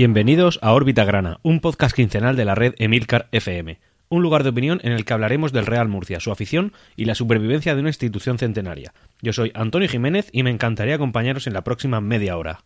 Bienvenidos 0.00 0.58
a 0.62 0.72
Órbita 0.72 1.04
Grana, 1.04 1.40
un 1.42 1.60
podcast 1.60 1.94
quincenal 1.94 2.34
de 2.34 2.46
la 2.46 2.54
red 2.54 2.72
Emilcar 2.78 3.28
FM, 3.32 3.78
un 4.08 4.22
lugar 4.22 4.44
de 4.44 4.48
opinión 4.48 4.80
en 4.82 4.92
el 4.92 5.04
que 5.04 5.12
hablaremos 5.12 5.52
del 5.52 5.66
Real 5.66 5.88
Murcia, 5.88 6.20
su 6.20 6.32
afición 6.32 6.72
y 6.96 7.04
la 7.04 7.14
supervivencia 7.14 7.74
de 7.74 7.80
una 7.82 7.90
institución 7.90 8.38
centenaria. 8.38 8.94
Yo 9.20 9.34
soy 9.34 9.52
Antonio 9.54 9.90
Jiménez 9.90 10.30
y 10.32 10.42
me 10.42 10.48
encantaría 10.48 10.94
acompañaros 10.94 11.46
en 11.46 11.52
la 11.52 11.64
próxima 11.64 12.00
media 12.00 12.38
hora. 12.38 12.64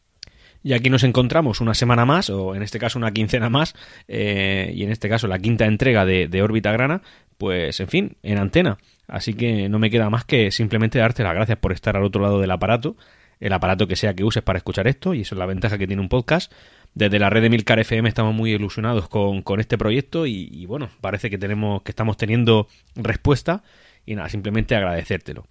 Y 0.62 0.75
aquí 0.75 0.91
nos 0.91 1.03
encontramos 1.03 1.61
una 1.61 1.75
semana 1.75 2.05
más, 2.05 2.31
o 2.31 2.55
en 2.55 2.62
este 2.62 2.79
caso 2.79 3.00
una 3.00 3.11
quincena 3.11 3.51
más, 3.51 3.75
eh, 4.07 4.71
y 4.73 4.85
en 4.85 4.93
este 4.93 5.09
caso 5.09 5.27
la 5.27 5.41
quinta 5.41 5.66
entrega 5.66 6.05
de, 6.05 6.29
de 6.29 6.41
Órbita 6.41 6.71
Grana, 6.71 7.03
pues 7.37 7.80
en 7.80 7.89
fin, 7.89 8.16
en 8.23 8.39
antena. 8.39 8.79
Así 9.09 9.35
que 9.35 9.69
no 9.69 9.80
me 9.80 9.91
queda 9.91 10.09
más 10.09 10.25
que 10.25 10.53
simplemente 10.53 11.01
darte 11.01 11.25
las 11.25 11.35
gracias 11.35 11.59
por 11.59 11.73
estar 11.73 11.96
al 11.96 12.04
otro 12.04 12.23
lado 12.23 12.40
del 12.40 12.53
aparato, 12.53 12.96
el 13.40 13.53
aparato 13.53 13.89
que 13.89 13.96
sea 13.96 14.14
que 14.14 14.23
uses 14.23 14.45
para 14.45 14.59
escuchar 14.59 14.87
esto, 14.87 15.14
y 15.14 15.23
eso 15.23 15.35
es 15.35 15.39
la 15.40 15.46
ventaja 15.46 15.79
que 15.79 15.89
tiene 15.89 16.01
un 16.01 16.09
podcast. 16.09 16.53
Desde 16.94 17.18
la 17.18 17.29
red 17.29 17.43
de 17.43 17.50
Milcar 17.50 17.80
FM 17.80 18.08
estamos 18.08 18.34
muy 18.34 18.53
ilusionados 18.53 19.08
con, 19.08 19.43
con 19.43 19.58
este 19.58 19.76
proyecto 19.76 20.26
y, 20.26 20.64
bueno, 20.66 20.90
parece 21.00 21.29
que 21.29 21.39
tenemos 21.39 21.82
que 21.82 21.90
estamos 21.90 22.17
teniendo 22.17 22.68
respuesta 22.94 23.64
y 24.07 24.14
nada, 24.14 24.29
simplemente 24.29 24.76
agradecértelo. 24.76 25.46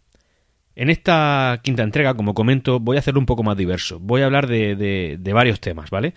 En 0.76 0.90
esta 0.90 1.60
quinta 1.62 1.84
entrega, 1.84 2.16
como 2.16 2.34
comento, 2.34 2.80
voy 2.80 2.96
a 2.96 3.00
hacerlo 3.00 3.20
un 3.20 3.26
poco 3.26 3.44
más 3.44 3.58
diverso. 3.58 4.00
Voy 4.00 4.22
a 4.22 4.26
hablar 4.26 4.48
de, 4.48 4.76
de, 5.20 5.34
varios 5.34 5.60
temas, 5.60 5.90
¿vale? 5.90 6.14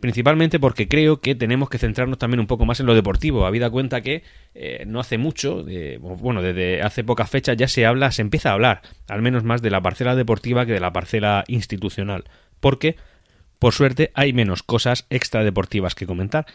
principalmente 0.00 0.60
porque 0.60 0.88
creo 0.88 1.20
que 1.20 1.34
tenemos 1.34 1.70
que 1.70 1.78
centrarnos 1.78 2.18
también 2.18 2.40
un 2.40 2.46
poco 2.46 2.66
más 2.66 2.80
en 2.80 2.86
lo 2.86 2.94
deportivo, 2.94 3.46
habida 3.46 3.70
cuenta 3.70 4.02
que 4.02 4.22
eh, 4.54 4.84
no 4.86 5.00
hace 5.00 5.16
mucho, 5.16 5.64
bueno, 6.20 6.42
desde 6.42 6.82
hace 6.82 7.02
pocas 7.02 7.30
fechas 7.30 7.56
ya 7.56 7.66
se 7.66 7.86
habla, 7.86 8.12
se 8.12 8.20
empieza 8.20 8.50
a 8.50 8.52
hablar, 8.52 8.82
al 9.08 9.22
menos 9.22 9.42
más 9.42 9.62
de 9.62 9.70
la 9.70 9.80
parcela 9.80 10.14
deportiva 10.14 10.66
que 10.66 10.72
de 10.72 10.80
la 10.80 10.92
parcela 10.92 11.44
institucional, 11.48 12.24
porque, 12.60 12.96
por 13.58 13.72
suerte, 13.72 14.10
hay 14.14 14.32
menos 14.32 14.62
cosas 14.62 15.06
extradeportivas 15.10 15.94
que 15.94 16.06
comentar. 16.06 16.46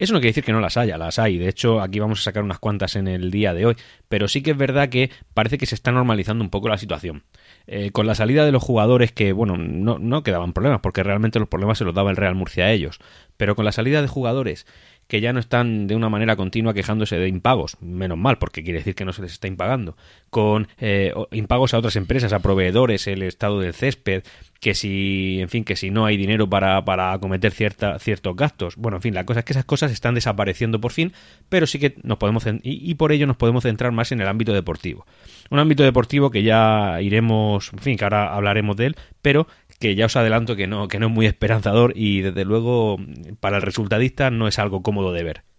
Eso 0.00 0.14
no 0.14 0.20
quiere 0.20 0.30
decir 0.30 0.44
que 0.44 0.52
no 0.52 0.60
las 0.60 0.78
haya, 0.78 0.96
las 0.96 1.18
hay. 1.18 1.36
De 1.36 1.46
hecho, 1.46 1.82
aquí 1.82 1.98
vamos 1.98 2.20
a 2.20 2.22
sacar 2.22 2.42
unas 2.42 2.58
cuantas 2.58 2.96
en 2.96 3.06
el 3.06 3.30
día 3.30 3.52
de 3.52 3.66
hoy. 3.66 3.76
Pero 4.08 4.28
sí 4.28 4.42
que 4.42 4.52
es 4.52 4.56
verdad 4.56 4.88
que 4.88 5.10
parece 5.34 5.58
que 5.58 5.66
se 5.66 5.74
está 5.74 5.92
normalizando 5.92 6.42
un 6.42 6.48
poco 6.48 6.70
la 6.70 6.78
situación. 6.78 7.22
Eh, 7.66 7.90
con 7.90 8.06
la 8.06 8.14
salida 8.14 8.46
de 8.46 8.50
los 8.50 8.62
jugadores 8.62 9.12
que, 9.12 9.32
bueno, 9.34 9.58
no, 9.58 9.98
no 9.98 10.22
quedaban 10.22 10.54
problemas, 10.54 10.80
porque 10.80 11.02
realmente 11.02 11.38
los 11.38 11.48
problemas 11.48 11.76
se 11.76 11.84
los 11.84 11.94
daba 11.94 12.10
el 12.10 12.16
Real 12.16 12.34
Murcia 12.34 12.64
a 12.64 12.72
ellos. 12.72 12.98
Pero 13.36 13.54
con 13.54 13.66
la 13.66 13.72
salida 13.72 14.00
de 14.00 14.08
jugadores 14.08 14.66
que 15.10 15.20
ya 15.20 15.32
no 15.32 15.40
están 15.40 15.88
de 15.88 15.96
una 15.96 16.08
manera 16.08 16.36
continua 16.36 16.72
quejándose 16.72 17.18
de 17.18 17.26
impagos, 17.26 17.76
menos 17.80 18.16
mal, 18.16 18.38
porque 18.38 18.62
quiere 18.62 18.78
decir 18.78 18.94
que 18.94 19.04
no 19.04 19.12
se 19.12 19.22
les 19.22 19.32
está 19.32 19.48
impagando, 19.48 19.96
con 20.30 20.68
eh, 20.78 21.12
impagos 21.32 21.74
a 21.74 21.78
otras 21.78 21.96
empresas, 21.96 22.32
a 22.32 22.38
proveedores, 22.38 23.08
el 23.08 23.24
estado 23.24 23.58
del 23.58 23.74
césped, 23.74 24.22
que 24.60 24.74
si, 24.74 25.38
en 25.40 25.48
fin, 25.48 25.64
que 25.64 25.74
si 25.74 25.90
no 25.90 26.06
hay 26.06 26.16
dinero 26.16 26.48
para, 26.48 26.84
para 26.84 27.12
acometer 27.12 27.50
cierta, 27.50 27.98
ciertos 27.98 28.36
gastos. 28.36 28.76
Bueno, 28.76 28.98
en 28.98 29.02
fin, 29.02 29.14
la 29.14 29.26
cosa 29.26 29.40
es 29.40 29.46
que 29.46 29.52
esas 29.52 29.64
cosas 29.64 29.90
están 29.90 30.14
desapareciendo 30.14 30.80
por 30.80 30.92
fin, 30.92 31.12
pero 31.48 31.66
sí 31.66 31.80
que 31.80 31.96
nos 32.04 32.18
podemos, 32.18 32.46
y, 32.46 32.60
y 32.62 32.94
por 32.94 33.10
ello 33.10 33.26
nos 33.26 33.36
podemos 33.36 33.64
centrar 33.64 33.90
más 33.90 34.12
en 34.12 34.20
el 34.20 34.28
ámbito 34.28 34.52
deportivo. 34.52 35.06
Un 35.50 35.58
ámbito 35.58 35.82
deportivo 35.82 36.30
que 36.30 36.42
ya 36.42 37.00
iremos, 37.02 37.72
en 37.72 37.78
fin, 37.80 37.96
que 37.96 38.04
ahora 38.04 38.34
hablaremos 38.34 38.76
de 38.76 38.86
él, 38.86 38.96
pero 39.20 39.46
que 39.80 39.94
ya 39.96 40.06
os 40.06 40.16
adelanto 40.16 40.56
que 40.56 40.66
no, 40.66 40.88
que 40.88 40.98
no 40.98 41.06
es 41.06 41.12
muy 41.12 41.26
esperanzador 41.26 41.92
y 41.96 42.20
desde 42.20 42.44
luego 42.44 42.98
para 43.40 43.56
el 43.56 43.62
resultadista 43.62 44.30
no 44.30 44.46
es 44.46 44.58
algo 44.58 44.82
cómodo 44.82 45.12
de 45.12 45.24
ver. 45.24 45.49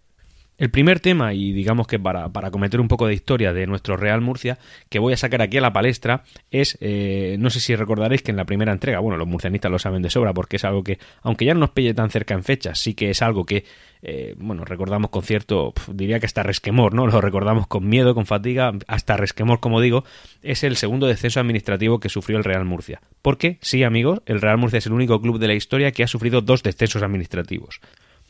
El 0.58 0.70
primer 0.70 1.00
tema, 1.00 1.32
y 1.32 1.52
digamos 1.52 1.86
que 1.86 1.98
para, 1.98 2.28
para, 2.28 2.50
cometer 2.50 2.80
un 2.80 2.86
poco 2.86 3.06
de 3.06 3.14
historia 3.14 3.52
de 3.52 3.66
nuestro 3.66 3.96
Real 3.96 4.20
Murcia, 4.20 4.58
que 4.90 4.98
voy 4.98 5.14
a 5.14 5.16
sacar 5.16 5.40
aquí 5.42 5.56
a 5.56 5.62
la 5.62 5.72
palestra, 5.72 6.24
es, 6.50 6.76
eh, 6.80 7.36
no 7.38 7.50
sé 7.50 7.58
si 7.58 7.74
recordaréis 7.74 8.22
que 8.22 8.30
en 8.30 8.36
la 8.36 8.44
primera 8.44 8.70
entrega, 8.70 9.00
bueno, 9.00 9.16
los 9.16 9.26
murcianistas 9.26 9.72
lo 9.72 9.78
saben 9.78 10.02
de 10.02 10.10
sobra, 10.10 10.34
porque 10.34 10.56
es 10.56 10.64
algo 10.64 10.84
que, 10.84 10.98
aunque 11.22 11.46
ya 11.46 11.54
no 11.54 11.60
nos 11.60 11.70
pille 11.70 11.94
tan 11.94 12.10
cerca 12.10 12.34
en 12.34 12.44
fechas, 12.44 12.78
sí 12.78 12.94
que 12.94 13.10
es 13.10 13.22
algo 13.22 13.46
que, 13.46 13.64
eh, 14.02 14.34
bueno, 14.38 14.64
recordamos 14.64 15.10
con 15.10 15.22
cierto, 15.22 15.72
diría 15.90 16.20
que 16.20 16.26
hasta 16.26 16.42
resquemor, 16.42 16.92
¿no? 16.94 17.06
Lo 17.08 17.20
recordamos 17.20 17.66
con 17.66 17.88
miedo, 17.88 18.14
con 18.14 18.26
fatiga, 18.26 18.72
hasta 18.86 19.16
resquemor, 19.16 19.58
como 19.58 19.80
digo, 19.80 20.04
es 20.42 20.64
el 20.64 20.76
segundo 20.76 21.06
descenso 21.06 21.40
administrativo 21.40 21.98
que 21.98 22.10
sufrió 22.10 22.36
el 22.36 22.44
Real 22.44 22.66
Murcia. 22.66 23.00
Porque, 23.22 23.58
sí, 23.62 23.84
amigos, 23.84 24.20
el 24.26 24.40
Real 24.40 24.58
Murcia 24.58 24.78
es 24.78 24.86
el 24.86 24.92
único 24.92 25.20
club 25.20 25.38
de 25.38 25.48
la 25.48 25.54
historia 25.54 25.92
que 25.92 26.04
ha 26.04 26.08
sufrido 26.08 26.42
dos 26.42 26.62
descensos 26.62 27.02
administrativos. 27.02 27.80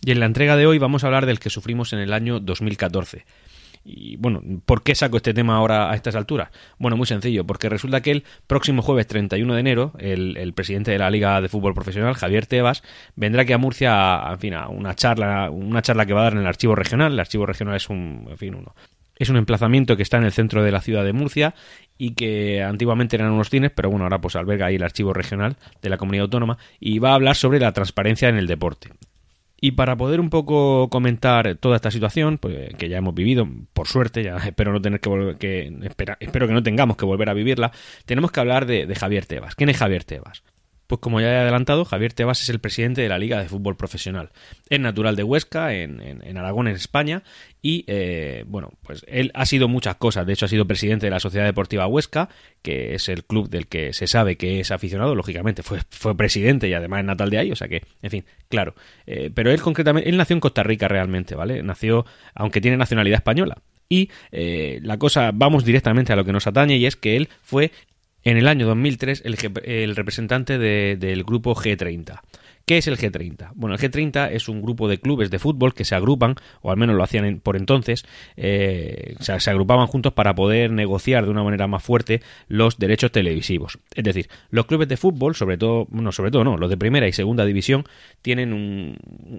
Y 0.04 0.10
en 0.10 0.20
la 0.20 0.26
entrega 0.26 0.56
de 0.56 0.66
hoy 0.66 0.78
vamos 0.78 1.04
a 1.04 1.06
hablar 1.06 1.26
del 1.26 1.38
que 1.38 1.48
sufrimos 1.48 1.92
en 1.92 2.00
el 2.00 2.12
año 2.12 2.40
2014. 2.40 3.24
Y 3.84 4.16
bueno, 4.16 4.42
¿por 4.64 4.82
qué 4.82 4.94
saco 4.94 5.16
este 5.16 5.32
tema 5.32 5.56
ahora 5.56 5.90
a 5.90 5.94
estas 5.94 6.16
alturas? 6.16 6.50
Bueno, 6.78 6.96
muy 6.96 7.06
sencillo, 7.06 7.44
porque 7.44 7.68
resulta 7.68 8.00
que 8.00 8.10
el 8.10 8.24
próximo 8.46 8.82
jueves 8.82 9.06
31 9.06 9.54
de 9.54 9.60
enero, 9.60 9.92
el, 9.98 10.52
presidente 10.54 10.90
de 10.90 10.98
la 10.98 11.10
Liga 11.10 11.40
de 11.40 11.48
Fútbol 11.48 11.74
Profesional, 11.74 12.14
Javier 12.14 12.46
Tebas, 12.46 12.82
vendrá 13.14 13.42
aquí 13.42 13.52
a 13.52 13.58
Murcia, 13.58 14.28
a, 14.28 14.32
en 14.32 14.38
fin, 14.40 14.54
a 14.54 14.68
una 14.68 14.94
charla, 14.94 15.50
una 15.50 15.82
charla 15.82 16.04
que 16.06 16.14
va 16.14 16.20
a 16.20 16.24
dar 16.24 16.32
en 16.34 16.40
el 16.40 16.46
archivo 16.46 16.74
regional. 16.74 17.12
El 17.12 17.20
archivo 17.20 17.46
regional 17.46 17.76
es 17.76 17.88
un, 17.88 18.26
en 18.28 18.38
fin, 18.38 18.54
uno. 18.54 18.74
Es 19.16 19.28
un 19.28 19.36
emplazamiento 19.36 19.96
que 19.96 20.02
está 20.02 20.16
en 20.16 20.24
el 20.24 20.32
centro 20.32 20.64
de 20.64 20.72
la 20.72 20.80
ciudad 20.80 21.04
de 21.04 21.12
Murcia 21.12 21.54
y 21.96 22.14
que 22.14 22.62
antiguamente 22.62 23.14
eran 23.14 23.30
unos 23.30 23.50
cines, 23.50 23.70
pero 23.72 23.88
bueno, 23.88 24.04
ahora 24.04 24.20
pues 24.20 24.34
alberga 24.34 24.66
ahí 24.66 24.76
el 24.76 24.82
archivo 24.82 25.12
regional 25.12 25.56
de 25.80 25.90
la 25.90 25.96
comunidad 25.96 26.24
autónoma 26.24 26.58
y 26.80 26.98
va 26.98 27.10
a 27.10 27.14
hablar 27.14 27.36
sobre 27.36 27.60
la 27.60 27.72
transparencia 27.72 28.28
en 28.28 28.36
el 28.36 28.48
deporte. 28.48 28.90
Y 29.64 29.72
para 29.72 29.96
poder 29.96 30.18
un 30.18 30.28
poco 30.28 30.88
comentar 30.90 31.54
toda 31.54 31.76
esta 31.76 31.92
situación, 31.92 32.38
pues, 32.38 32.74
que 32.74 32.88
ya 32.88 32.98
hemos 32.98 33.14
vivido, 33.14 33.48
por 33.72 33.86
suerte, 33.86 34.24
ya 34.24 34.36
espero 34.44 34.72
no 34.72 34.82
tener 34.82 34.98
que 34.98 35.08
volver, 35.08 35.36
que 35.36 35.72
espero 36.18 36.48
que 36.48 36.52
no 36.52 36.64
tengamos 36.64 36.96
que 36.96 37.04
volver 37.04 37.30
a 37.30 37.32
vivirla, 37.32 37.70
tenemos 38.04 38.32
que 38.32 38.40
hablar 38.40 38.66
de, 38.66 38.86
de 38.86 38.94
Javier 38.96 39.24
Tebas. 39.24 39.54
¿Quién 39.54 39.70
es 39.70 39.76
Javier 39.76 40.02
Tebas? 40.02 40.42
Pues 40.92 41.00
como 41.00 41.22
ya 41.22 41.32
he 41.32 41.36
adelantado, 41.38 41.86
Javier 41.86 42.12
Tebas 42.12 42.42
es 42.42 42.50
el 42.50 42.58
presidente 42.58 43.00
de 43.00 43.08
la 43.08 43.18
Liga 43.18 43.40
de 43.40 43.48
Fútbol 43.48 43.78
Profesional. 43.78 44.28
Es 44.68 44.78
natural 44.78 45.16
de 45.16 45.22
Huesca, 45.22 45.72
en, 45.72 46.36
Aragón, 46.36 46.68
en 46.68 46.76
España, 46.76 47.22
y 47.62 47.86
eh, 47.86 48.44
bueno, 48.46 48.74
pues 48.82 49.02
él 49.08 49.30
ha 49.32 49.46
sido 49.46 49.68
muchas 49.68 49.96
cosas. 49.96 50.26
De 50.26 50.34
hecho, 50.34 50.44
ha 50.44 50.48
sido 50.48 50.66
presidente 50.66 51.06
de 51.06 51.10
la 51.10 51.18
Sociedad 51.18 51.46
Deportiva 51.46 51.86
Huesca, 51.86 52.28
que 52.60 52.94
es 52.94 53.08
el 53.08 53.24
club 53.24 53.48
del 53.48 53.68
que 53.68 53.94
se 53.94 54.06
sabe 54.06 54.36
que 54.36 54.60
es 54.60 54.70
aficionado, 54.70 55.14
lógicamente 55.14 55.62
fue, 55.62 55.78
fue 55.88 56.14
presidente 56.14 56.68
y 56.68 56.74
además 56.74 57.00
es 57.00 57.06
natal 57.06 57.30
de 57.30 57.38
ahí, 57.38 57.52
o 57.52 57.56
sea 57.56 57.68
que, 57.68 57.84
en 58.02 58.10
fin, 58.10 58.24
claro. 58.50 58.74
Eh, 59.06 59.30
pero 59.34 59.50
él 59.50 59.62
concretamente, 59.62 60.10
él 60.10 60.18
nació 60.18 60.34
en 60.34 60.40
Costa 60.40 60.62
Rica 60.62 60.88
realmente, 60.88 61.34
¿vale? 61.34 61.62
Nació, 61.62 62.04
aunque 62.34 62.60
tiene 62.60 62.76
nacionalidad 62.76 63.16
española. 63.16 63.56
Y 63.88 64.10
eh, 64.30 64.78
la 64.82 64.98
cosa, 64.98 65.32
vamos 65.34 65.64
directamente 65.64 66.12
a 66.12 66.16
lo 66.16 66.24
que 66.26 66.32
nos 66.32 66.46
atañe, 66.46 66.76
y 66.76 66.84
es 66.84 66.96
que 66.96 67.16
él 67.16 67.30
fue 67.42 67.72
en 68.24 68.36
el 68.36 68.48
año 68.48 68.66
2003 68.66 69.22
el, 69.24 69.36
el 69.64 69.96
representante 69.96 70.58
de, 70.58 70.96
del 70.98 71.24
grupo 71.24 71.54
G30. 71.54 72.20
¿Qué 72.66 72.78
es 72.78 72.86
el 72.86 72.96
G30? 72.96 73.52
Bueno, 73.54 73.74
el 73.74 73.80
G30 73.80 74.30
es 74.32 74.48
un 74.48 74.62
grupo 74.62 74.88
de 74.88 74.98
clubes 74.98 75.30
de 75.30 75.38
fútbol 75.38 75.74
que 75.74 75.84
se 75.84 75.94
agrupan, 75.94 76.36
o 76.60 76.70
al 76.70 76.76
menos 76.76 76.96
lo 76.96 77.02
hacían 77.02 77.40
por 77.40 77.56
entonces, 77.56 78.04
eh, 78.36 79.16
se 79.20 79.50
agrupaban 79.50 79.86
juntos 79.86 80.12
para 80.12 80.34
poder 80.34 80.70
negociar 80.70 81.24
de 81.24 81.30
una 81.30 81.42
manera 81.42 81.66
más 81.66 81.82
fuerte 81.82 82.22
los 82.48 82.78
derechos 82.78 83.10
televisivos. 83.12 83.78
Es 83.94 84.04
decir, 84.04 84.28
los 84.50 84.66
clubes 84.66 84.88
de 84.88 84.96
fútbol, 84.96 85.34
sobre 85.34 85.56
todo, 85.56 85.86
no, 85.90 86.12
sobre 86.12 86.30
todo 86.30 86.44
no, 86.44 86.56
los 86.56 86.70
de 86.70 86.76
primera 86.76 87.08
y 87.08 87.12
segunda 87.12 87.44
división, 87.44 87.84
tienen 88.22 88.52
un, 88.52 88.96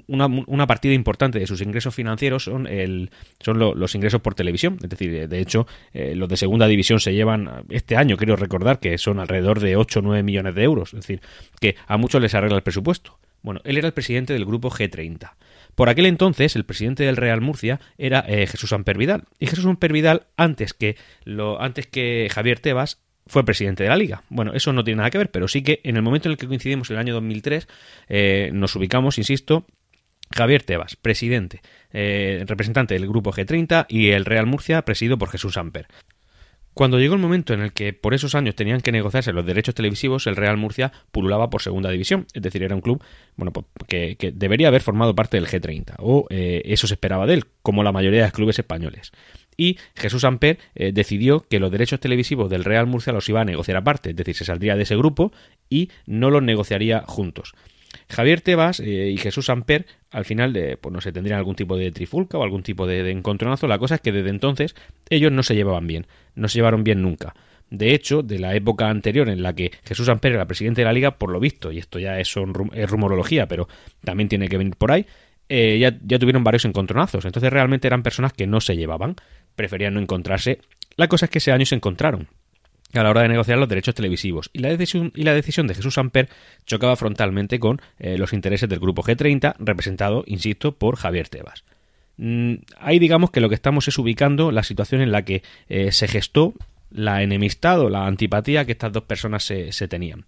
una, 0.07 0.25
una, 0.25 0.67
partida 0.67 0.93
importante 0.93 1.39
de 1.39 1.47
sus 1.47 1.61
ingresos 1.61 1.95
financieros, 1.95 2.43
son, 2.43 2.67
el, 2.67 3.09
son 3.39 3.59
lo, 3.59 3.73
los 3.75 3.95
ingresos 3.95 4.21
por 4.21 4.35
televisión. 4.35 4.77
Es 4.83 4.89
decir, 4.89 5.27
de 5.27 5.39
hecho, 5.39 5.67
eh, 5.93 6.15
los 6.15 6.27
de 6.29 6.37
segunda 6.37 6.67
división 6.67 6.99
se 6.99 7.13
llevan, 7.13 7.65
este 7.69 7.95
año 7.95 8.17
quiero 8.17 8.35
recordar 8.35 8.79
que 8.79 8.97
son 8.97 9.19
alrededor 9.19 9.59
de 9.59 9.75
8 9.75 9.99
o 9.99 10.01
9 10.01 10.23
millones 10.23 10.55
de 10.55 10.63
euros. 10.63 10.93
Es 10.93 11.01
decir, 11.01 11.21
que 11.59 11.75
a 11.87 11.97
muchos 11.97 12.21
les 12.21 12.33
arregla 12.35 12.57
el 12.57 12.63
presupuesto. 12.63 13.17
Bueno, 13.43 13.61
él 13.65 13.77
era 13.77 13.87
el 13.87 13.93
presidente 13.93 14.33
del 14.33 14.45
grupo 14.45 14.71
G30. 14.71 15.33
Por 15.75 15.89
aquel 15.89 16.05
entonces, 16.05 16.55
el 16.55 16.65
presidente 16.65 17.03
del 17.03 17.17
Real 17.17 17.41
Murcia 17.41 17.79
era 17.97 18.23
eh, 18.27 18.47
Jesús 18.47 18.73
Amper 18.73 18.97
Vidal. 18.97 19.25
Y 19.37 19.47
Jesús 19.47 19.65
Amper 19.65 19.93
Vidal, 19.93 20.27
antes 20.37 20.73
que, 20.73 20.95
lo, 21.25 21.61
antes 21.61 21.85
que 21.87 22.29
Javier 22.31 22.59
Tebas, 22.59 22.99
fue 23.25 23.45
presidente 23.45 23.83
de 23.83 23.89
la 23.89 23.95
liga. 23.95 24.23
Bueno, 24.29 24.53
eso 24.53 24.73
no 24.73 24.83
tiene 24.83 24.97
nada 24.97 25.09
que 25.09 25.17
ver, 25.17 25.31
pero 25.31 25.47
sí 25.47 25.61
que 25.61 25.81
en 25.83 25.95
el 25.95 26.01
momento 26.01 26.27
en 26.27 26.33
el 26.33 26.37
que 26.37 26.47
coincidimos, 26.47 26.89
el 26.89 26.97
año 26.97 27.13
2003, 27.13 27.67
eh, 28.09 28.49
nos 28.53 28.75
ubicamos, 28.75 29.17
insisto, 29.17 29.65
Javier 30.35 30.63
Tebas, 30.63 30.95
presidente, 30.95 31.61
eh, 31.91 32.43
representante 32.47 32.95
del 32.95 33.07
grupo 33.07 33.31
G30 33.31 33.85
y 33.87 34.09
el 34.09 34.25
Real 34.25 34.45
Murcia, 34.45 34.83
presidido 34.83 35.17
por 35.17 35.29
Jesús 35.29 35.57
Amper. 35.57 35.87
Cuando 36.73 36.99
llegó 36.99 37.13
el 37.13 37.21
momento 37.21 37.53
en 37.53 37.61
el 37.61 37.71
que 37.71 37.93
por 37.93 38.13
esos 38.13 38.33
años 38.33 38.55
tenían 38.55 38.81
que 38.81 38.91
negociarse 38.91 39.31
los 39.31 39.45
derechos 39.45 39.75
televisivos, 39.75 40.25
el 40.25 40.35
Real 40.35 40.57
Murcia 40.57 40.91
pululaba 41.11 41.49
por 41.49 41.61
segunda 41.61 41.89
división, 41.91 42.25
es 42.33 42.41
decir, 42.41 42.63
era 42.63 42.75
un 42.75 42.81
club 42.81 43.03
bueno, 43.35 43.51
pues, 43.51 43.65
que, 43.87 44.31
debería 44.33 44.69
haber 44.69 44.81
formado 44.81 45.13
parte 45.13 45.37
del 45.37 45.47
G30, 45.47 45.95
o 45.99 46.25
eh, 46.29 46.61
eso 46.65 46.87
se 46.87 46.95
esperaba 46.95 47.27
de 47.27 47.35
él, 47.35 47.45
como 47.61 47.83
la 47.83 47.91
mayoría 47.91 48.21
de 48.21 48.25
los 48.25 48.33
clubes 48.33 48.57
españoles. 48.57 49.11
Y 49.55 49.77
Jesús 49.95 50.23
Amper 50.23 50.57
eh, 50.73 50.91
decidió 50.93 51.45
que 51.47 51.59
los 51.59 51.71
derechos 51.71 51.99
televisivos 51.99 52.49
del 52.49 52.63
Real 52.63 52.87
Murcia 52.87 53.13
los 53.13 53.29
iba 53.29 53.41
a 53.41 53.45
negociar 53.45 53.77
aparte, 53.77 54.09
es 54.09 54.15
decir, 54.15 54.35
se 54.35 54.45
saldría 54.45 54.75
de 54.75 54.83
ese 54.83 54.95
grupo 54.95 55.31
y 55.69 55.89
no 56.07 56.31
los 56.31 56.41
negociaría 56.41 57.03
juntos. 57.05 57.53
Javier 58.09 58.41
Tebas 58.41 58.79
eh, 58.79 59.09
y 59.09 59.17
Jesús 59.17 59.49
Amper 59.49 59.85
al 60.11 60.25
final 60.25 60.77
pues 60.79 60.93
no 60.93 61.01
sé, 61.01 61.11
tendrían 61.11 61.39
algún 61.39 61.55
tipo 61.55 61.75
de 61.75 61.91
trifulca 61.91 62.37
o 62.37 62.43
algún 62.43 62.61
tipo 62.61 62.85
de, 62.85 63.01
de, 63.03 63.11
encontronazo. 63.11 63.67
La 63.67 63.79
cosa 63.79 63.95
es 63.95 64.01
que 64.01 64.11
desde 64.11 64.29
entonces 64.29 64.75
ellos 65.09 65.31
no 65.31 65.41
se 65.41 65.55
llevaban 65.55 65.87
bien, 65.87 66.05
no 66.35 66.47
se 66.47 66.59
llevaron 66.59 66.83
bien 66.83 67.01
nunca. 67.01 67.33
De 67.69 67.95
hecho, 67.95 68.21
de 68.21 68.37
la 68.37 68.53
época 68.55 68.89
anterior 68.89 69.29
en 69.29 69.41
la 69.41 69.55
que 69.55 69.71
Jesús 69.83 70.07
Amper 70.07 70.33
era 70.33 70.45
presidente 70.45 70.81
de 70.81 70.85
la 70.85 70.93
liga, 70.93 71.17
por 71.17 71.31
lo 71.31 71.39
visto, 71.39 71.71
y 71.71 71.79
esto 71.79 71.97
ya 71.97 72.19
es, 72.19 72.31
es 72.73 72.89
rumorología, 72.89 73.47
pero 73.47 73.67
también 74.03 74.29
tiene 74.29 74.47
que 74.47 74.59
venir 74.59 74.75
por 74.75 74.91
ahí, 74.91 75.07
eh, 75.49 75.79
ya, 75.79 75.97
ya 76.03 76.19
tuvieron 76.19 76.43
varios 76.43 76.65
encontronazos. 76.65 77.25
Entonces 77.25 77.51
realmente 77.51 77.87
eran 77.87 78.03
personas 78.03 78.33
que 78.33 78.45
no 78.45 78.61
se 78.61 78.77
llevaban, 78.77 79.15
preferían 79.55 79.95
no 79.95 79.99
encontrarse. 79.99 80.59
La 80.97 81.07
cosa 81.07 81.25
es 81.25 81.31
que 81.31 81.39
ese 81.39 81.51
año 81.51 81.65
se 81.65 81.73
encontraron 81.73 82.27
a 82.99 83.03
la 83.03 83.09
hora 83.09 83.21
de 83.21 83.29
negociar 83.29 83.57
los 83.57 83.69
derechos 83.69 83.95
televisivos. 83.95 84.49
Y 84.53 84.59
la 84.59 84.69
decisión, 84.69 85.11
y 85.15 85.23
la 85.23 85.33
decisión 85.33 85.67
de 85.67 85.75
Jesús 85.75 85.97
Amper 85.97 86.29
chocaba 86.65 86.95
frontalmente 86.95 87.59
con 87.59 87.81
eh, 87.99 88.17
los 88.17 88.33
intereses 88.33 88.69
del 88.69 88.79
grupo 88.79 89.03
G30, 89.03 89.55
representado, 89.59 90.23
insisto, 90.27 90.73
por 90.73 90.95
Javier 90.95 91.29
Tebas. 91.29 91.63
Mm, 92.17 92.55
ahí 92.77 92.99
digamos 92.99 93.31
que 93.31 93.41
lo 93.41 93.49
que 93.49 93.55
estamos 93.55 93.87
es 93.87 93.97
ubicando 93.97 94.51
la 94.51 94.63
situación 94.63 95.01
en 95.01 95.11
la 95.11 95.23
que 95.23 95.43
eh, 95.69 95.91
se 95.91 96.07
gestó 96.07 96.53
la 96.91 97.23
enemistad 97.23 97.79
o 97.79 97.89
la 97.89 98.05
antipatía 98.05 98.65
que 98.65 98.73
estas 98.73 98.91
dos 98.91 99.03
personas 99.03 99.43
se 99.43 99.87
tenían. 99.87 100.25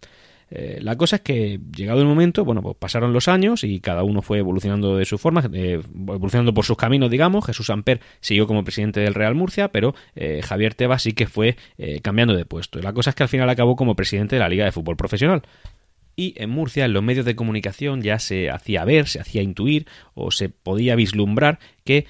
Eh, 0.52 0.80
la 0.82 0.96
cosa 0.96 1.18
es 1.18 1.22
que, 1.22 1.60
llegado 1.76 2.02
el 2.02 2.08
momento, 2.08 2.46
bueno, 2.46 2.62
pues 2.62 2.76
pasaron 2.78 3.14
los 3.14 3.28
años 3.28 3.64
y 3.64 3.80
cada 3.80 4.04
uno 4.04 4.22
fue 4.22 4.40
evolucionando 4.40 4.98
de 4.98 5.06
su 5.06 5.18
forma, 5.18 5.44
eh, 5.54 5.82
evolucionando 5.94 6.54
por 6.54 6.66
sus 6.66 6.78
caminos, 6.78 7.10
digamos. 7.10 7.46
Jesús 7.46 7.70
Amper 7.70 8.02
siguió 8.20 8.48
como 8.48 8.64
presidente 8.64 9.00
del 9.00 9.14
Real 9.14 9.36
Murcia, 9.36 9.70
pero 9.70 9.96
eh, 10.16 10.42
Javier 10.44 10.76
Tebas 10.76 11.04
sí 11.04 11.14
que 11.14 11.28
fue 11.28 11.58
cambiando 12.02 12.36
de 12.36 12.46
puesto. 12.46 12.80
la 12.80 12.94
cosa 12.94 13.10
es 13.10 13.16
que 13.16 13.24
al 13.24 13.30
final 13.30 13.50
acabó 13.50 13.76
como 13.76 13.96
presidente 13.96 14.36
de 14.36 14.40
la 14.40 14.50
Liga 14.50 14.66
de 14.66 14.72
Fútbol 14.72 14.96
Profesional. 14.96 15.44
Y 16.16 16.34
en 16.38 16.50
Murcia, 16.50 16.86
en 16.86 16.94
los 16.94 17.04
medios 17.04 17.26
de 17.26 17.36
comunicación, 17.36 18.02
ya 18.02 18.20
se 18.20 18.50
hacía 18.50 18.86
ver, 18.86 19.08
se 19.08 19.20
hacía 19.20 19.42
intuir 19.42 19.86
o 20.14 20.32
se 20.32 20.50
podía 20.50 20.96
vislumbrar 20.96 21.60
que 21.84 22.08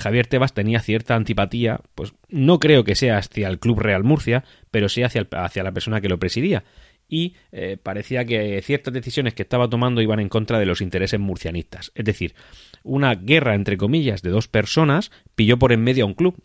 Javier 0.00 0.26
Tebas 0.26 0.52
tenía 0.52 0.80
cierta 0.80 1.14
antipatía, 1.14 1.80
pues 1.94 2.12
no 2.28 2.58
creo 2.58 2.84
que 2.84 2.96
sea 2.96 3.18
hacia 3.18 3.48
el 3.48 3.58
Club 3.58 3.80
Real 3.80 4.04
Murcia, 4.04 4.44
pero 4.70 4.88
sí 4.88 5.02
hacia, 5.02 5.26
hacia 5.30 5.62
la 5.62 5.72
persona 5.72 6.00
que 6.00 6.08
lo 6.08 6.18
presidía 6.18 6.64
y 7.08 7.34
eh, 7.52 7.76
parecía 7.80 8.24
que 8.24 8.60
ciertas 8.62 8.92
decisiones 8.92 9.34
que 9.34 9.42
estaba 9.42 9.68
tomando 9.68 10.00
iban 10.00 10.20
en 10.20 10.28
contra 10.28 10.58
de 10.58 10.66
los 10.66 10.80
intereses 10.80 11.20
murcianistas. 11.20 11.92
Es 11.94 12.04
decir, 12.04 12.34
una 12.82 13.14
guerra 13.14 13.54
entre 13.54 13.76
comillas 13.76 14.22
de 14.22 14.30
dos 14.30 14.48
personas 14.48 15.10
pilló 15.34 15.58
por 15.58 15.72
en 15.72 15.82
medio 15.82 16.04
a 16.04 16.08
un 16.08 16.14
club. 16.14 16.36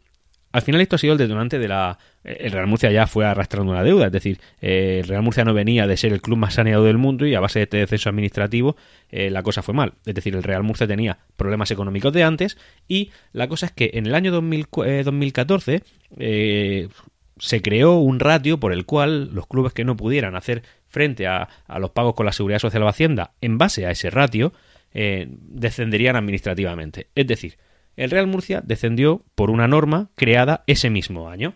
Al 0.51 0.61
final 0.61 0.81
esto 0.81 0.95
ha 0.95 0.99
sido 0.99 1.13
el 1.13 1.19
detonante 1.19 1.59
de 1.59 1.67
la... 1.67 1.97
Eh, 2.23 2.37
el 2.41 2.51
Real 2.51 2.67
Murcia 2.67 2.91
ya 2.91 3.07
fue 3.07 3.25
arrastrando 3.25 3.71
una 3.71 3.83
deuda, 3.83 4.07
es 4.07 4.11
decir, 4.11 4.39
eh, 4.61 4.99
el 5.01 5.07
Real 5.07 5.23
Murcia 5.23 5.45
no 5.45 5.53
venía 5.53 5.87
de 5.87 5.97
ser 5.97 6.13
el 6.13 6.21
club 6.21 6.37
más 6.37 6.55
saneado 6.55 6.83
del 6.83 6.97
mundo 6.97 7.25
y 7.25 7.35
a 7.35 7.39
base 7.39 7.59
de 7.59 7.63
este 7.63 7.77
descenso 7.77 8.09
administrativo 8.09 8.75
la 9.11 9.43
cosa 9.43 9.61
fue 9.61 9.73
mal. 9.73 9.93
Es 10.05 10.15
decir, 10.15 10.35
el 10.35 10.43
Real 10.43 10.63
Murcia 10.63 10.87
tenía 10.87 11.17
problemas 11.35 11.69
económicos 11.71 12.13
de 12.13 12.23
antes 12.23 12.57
y 12.87 13.11
la 13.33 13.47
cosa 13.47 13.65
es 13.65 13.71
que 13.73 13.91
en 13.93 14.05
el 14.05 14.15
año 14.15 14.31
2014 14.31 15.83
se 17.41 17.61
creó 17.63 17.97
un 17.97 18.19
ratio 18.19 18.59
por 18.59 18.71
el 18.71 18.85
cual 18.85 19.33
los 19.33 19.47
clubes 19.47 19.73
que 19.73 19.83
no 19.83 19.97
pudieran 19.97 20.35
hacer 20.35 20.61
frente 20.87 21.25
a, 21.25 21.49
los 21.79 21.89
pagos 21.89 22.13
con 22.13 22.27
la 22.27 22.33
seguridad 22.33 22.59
social 22.59 22.83
o 22.83 22.87
hacienda 22.87 23.31
en 23.41 23.57
base 23.57 23.87
a 23.87 23.91
ese 23.91 24.11
ratio 24.11 24.53
eh, 24.93 25.27
descenderían 25.27 26.15
administrativamente. 26.15 27.07
Es 27.15 27.25
decir, 27.25 27.57
el 27.95 28.11
Real 28.11 28.27
Murcia 28.27 28.61
descendió 28.63 29.23
por 29.35 29.49
una 29.49 29.67
norma 29.67 30.09
creada 30.15 30.63
ese 30.67 30.89
mismo 30.89 31.29
año. 31.29 31.53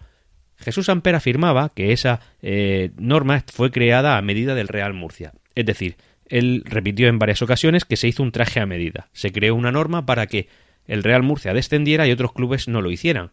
Jesús 0.57 0.89
Amper 0.89 1.15
afirmaba 1.15 1.69
que 1.73 1.91
esa 1.91 2.21
eh, 2.41 2.91
norma 2.97 3.43
fue 3.51 3.71
creada 3.71 4.17
a 4.17 4.21
medida 4.21 4.55
del 4.55 4.67
Real 4.67 4.93
Murcia. 4.93 5.33
Es 5.53 5.65
decir, 5.65 5.97
él 6.27 6.63
repitió 6.65 7.07
en 7.07 7.19
varias 7.19 7.41
ocasiones 7.41 7.85
que 7.85 7.97
se 7.97 8.07
hizo 8.07 8.23
un 8.23 8.31
traje 8.31 8.59
a 8.59 8.65
medida. 8.65 9.09
Se 9.13 9.31
creó 9.31 9.55
una 9.55 9.71
norma 9.71 10.05
para 10.05 10.27
que 10.27 10.47
el 10.87 11.03
Real 11.03 11.23
Murcia 11.23 11.53
descendiera 11.53 12.07
y 12.07 12.11
otros 12.11 12.33
clubes 12.33 12.67
no 12.67 12.81
lo 12.81 12.91
hicieran. 12.91 13.31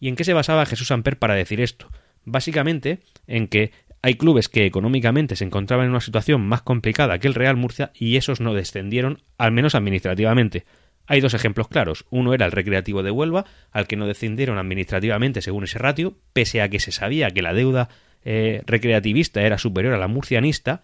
¿Y 0.00 0.08
en 0.08 0.16
qué 0.16 0.24
se 0.24 0.34
basaba 0.34 0.66
Jesús 0.66 0.90
Amper 0.90 1.18
para 1.18 1.34
decir 1.34 1.60
esto? 1.60 1.88
Básicamente 2.24 3.00
en 3.26 3.48
que 3.48 3.72
hay 4.02 4.14
clubes 4.14 4.48
que 4.48 4.66
económicamente 4.66 5.36
se 5.36 5.44
encontraban 5.44 5.86
en 5.86 5.90
una 5.90 6.00
situación 6.00 6.46
más 6.46 6.62
complicada 6.62 7.18
que 7.18 7.26
el 7.26 7.34
Real 7.34 7.56
Murcia 7.56 7.90
y 7.94 8.16
esos 8.16 8.40
no 8.40 8.54
descendieron, 8.54 9.22
al 9.38 9.52
menos 9.52 9.74
administrativamente. 9.74 10.64
Hay 11.08 11.20
dos 11.20 11.32
ejemplos 11.32 11.68
claros. 11.68 12.04
Uno 12.10 12.34
era 12.34 12.44
el 12.44 12.52
Recreativo 12.52 13.02
de 13.02 13.10
Huelva, 13.10 13.46
al 13.72 13.86
que 13.86 13.96
no 13.96 14.06
descendieron 14.06 14.58
administrativamente 14.58 15.40
según 15.40 15.64
ese 15.64 15.78
ratio, 15.78 16.14
pese 16.34 16.60
a 16.60 16.68
que 16.68 16.78
se 16.78 16.92
sabía 16.92 17.30
que 17.30 17.40
la 17.40 17.54
deuda 17.54 17.88
eh, 18.24 18.62
recreativista 18.66 19.42
era 19.42 19.56
superior 19.56 19.94
a 19.94 19.98
la 19.98 20.06
murcianista, 20.06 20.82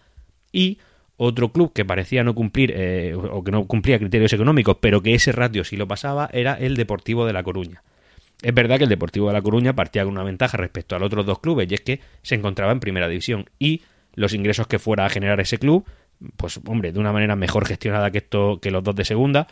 y 0.51 0.79
otro 1.17 1.51
club 1.51 1.73
que 1.73 1.85
parecía 1.85 2.23
no 2.23 2.33
cumplir 2.33 2.73
eh, 2.75 3.13
o 3.15 3.43
que 3.43 3.51
no 3.51 3.65
cumplía 3.67 3.99
criterios 3.99 4.33
económicos, 4.33 4.77
pero 4.81 5.01
que 5.01 5.13
ese 5.13 5.31
ratio 5.31 5.63
sí 5.63 5.77
lo 5.77 5.87
pasaba, 5.87 6.27
era 6.33 6.55
el 6.55 6.75
Deportivo 6.75 7.25
de 7.27 7.33
La 7.33 7.43
Coruña. 7.43 7.83
Es 8.41 8.53
verdad 8.53 8.77
que 8.77 8.83
el 8.85 8.89
Deportivo 8.89 9.27
de 9.27 9.33
La 9.33 9.41
Coruña 9.43 9.73
partía 9.73 10.03
con 10.03 10.13
una 10.13 10.23
ventaja 10.23 10.57
respecto 10.57 10.95
a 10.95 10.99
los 10.99 11.07
otros 11.07 11.25
dos 11.27 11.39
clubes, 11.39 11.71
y 11.71 11.75
es 11.75 11.81
que 11.81 11.99
se 12.23 12.33
encontraba 12.33 12.71
en 12.71 12.79
primera 12.79 13.07
división 13.07 13.45
y 13.59 13.83
los 14.15 14.33
ingresos 14.33 14.65
que 14.65 14.79
fuera 14.79 15.05
a 15.05 15.09
generar 15.09 15.39
ese 15.39 15.59
club, 15.59 15.85
pues 16.35 16.59
hombre, 16.65 16.91
de 16.91 16.99
una 16.99 17.13
manera 17.13 17.35
mejor 17.35 17.67
gestionada 17.67 18.09
que 18.09 18.17
esto 18.19 18.59
que 18.59 18.71
los 18.71 18.83
dos 18.83 18.95
de 18.95 19.05
segunda, 19.05 19.47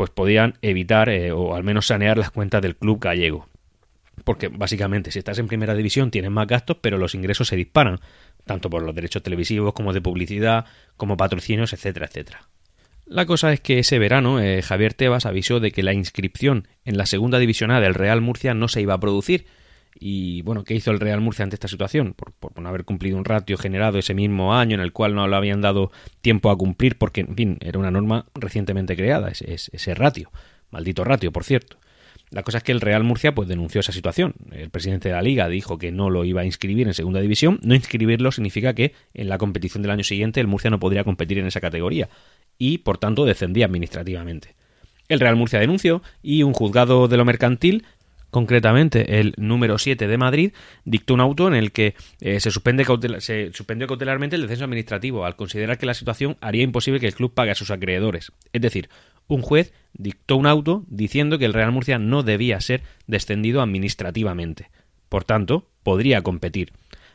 pues 0.00 0.08
podían 0.08 0.54
evitar 0.62 1.10
eh, 1.10 1.30
o 1.30 1.54
al 1.54 1.62
menos 1.62 1.88
sanear 1.88 2.16
las 2.16 2.30
cuentas 2.30 2.62
del 2.62 2.74
club 2.74 2.98
gallego. 3.00 3.50
Porque 4.24 4.48
básicamente 4.48 5.10
si 5.10 5.18
estás 5.18 5.38
en 5.38 5.46
primera 5.46 5.74
división 5.74 6.10
tienes 6.10 6.30
más 6.30 6.46
gastos, 6.46 6.78
pero 6.80 6.96
los 6.96 7.14
ingresos 7.14 7.48
se 7.48 7.56
disparan, 7.56 8.00
tanto 8.46 8.70
por 8.70 8.82
los 8.82 8.94
derechos 8.94 9.22
televisivos 9.22 9.74
como 9.74 9.92
de 9.92 10.00
publicidad, 10.00 10.64
como 10.96 11.18
patrocinios, 11.18 11.74
etcétera, 11.74 12.06
etcétera. 12.06 12.48
La 13.04 13.26
cosa 13.26 13.52
es 13.52 13.60
que 13.60 13.80
ese 13.80 13.98
verano 13.98 14.40
eh, 14.40 14.62
Javier 14.62 14.94
Tebas 14.94 15.26
avisó 15.26 15.60
de 15.60 15.70
que 15.70 15.82
la 15.82 15.92
inscripción 15.92 16.66
en 16.86 16.96
la 16.96 17.04
segunda 17.04 17.38
división 17.38 17.70
A 17.70 17.78
del 17.78 17.92
Real 17.92 18.22
Murcia 18.22 18.54
no 18.54 18.68
se 18.68 18.80
iba 18.80 18.94
a 18.94 19.00
producir. 19.00 19.48
Y 19.98 20.42
bueno, 20.42 20.64
¿qué 20.64 20.74
hizo 20.74 20.90
el 20.90 21.00
Real 21.00 21.20
Murcia 21.20 21.42
ante 21.42 21.56
esta 21.56 21.68
situación? 21.68 22.14
Por, 22.14 22.32
no 22.60 22.68
haber 22.68 22.84
cumplido 22.84 23.18
un 23.18 23.24
ratio 23.24 23.58
generado 23.58 23.98
ese 23.98 24.14
mismo 24.14 24.54
año 24.54 24.74
en 24.74 24.80
el 24.80 24.92
cual 24.92 25.14
no 25.14 25.26
lo 25.26 25.36
habían 25.36 25.60
dado 25.60 25.90
tiempo 26.20 26.50
a 26.50 26.56
cumplir 26.56 26.96
porque, 26.96 27.22
en 27.22 27.34
fin, 27.34 27.58
era 27.60 27.78
una 27.78 27.90
norma 27.90 28.26
recientemente 28.34 28.96
creada, 28.96 29.28
ese, 29.30 29.52
ese 29.54 29.94
ratio. 29.94 30.30
Maldito 30.70 31.04
ratio, 31.04 31.32
por 31.32 31.44
cierto. 31.44 31.76
La 32.30 32.44
cosa 32.44 32.58
es 32.58 32.64
que 32.64 32.70
el 32.70 32.80
Real 32.80 33.02
Murcia 33.02 33.34
pues 33.34 33.48
denunció 33.48 33.80
esa 33.80 33.90
situación. 33.90 34.34
El 34.52 34.70
presidente 34.70 35.08
de 35.08 35.14
la 35.14 35.22
liga 35.22 35.48
dijo 35.48 35.78
que 35.78 35.90
no 35.90 36.10
lo 36.10 36.24
iba 36.24 36.42
a 36.42 36.44
inscribir 36.44 36.86
en 36.86 36.94
segunda 36.94 37.20
división. 37.20 37.58
No 37.62 37.74
inscribirlo 37.74 38.30
significa 38.30 38.72
que 38.72 38.94
en 39.14 39.28
la 39.28 39.36
competición 39.36 39.82
del 39.82 39.90
año 39.90 40.04
siguiente 40.04 40.40
el 40.40 40.46
Murcia 40.46 40.70
no 40.70 40.78
podría 40.78 41.02
competir 41.02 41.38
en 41.38 41.46
esa 41.46 41.60
categoría 41.60 42.08
y 42.56 42.78
por 42.78 42.98
tanto 42.98 43.24
descendía 43.24 43.66
administrativamente. 43.66 44.54
El 45.08 45.18
Real 45.18 45.34
Murcia 45.34 45.58
denunció 45.58 46.02
y 46.22 46.44
un 46.44 46.52
juzgado 46.52 47.08
de 47.08 47.16
lo 47.16 47.24
mercantil 47.24 47.84
concretamente 48.30 49.20
el 49.20 49.34
número 49.36 49.78
7 49.78 50.06
de 50.06 50.18
Madrid, 50.18 50.52
dictó 50.84 51.14
un 51.14 51.20
auto 51.20 51.48
en 51.48 51.54
el 51.54 51.72
que 51.72 51.94
eh, 52.20 52.40
se, 52.40 52.50
suspende 52.50 52.84
se 53.20 53.52
suspendió 53.52 53.86
cautelarmente 53.86 54.36
el 54.36 54.42
descenso 54.42 54.64
administrativo 54.64 55.24
al 55.24 55.36
considerar 55.36 55.78
que 55.78 55.86
la 55.86 55.94
situación 55.94 56.36
haría 56.40 56.62
imposible 56.62 57.00
que 57.00 57.06
el 57.06 57.14
club 57.14 57.34
pague 57.34 57.50
a 57.50 57.56
sus 57.56 57.70
acreedores. 57.70 58.32
Es 58.52 58.62
decir, 58.62 58.88
un 59.26 59.42
juez 59.42 59.72
dictó 59.92 60.36
un 60.36 60.46
auto 60.46 60.84
diciendo 60.88 61.38
que 61.38 61.44
el 61.44 61.54
Real 61.54 61.72
Murcia 61.72 61.98
no 61.98 62.22
debía 62.22 62.60
ser 62.60 62.82
descendido 63.06 63.62
administrativamente. 63.62 64.70
Por 65.08 65.24
tanto, 65.24 65.68
podría 65.82 66.22
competir. 66.22 66.72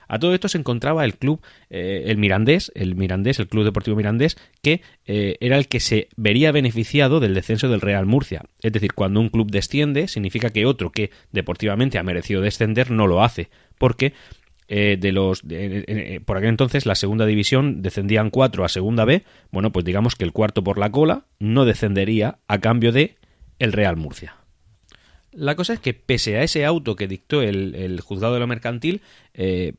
A 0.08 0.20
todo 0.20 0.34
esto 0.34 0.48
se 0.48 0.58
encontraba 0.58 1.06
el 1.06 1.16
club, 1.16 1.42
eh, 1.70 2.04
el 2.08 2.18
Mirandés, 2.18 2.72
el 2.76 2.96
Mirandés, 2.96 3.40
el 3.40 3.48
Club 3.48 3.64
Deportivo 3.64 3.98
Mirandés, 3.98 4.38
que 4.62 4.82
eh, 5.06 5.38
era 5.40 5.58
el 5.58 5.68
que 5.68 5.80
se 5.80 6.10
vería 6.16 6.52
beneficiado 6.52 7.20
del 7.20 7.34
descenso 7.34 7.70
del 7.70 7.82
Real 7.82 8.06
Murcia. 8.06 8.44
Es 8.62 8.74
decir, 8.74 8.94
cuando 8.94 9.20
un 9.20 9.30
club 9.30 9.52
desciende, 9.52 10.08
significa 10.08 10.50
que 10.50 10.66
otro 10.66 10.92
que 10.92 11.12
deportivamente 11.32 11.98
ha 11.98 12.04
merecido 12.04 12.42
descender 12.42 12.92
no 12.92 13.08
lo 13.08 13.24
hace, 13.24 13.50
porque 13.78 14.14
eh, 14.68 14.98
de 15.00 15.12
los 15.12 15.44
por 16.26 16.38
aquel 16.38 16.50
entonces 16.50 16.88
la 16.88 16.96
segunda 16.96 17.28
división 17.28 17.84
descendían 17.84 18.32
cuatro 18.32 18.66
a 18.66 18.70
segunda 18.70 19.06
B 19.06 19.22
bueno 19.52 19.72
pues 19.72 19.86
digamos 19.86 20.16
que 20.16 20.24
el 20.26 20.32
cuarto 20.32 20.64
por 20.64 20.80
la 20.80 20.92
cola 20.92 21.26
no 21.38 21.66
descendería 21.66 22.40
a 22.48 22.58
cambio 22.58 22.92
de 22.92 23.16
el 23.60 23.74
Real 23.74 23.96
Murcia 23.96 24.38
la 25.36 25.56
cosa 25.56 25.74
es 25.74 25.80
que 25.80 25.94
pese 25.94 26.38
a 26.38 26.44
ese 26.44 26.66
auto 26.66 26.96
que 26.96 27.08
dictó 27.08 27.42
el, 27.42 28.00
juzgado 28.02 28.34
de 28.34 28.40
lo 28.40 28.48
mercantil, 28.48 29.02
eh, 29.34 29.74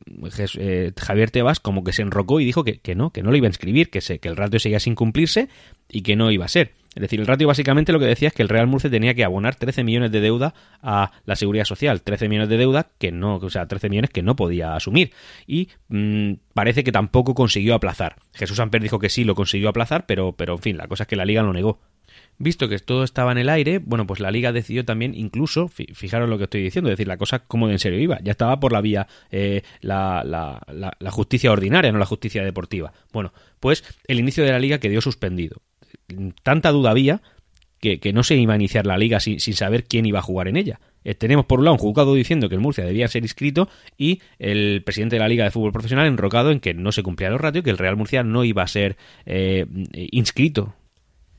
eh, 0.59 0.93
Javier 0.97 1.31
Tebas 1.31 1.61
como 1.61 1.83
que 1.83 1.93
se 1.93 2.03
enrocó 2.03 2.41
y 2.41 2.45
dijo 2.45 2.63
que, 2.63 2.95
no, 2.95 3.11
que 3.11 3.23
no 3.23 3.31
lo 3.31 3.37
iba 3.37 3.47
a 3.47 3.49
inscribir, 3.49 3.91
que, 3.91 4.01
se, 4.01 4.19
que 4.19 4.29
el 4.29 4.37
ratio 4.37 4.61
seguía 4.61 4.81
sin 4.81 4.95
cumplirse 4.95 5.49
y 5.89 6.03
que 6.03 6.15
no 6.15 6.31
iba 6.31 6.45
a 6.45 6.49
ser. 6.49 6.73
Es 6.95 7.01
decir, 7.03 7.21
el 7.21 7.27
ratio 7.27 7.47
básicamente 7.47 7.93
lo 7.93 7.99
que 7.99 8.07
decía 8.07 8.29
es 8.29 8.35
que 8.35 8.43
el 8.43 8.49
Real 8.49 8.67
Murcia 8.67 8.91
tenía 8.91 9.15
que 9.15 9.25
abonar 9.25 9.55
13 9.55 9.85
millones 9.85 10.13
de 10.13 10.21
deuda 10.21 10.55
a 10.83 11.13
la 11.25 11.37
seguridad 11.37 11.65
social, 11.65 12.03
13 12.03 12.29
millones 12.29 12.49
de 12.49 12.57
deuda 12.57 12.89
que 12.99 13.13
no, 13.13 13.37
o 13.37 13.51
sea, 13.51 13.67
13 13.67 13.91
millones 13.91 14.11
que 14.11 14.23
no 14.23 14.37
podía 14.37 14.75
asumir 14.75 15.13
y 15.47 15.69
mm, 15.89 16.35
parece 16.55 16.85
que 16.85 16.93
tampoco 16.93 17.35
consiguió 17.35 17.75
aplazar. 17.75 18.17
Jesús 18.33 18.61
Amper 18.61 18.83
dijo 18.83 18.99
que 18.99 19.11
sí 19.11 19.25
lo 19.25 19.35
consiguió 19.35 19.69
aplazar, 19.69 20.07
pero, 20.07 20.33
pero 20.33 20.55
en 20.55 20.61
fin, 20.61 20.77
la 20.77 20.89
cosa 20.89 21.05
es 21.05 21.09
que 21.09 21.17
la 21.17 21.27
liga 21.27 21.43
lo 21.43 21.53
negó. 21.53 21.81
Visto 22.38 22.69
que 22.69 22.78
todo 22.78 23.02
estaba 23.02 23.33
en 23.33 23.38
el 23.38 23.49
aire, 23.49 23.78
bueno, 23.78 24.07
pues 24.07 24.21
la 24.21 24.31
liga 24.31 24.52
decidió 24.52 24.85
también, 24.85 25.14
incluso, 25.14 25.69
fijaros 25.69 26.28
lo 26.28 26.37
que 26.37 26.45
estoy 26.45 26.62
diciendo, 26.62 26.90
es 26.90 26.99
decir, 26.99 27.09
la 27.09 27.16
cosa 27.16 27.38
como 27.38 27.66
de 27.66 27.75
en 27.75 27.78
serio 27.78 27.99
iba, 27.99 28.19
ya 28.23 28.33
estaba 28.33 28.61
por 28.61 28.73
la 28.73 28.83
vía 28.83 29.07
eh, 29.31 29.62
la, 29.81 30.23
la, 30.23 30.61
la, 30.99 31.11
justicia 31.11 31.50
ordinaria, 31.50 31.90
no 31.93 31.99
la 31.99 32.05
justicia 32.05 32.45
deportiva. 32.45 32.93
Bueno, 33.11 33.33
pues 33.59 33.85
el 34.07 34.21
inicio 34.21 34.45
de 34.45 34.52
la 34.52 34.59
liga 34.59 34.78
quedó 34.78 35.00
suspendido. 35.00 35.62
Tanta 36.43 36.73
duda 36.73 36.90
había 36.90 37.23
que, 37.81 38.00
que 38.00 38.12
no 38.12 38.23
se 38.23 38.37
iba 38.37 38.52
a 38.52 38.57
iniciar 38.57 38.87
la 38.87 38.99
liga 38.99 39.19
sin, 39.19 39.40
sin 39.40 39.55
saber 39.55 39.85
quién 39.85 40.05
iba 40.05 40.19
a 40.19 40.23
jugar 40.23 40.49
en 40.49 40.57
ella. 40.57 40.78
eh, 41.05 41.14
tenemos 41.14 41.47
por 41.47 41.61
un 41.61 41.64
lado 41.64 41.75
un 41.75 41.81
juzgado 41.81 42.14
diciendo 42.14 42.50
que 42.50 42.55
el 42.55 42.61
Murcia 42.61 42.85
debía 42.85 43.09
ser 43.09 43.23
inscrito 43.23 43.69
y 43.97 44.21
el 44.38 44.83
presidente 44.85 45.16
de 45.16 45.21
la 45.21 45.28
Liga 45.28 45.45
de 45.45 45.50
Fútbol 45.50 45.73
Profesional 45.73 46.07
enrocado 46.07 46.50
en 46.50 46.61
que 46.61 46.75
no 46.75 46.93
se 46.93 47.02
cumplía 47.02 47.31
los 47.31 47.40
ratios, 47.40 47.64
que 47.64 47.71
el 47.71 47.78
Real 47.78 47.97
Murcia 47.97 48.23
no 48.23 48.45
iba 48.45 48.62
a 48.62 48.66
ser 48.66 48.99
eh, 49.25 49.66
inscrito. 50.11 50.75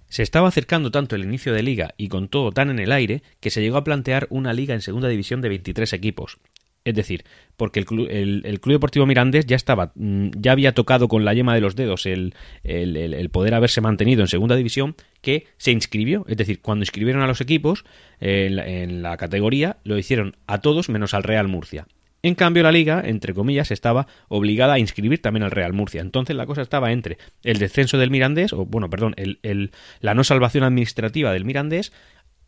Se 0.09 0.23
estaba 0.23 0.47
acercando 0.47 0.91
tanto 0.91 1.15
el 1.15 1.23
inicio 1.23 1.53
de 1.53 1.63
liga 1.63 1.93
y 1.97 2.07
con 2.07 2.27
todo 2.27 2.51
tan 2.51 2.69
en 2.69 2.79
el 2.79 2.91
aire 2.91 3.23
que 3.39 3.49
se 3.49 3.61
llegó 3.61 3.77
a 3.77 3.83
plantear 3.83 4.27
una 4.29 4.53
liga 4.53 4.73
en 4.73 4.81
segunda 4.81 5.09
división 5.09 5.41
de 5.41 5.49
23 5.49 5.93
equipos. 5.93 6.39
Es 6.87 6.95
decir, 6.95 7.25
porque 7.57 7.81
el 7.81 7.85
Club, 7.85 8.07
el, 8.09 8.61
Club 8.61 8.75
Deportivo 8.75 9.05
Mirandés 9.05 9.45
ya 9.45 9.57
estaba, 9.57 9.91
mm, 9.95 10.29
ya 10.37 10.53
había 10.53 10.73
tocado 10.73 11.09
con 11.09 11.25
la 11.25 11.33
yema 11.33 11.53
de 11.53 11.59
los 11.59 11.75
dedos 11.75 12.05
el, 12.05 12.33
el, 12.63 13.29
poder 13.29 13.55
haberse 13.55 13.81
mantenido 13.81 14.21
en 14.21 14.29
segunda 14.29 14.55
división, 14.55 14.95
que 15.21 15.47
se 15.57 15.71
inscribió. 15.71 16.23
Es 16.29 16.37
decir, 16.37 16.61
cuando 16.61 16.83
inscribieron 16.83 17.21
a 17.21 17.27
los 17.27 17.41
equipos 17.41 17.83
en, 18.21 19.01
la, 19.01 19.17
categoría, 19.17 19.75
lo 19.83 19.97
hicieron 19.97 20.37
a 20.47 20.61
todos 20.61 20.87
menos 20.87 21.13
al 21.13 21.23
Real 21.23 21.49
Murcia. 21.49 21.87
En 22.23 22.35
cambio, 22.35 22.63
la 22.63 22.71
liga, 22.71 23.01
entre 23.05 23.33
comillas, 23.33 23.71
estaba 23.71 24.07
obligada 24.27 24.73
a 24.73 24.79
inscribir 24.79 25.21
también 25.21 25.43
al 25.43 25.51
Real 25.51 25.73
Murcia. 25.73 26.01
Entonces 26.01 26.35
la 26.35 26.45
cosa 26.45 26.61
estaba 26.61 26.91
entre 26.91 27.17
el 27.43 27.59
descenso 27.59 27.97
del 27.97 28.11
Mirandés, 28.11 28.53
o 28.53 28.65
bueno, 28.65 28.89
perdón, 28.89 29.13
el, 29.17 29.71
la 29.99 30.13
no 30.13 30.23
salvación 30.23 30.63
administrativa 30.63 31.31
del 31.31 31.45
Mirandés 31.45 31.93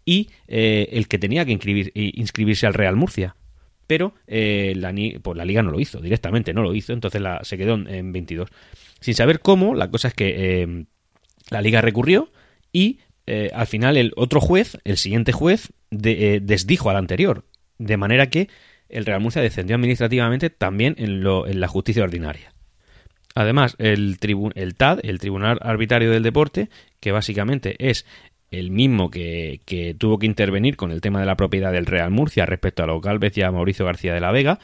y 0.05 0.29
eh, 0.47 0.89
el 0.93 1.07
que 1.07 1.19
tenía 1.19 1.45
que 1.45 1.51
inscribir, 1.51 1.91
inscribirse 1.93 2.65
al 2.65 2.73
Real 2.73 2.95
Murcia 2.95 3.35
pero 3.89 4.13
eh, 4.27 4.75
la, 4.75 4.93
pues 5.23 5.35
la 5.35 5.45
liga 5.45 5.63
no 5.63 5.71
lo 5.71 5.79
hizo, 5.79 5.99
directamente 5.99 6.53
no 6.53 6.61
lo 6.61 6.75
hizo, 6.75 6.93
entonces 6.93 7.19
la, 7.21 7.43
se 7.43 7.57
quedó 7.57 7.73
en, 7.73 8.11
22. 8.11 8.47
Sin 8.99 9.15
saber 9.15 9.39
cómo, 9.39 9.73
la 9.73 9.89
cosa 9.89 10.09
es 10.09 10.13
que 10.13 10.61
eh, 10.61 10.85
la 11.49 11.59
liga 11.61 11.81
recurrió 11.81 12.31
y 12.71 12.99
eh, 13.25 13.49
al 13.51 13.65
final 13.65 13.97
el 13.97 14.13
otro 14.15 14.41
juez, 14.41 14.77
el 14.83 14.97
siguiente 14.97 15.31
juez, 15.31 15.73
desdijo 15.89 16.91
al 16.91 16.97
anterior, 16.97 17.45
de 17.79 17.97
manera 17.97 18.29
que 18.29 18.49
el 18.89 19.05
Real 19.05 19.21
Murcia 19.21 19.41
descendió 19.41 19.75
administrativamente 19.75 20.49
también 20.49 20.95
en, 20.97 21.21
lo, 21.23 21.47
en 21.47 21.59
la 21.59 21.67
justicia 21.67 22.03
ordinaria. 22.03 22.53
Además, 23.35 23.75
el, 23.77 24.17
el 24.55 24.75
TAD, 24.75 24.99
el 25.03 25.19
Tribunal 25.19 25.59
Arbitrario 25.61 26.11
del 26.11 26.23
Deporte, 26.23 26.69
que 26.99 27.11
básicamente 27.11 27.75
es 27.79 28.05
el 28.51 28.71
mismo 28.71 29.11
que, 29.11 29.61
tuvo 29.97 30.17
que 30.17 30.25
intervenir 30.25 30.75
con 30.75 30.91
el 30.91 31.01
tema 31.01 31.19
de 31.19 31.25
la 31.25 31.37
propiedad 31.37 31.71
del 31.71 31.85
Real 31.85 32.11
Murcia 32.11 32.45
respecto 32.45 32.83
a 32.83 32.87
los 32.87 33.01
Galvez 33.01 33.37
y 33.37 33.41
a 33.43 33.51
Mauricio 33.51 33.85
García 33.85 34.13
de 34.13 34.19
la 34.19 34.31
Vega, 34.31 34.59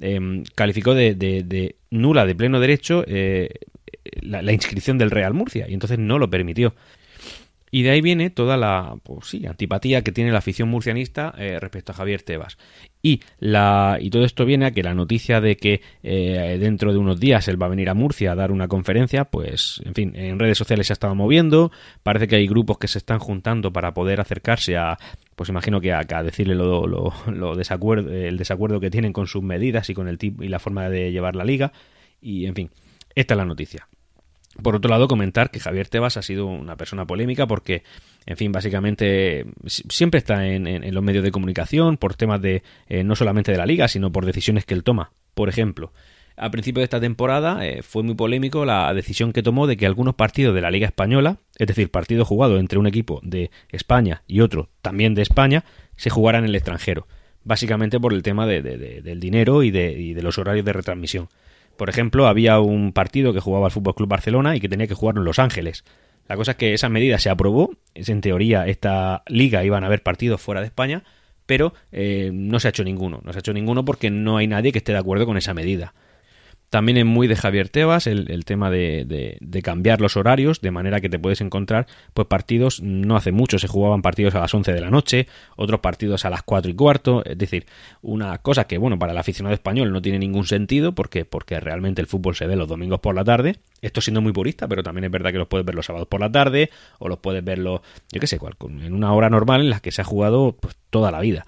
em, 0.00 0.44
calificó 0.54 0.94
de, 0.94 1.14
de, 1.14 1.76
nula 1.90 2.26
de 2.26 2.34
pleno 2.34 2.60
derecho 2.60 3.04
eh, 3.06 3.48
la, 4.20 4.52
inscripción 4.52 4.98
del 4.98 5.10
Real 5.10 5.34
Murcia 5.34 5.66
y 5.68 5.74
entonces 5.74 5.98
no 5.98 6.18
lo 6.18 6.28
permitió. 6.28 6.74
Y 7.70 7.82
de 7.82 7.90
ahí 7.90 8.00
viene 8.00 8.30
toda 8.30 8.56
la 8.56 8.96
pues 9.02 9.28
sí, 9.28 9.46
antipatía 9.46 10.02
que 10.02 10.12
tiene 10.12 10.32
la 10.32 10.38
afición 10.38 10.68
murcianista 10.68 11.32
eh, 11.38 11.58
respecto 11.60 11.92
a 11.92 11.94
Javier 11.94 12.22
Tebas. 12.22 12.58
Y, 13.02 13.22
la, 13.38 13.98
y 14.00 14.10
todo 14.10 14.24
esto 14.24 14.44
viene 14.44 14.66
a 14.66 14.70
que 14.72 14.82
la 14.82 14.94
noticia 14.94 15.40
de 15.40 15.56
que 15.56 15.80
eh, 16.02 16.58
dentro 16.60 16.92
de 16.92 16.98
unos 16.98 17.20
días 17.20 17.48
él 17.48 17.60
va 17.60 17.66
a 17.66 17.70
venir 17.70 17.88
a 17.88 17.94
Murcia 17.94 18.32
a 18.32 18.34
dar 18.34 18.50
una 18.52 18.68
conferencia, 18.68 19.24
pues, 19.24 19.80
en 19.84 19.94
fin, 19.94 20.16
en 20.16 20.38
redes 20.38 20.58
sociales 20.58 20.88
se 20.88 20.92
ha 20.92 20.94
estado 20.94 21.14
moviendo. 21.14 21.70
Parece 22.02 22.28
que 22.28 22.36
hay 22.36 22.46
grupos 22.46 22.78
que 22.78 22.88
se 22.88 22.98
están 22.98 23.18
juntando 23.18 23.72
para 23.72 23.94
poder 23.94 24.20
acercarse 24.20 24.76
a, 24.76 24.98
pues 25.36 25.48
imagino 25.48 25.80
que 25.80 25.92
a, 25.92 26.04
decirle 26.22 26.54
lo, 26.54 26.86
lo, 26.86 27.56
desacuerdo, 27.56 28.12
el 28.12 28.36
desacuerdo 28.36 28.80
que 28.80 28.90
tienen 28.90 29.12
con 29.12 29.26
sus 29.26 29.42
medidas 29.42 29.88
y 29.88 29.94
con 29.94 30.08
el 30.08 30.18
tipo 30.18 30.42
y 30.42 30.48
la 30.48 30.58
forma 30.58 30.88
de 30.90 31.12
llevar 31.12 31.36
la 31.36 31.44
liga. 31.44 31.72
Y, 32.20 32.46
en 32.46 32.54
fin, 32.54 32.70
esta 33.14 33.34
es 33.34 33.38
la 33.38 33.46
noticia. 33.46 33.88
Por 34.62 34.74
otro 34.74 34.90
lado, 34.90 35.06
comentar 35.06 35.50
que 35.50 35.60
Javier 35.60 35.88
Tebas 35.88 36.16
ha 36.16 36.22
sido 36.22 36.46
una 36.46 36.76
persona 36.76 37.06
polémica 37.06 37.46
porque, 37.46 37.84
en 38.26 38.36
fin, 38.36 38.50
básicamente 38.50 39.46
siempre 39.66 40.18
está 40.18 40.46
en, 40.46 40.92
los 40.92 41.04
medios 41.04 41.22
de 41.22 41.30
comunicación 41.30 41.96
por 41.96 42.14
temas 42.14 42.42
de 42.42 42.62
eh, 42.88 43.04
no 43.04 43.14
solamente 43.14 43.52
de 43.52 43.58
la 43.58 43.66
liga, 43.66 43.86
sino 43.86 44.10
por 44.10 44.26
decisiones 44.26 44.66
que 44.66 44.74
él 44.74 44.82
toma. 44.82 45.12
Por 45.34 45.48
ejemplo, 45.48 45.92
a 46.36 46.50
principio 46.50 46.80
de 46.80 46.84
esta 46.84 47.00
temporada 47.00 47.64
eh, 47.64 47.82
fue 47.82 48.02
muy 48.02 48.16
polémico 48.16 48.64
la 48.64 48.92
decisión 48.92 49.32
que 49.32 49.42
tomó 49.44 49.68
de 49.68 49.76
que 49.76 49.86
algunos 49.86 50.16
partidos 50.16 50.54
de 50.54 50.60
la 50.60 50.72
Liga 50.72 50.86
Española, 50.88 51.38
es 51.56 51.68
decir, 51.68 51.90
partidos 51.90 52.26
jugados 52.26 52.58
entre 52.58 52.80
un 52.80 52.88
equipo 52.88 53.20
de 53.22 53.52
España 53.68 54.24
y 54.26 54.40
otro 54.40 54.68
también 54.82 55.14
de 55.14 55.22
España, 55.22 55.64
se 55.96 56.10
jugaran 56.10 56.42
en 56.42 56.50
el 56.50 56.56
extranjero. 56.56 57.06
Básicamente 57.44 58.00
por 58.00 58.12
el 58.12 58.22
tema 58.22 58.46
del 58.46 59.20
dinero 59.20 59.62
y 59.62 59.70
de 59.70 60.20
los 60.22 60.38
horarios 60.38 60.66
de 60.66 60.72
retransmisión. 60.74 61.28
Por 61.80 61.88
ejemplo, 61.88 62.26
había 62.26 62.60
un 62.60 62.92
partido 62.92 63.32
que 63.32 63.40
jugaba 63.40 63.68
el 63.68 63.72
Fútbol 63.72 63.94
Club 63.94 64.10
Barcelona 64.10 64.54
y 64.54 64.60
que 64.60 64.68
tenía 64.68 64.86
que 64.86 64.92
jugar 64.92 65.16
en 65.16 65.24
Los 65.24 65.38
Ángeles. 65.38 65.82
La 66.28 66.36
cosa 66.36 66.50
es 66.50 66.58
que 66.58 66.74
esa 66.74 66.90
medida 66.90 67.18
se 67.18 67.30
aprobó, 67.30 67.70
en 67.94 68.20
teoría 68.20 68.66
esta 68.66 69.22
liga 69.28 69.64
iban 69.64 69.82
a 69.82 69.86
haber 69.86 70.02
partidos 70.02 70.42
fuera 70.42 70.60
de 70.60 70.66
España, 70.66 71.04
pero 71.46 71.72
eh, 71.90 72.32
no 72.34 72.60
se 72.60 72.68
ha 72.68 72.72
hecho 72.72 72.84
ninguno, 72.84 73.22
no 73.24 73.32
se 73.32 73.38
ha 73.38 73.40
hecho 73.40 73.54
ninguno 73.54 73.82
porque 73.82 74.10
no 74.10 74.36
hay 74.36 74.46
nadie 74.46 74.72
que 74.72 74.78
esté 74.78 74.92
de 74.92 74.98
acuerdo 74.98 75.24
con 75.24 75.38
esa 75.38 75.54
medida. 75.54 75.94
También 76.70 76.98
es 76.98 77.04
muy 77.04 77.26
de 77.26 77.34
Javier 77.34 77.68
Tebas 77.68 78.06
el, 78.06 78.44
tema 78.44 78.70
de, 78.70 79.38
cambiar 79.64 80.00
los 80.00 80.16
horarios, 80.16 80.60
de 80.60 80.70
manera 80.70 81.00
que 81.00 81.08
te 81.08 81.18
puedes 81.18 81.40
encontrar 81.40 81.88
pues 82.14 82.28
partidos, 82.28 82.80
no 82.80 83.16
hace 83.16 83.32
mucho 83.32 83.58
se 83.58 83.66
jugaban 83.66 84.02
partidos 84.02 84.36
a 84.36 84.38
las 84.38 84.54
11 84.54 84.72
de 84.72 84.80
la 84.80 84.88
noche, 84.88 85.26
otros 85.56 85.80
partidos 85.80 86.24
a 86.24 86.30
las 86.30 86.44
4 86.44 86.70
y 86.70 86.74
cuarto, 86.74 87.24
es 87.24 87.36
decir, 87.36 87.66
una 88.02 88.38
cosa 88.38 88.68
que, 88.68 88.78
bueno, 88.78 89.00
para 89.00 89.10
el 89.10 89.18
aficionado 89.18 89.52
español 89.52 89.92
no 89.92 90.00
tiene 90.00 90.20
ningún 90.20 90.46
sentido, 90.46 90.92
porque, 90.92 91.24
porque 91.24 91.58
realmente 91.58 92.00
el 92.00 92.06
fútbol 92.06 92.36
se 92.36 92.46
ve 92.46 92.54
los 92.54 92.68
domingos 92.68 93.00
por 93.00 93.16
la 93.16 93.24
tarde, 93.24 93.56
esto 93.82 94.00
siendo 94.00 94.20
muy 94.20 94.32
purista, 94.32 94.68
pero 94.68 94.84
también 94.84 95.04
es 95.06 95.10
verdad 95.10 95.32
que 95.32 95.38
los 95.38 95.48
puedes 95.48 95.66
ver 95.66 95.74
los 95.74 95.86
sábados 95.86 96.06
por 96.06 96.20
la 96.20 96.30
tarde, 96.30 96.70
o 97.00 97.08
los 97.08 97.18
puedes 97.18 97.42
verlo, 97.42 97.82
yo 98.12 98.20
qué 98.20 98.28
sé, 98.28 98.38
cuál, 98.38 98.54
en 98.60 98.94
una 98.94 99.12
hora 99.12 99.28
normal 99.28 99.62
en 99.62 99.70
la 99.70 99.80
que 99.80 99.90
se 99.90 100.02
ha 100.02 100.04
jugado 100.04 100.56
pues, 100.60 100.76
toda 100.90 101.10
la 101.10 101.18
vida 101.18 101.44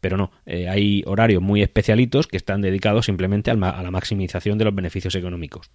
pero 0.00 0.16
no, 0.16 0.30
eh, 0.44 0.68
hay 0.68 1.02
horarios 1.06 1.42
muy 1.42 1.62
especialitos 1.62 2.26
que 2.26 2.36
están 2.36 2.60
dedicados 2.60 3.06
simplemente 3.06 3.50
a 3.50 3.54
la 3.54 3.90
maximización 3.90 4.58
de 4.58 4.64
los 4.64 4.74
beneficios 4.74 5.14
económicos. 5.14 5.70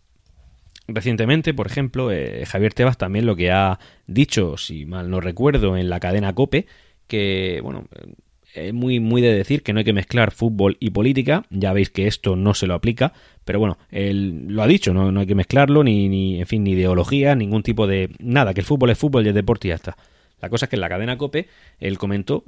Recientemente, 0.88 1.54
por 1.54 1.68
ejemplo, 1.68 2.12
eh, 2.12 2.46
Javier 2.46 2.74
Tebas 2.74 2.98
también 2.98 3.26
lo 3.26 3.36
que 3.36 3.52
ha 3.52 3.80
dicho, 4.08 4.58
si 4.58 4.86
mal 4.86 5.10
no 5.10 5.22
recuerdo, 5.22 5.78
en 5.78 5.90
la 5.90 6.00
cadena 6.00 6.34
COPE, 6.34 6.66
que, 7.08 7.60
bueno, 7.64 7.86
eh, 7.96 8.14
es 8.54 8.74
muy, 8.74 9.00
muy 9.00 9.22
de 9.22 9.34
decir 9.34 9.64
que 9.64 9.74
no 9.74 9.80
hay 9.80 9.86
que 9.86 9.94
mezclar 9.94 10.32
fútbol 10.32 10.78
y 10.80 10.90
política. 10.90 11.46
Ya 11.50 11.72
veis 11.72 11.90
que 11.90 12.08
esto 12.08 12.36
no 12.36 12.54
se 12.54 12.68
lo 12.68 12.74
aplica, 12.74 13.14
pero 13.46 13.60
bueno, 13.60 13.78
él 13.90 14.46
lo 14.48 14.64
ha 14.64 14.68
dicho, 14.68 14.94
no, 14.94 15.12
no 15.12 15.22
hay 15.22 15.28
que 15.28 15.36
mezclarlo, 15.36 15.84
ni, 15.84 16.10
ni, 16.10 16.40
en 16.40 16.48
fin, 16.48 16.64
ni 16.64 16.72
ideología, 16.72 17.36
ningún 17.36 17.64
tipo 17.64 17.88
de. 17.88 18.10
nada, 18.20 18.54
que 18.54 18.62
el 18.62 18.66
fútbol 18.66 18.90
es 18.90 18.98
fútbol 18.98 19.26
y 19.26 19.30
el 19.30 19.36
deporte 19.36 19.68
y 19.68 19.70
ya 19.70 19.76
está. 19.76 19.98
La 20.42 20.50
cosa 20.50 20.66
es 20.66 20.70
que 20.70 20.76
en 20.76 20.82
la 20.82 20.90
cadena 20.90 21.18
COPE 21.18 21.48
él 21.80 21.98
comentó 21.98 22.44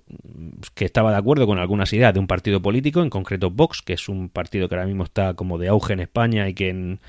que 0.73 0.85
estaba 0.85 1.11
de 1.11 1.17
acuerdo 1.17 1.45
con 1.47 1.59
algunas 1.59 1.91
ideas 1.93 2.13
de 2.13 2.19
un 2.19 2.27
partido 2.27 2.61
político, 2.61 3.01
en 3.01 3.09
concreto 3.09 3.49
Vox, 3.49 3.81
que 3.81 3.93
es 3.93 4.09
un 4.09 4.29
partido 4.29 4.67
que 4.67 4.75
ahora 4.75 4.87
mismo 4.87 5.03
está 5.03 5.33
como 5.35 5.57
de 5.57 5.67
auge 5.67 5.93
en 5.93 5.99
España 5.99 6.49
y 6.49 6.53
que 6.53 6.69
en, 6.69 6.99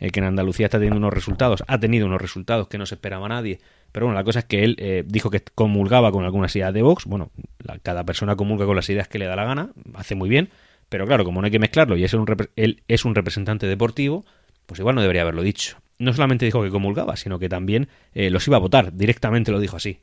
eh, 0.00 0.10
que 0.10 0.20
en 0.20 0.26
Andalucía 0.26 0.66
está 0.66 0.78
teniendo 0.78 0.98
unos 0.98 1.12
resultados, 1.12 1.62
ha 1.66 1.78
tenido 1.78 2.06
unos 2.06 2.20
resultados 2.20 2.68
que 2.68 2.78
no 2.78 2.86
se 2.86 2.94
esperaba 2.94 3.28
nadie. 3.28 3.60
Pero 3.92 4.06
bueno, 4.06 4.18
la 4.18 4.24
cosa 4.24 4.40
es 4.40 4.44
que 4.46 4.64
él 4.64 4.76
eh, 4.78 5.04
dijo 5.06 5.30
que 5.30 5.42
comulgaba 5.54 6.10
con 6.12 6.24
algunas 6.24 6.54
ideas 6.56 6.72
de 6.72 6.82
Vox. 6.82 7.04
Bueno, 7.04 7.30
cada 7.82 8.04
persona 8.04 8.36
comulga 8.36 8.64
con 8.64 8.76
las 8.76 8.88
ideas 8.88 9.08
que 9.08 9.18
le 9.18 9.26
da 9.26 9.36
la 9.36 9.44
gana, 9.44 9.70
hace 9.94 10.14
muy 10.14 10.28
bien. 10.28 10.48
Pero 10.88 11.06
claro, 11.06 11.24
como 11.24 11.40
no 11.40 11.44
hay 11.44 11.50
que 11.50 11.58
mezclarlo 11.58 11.96
y 11.96 12.04
es 12.04 12.14
un 12.14 12.26
él 12.56 12.82
es 12.88 13.04
un 13.04 13.14
representante 13.14 13.66
deportivo, 13.66 14.24
pues 14.66 14.80
igual 14.80 14.94
no 14.94 15.02
debería 15.02 15.22
haberlo 15.22 15.42
dicho. 15.42 15.78
No 15.98 16.12
solamente 16.12 16.46
dijo 16.46 16.62
que 16.62 16.70
comulgaba, 16.70 17.16
sino 17.16 17.38
que 17.38 17.48
también 17.48 17.88
eh, 18.14 18.30
los 18.30 18.46
iba 18.46 18.56
a 18.56 18.60
votar. 18.60 18.94
Directamente 18.94 19.52
lo 19.52 19.60
dijo 19.60 19.76
así. 19.76 20.00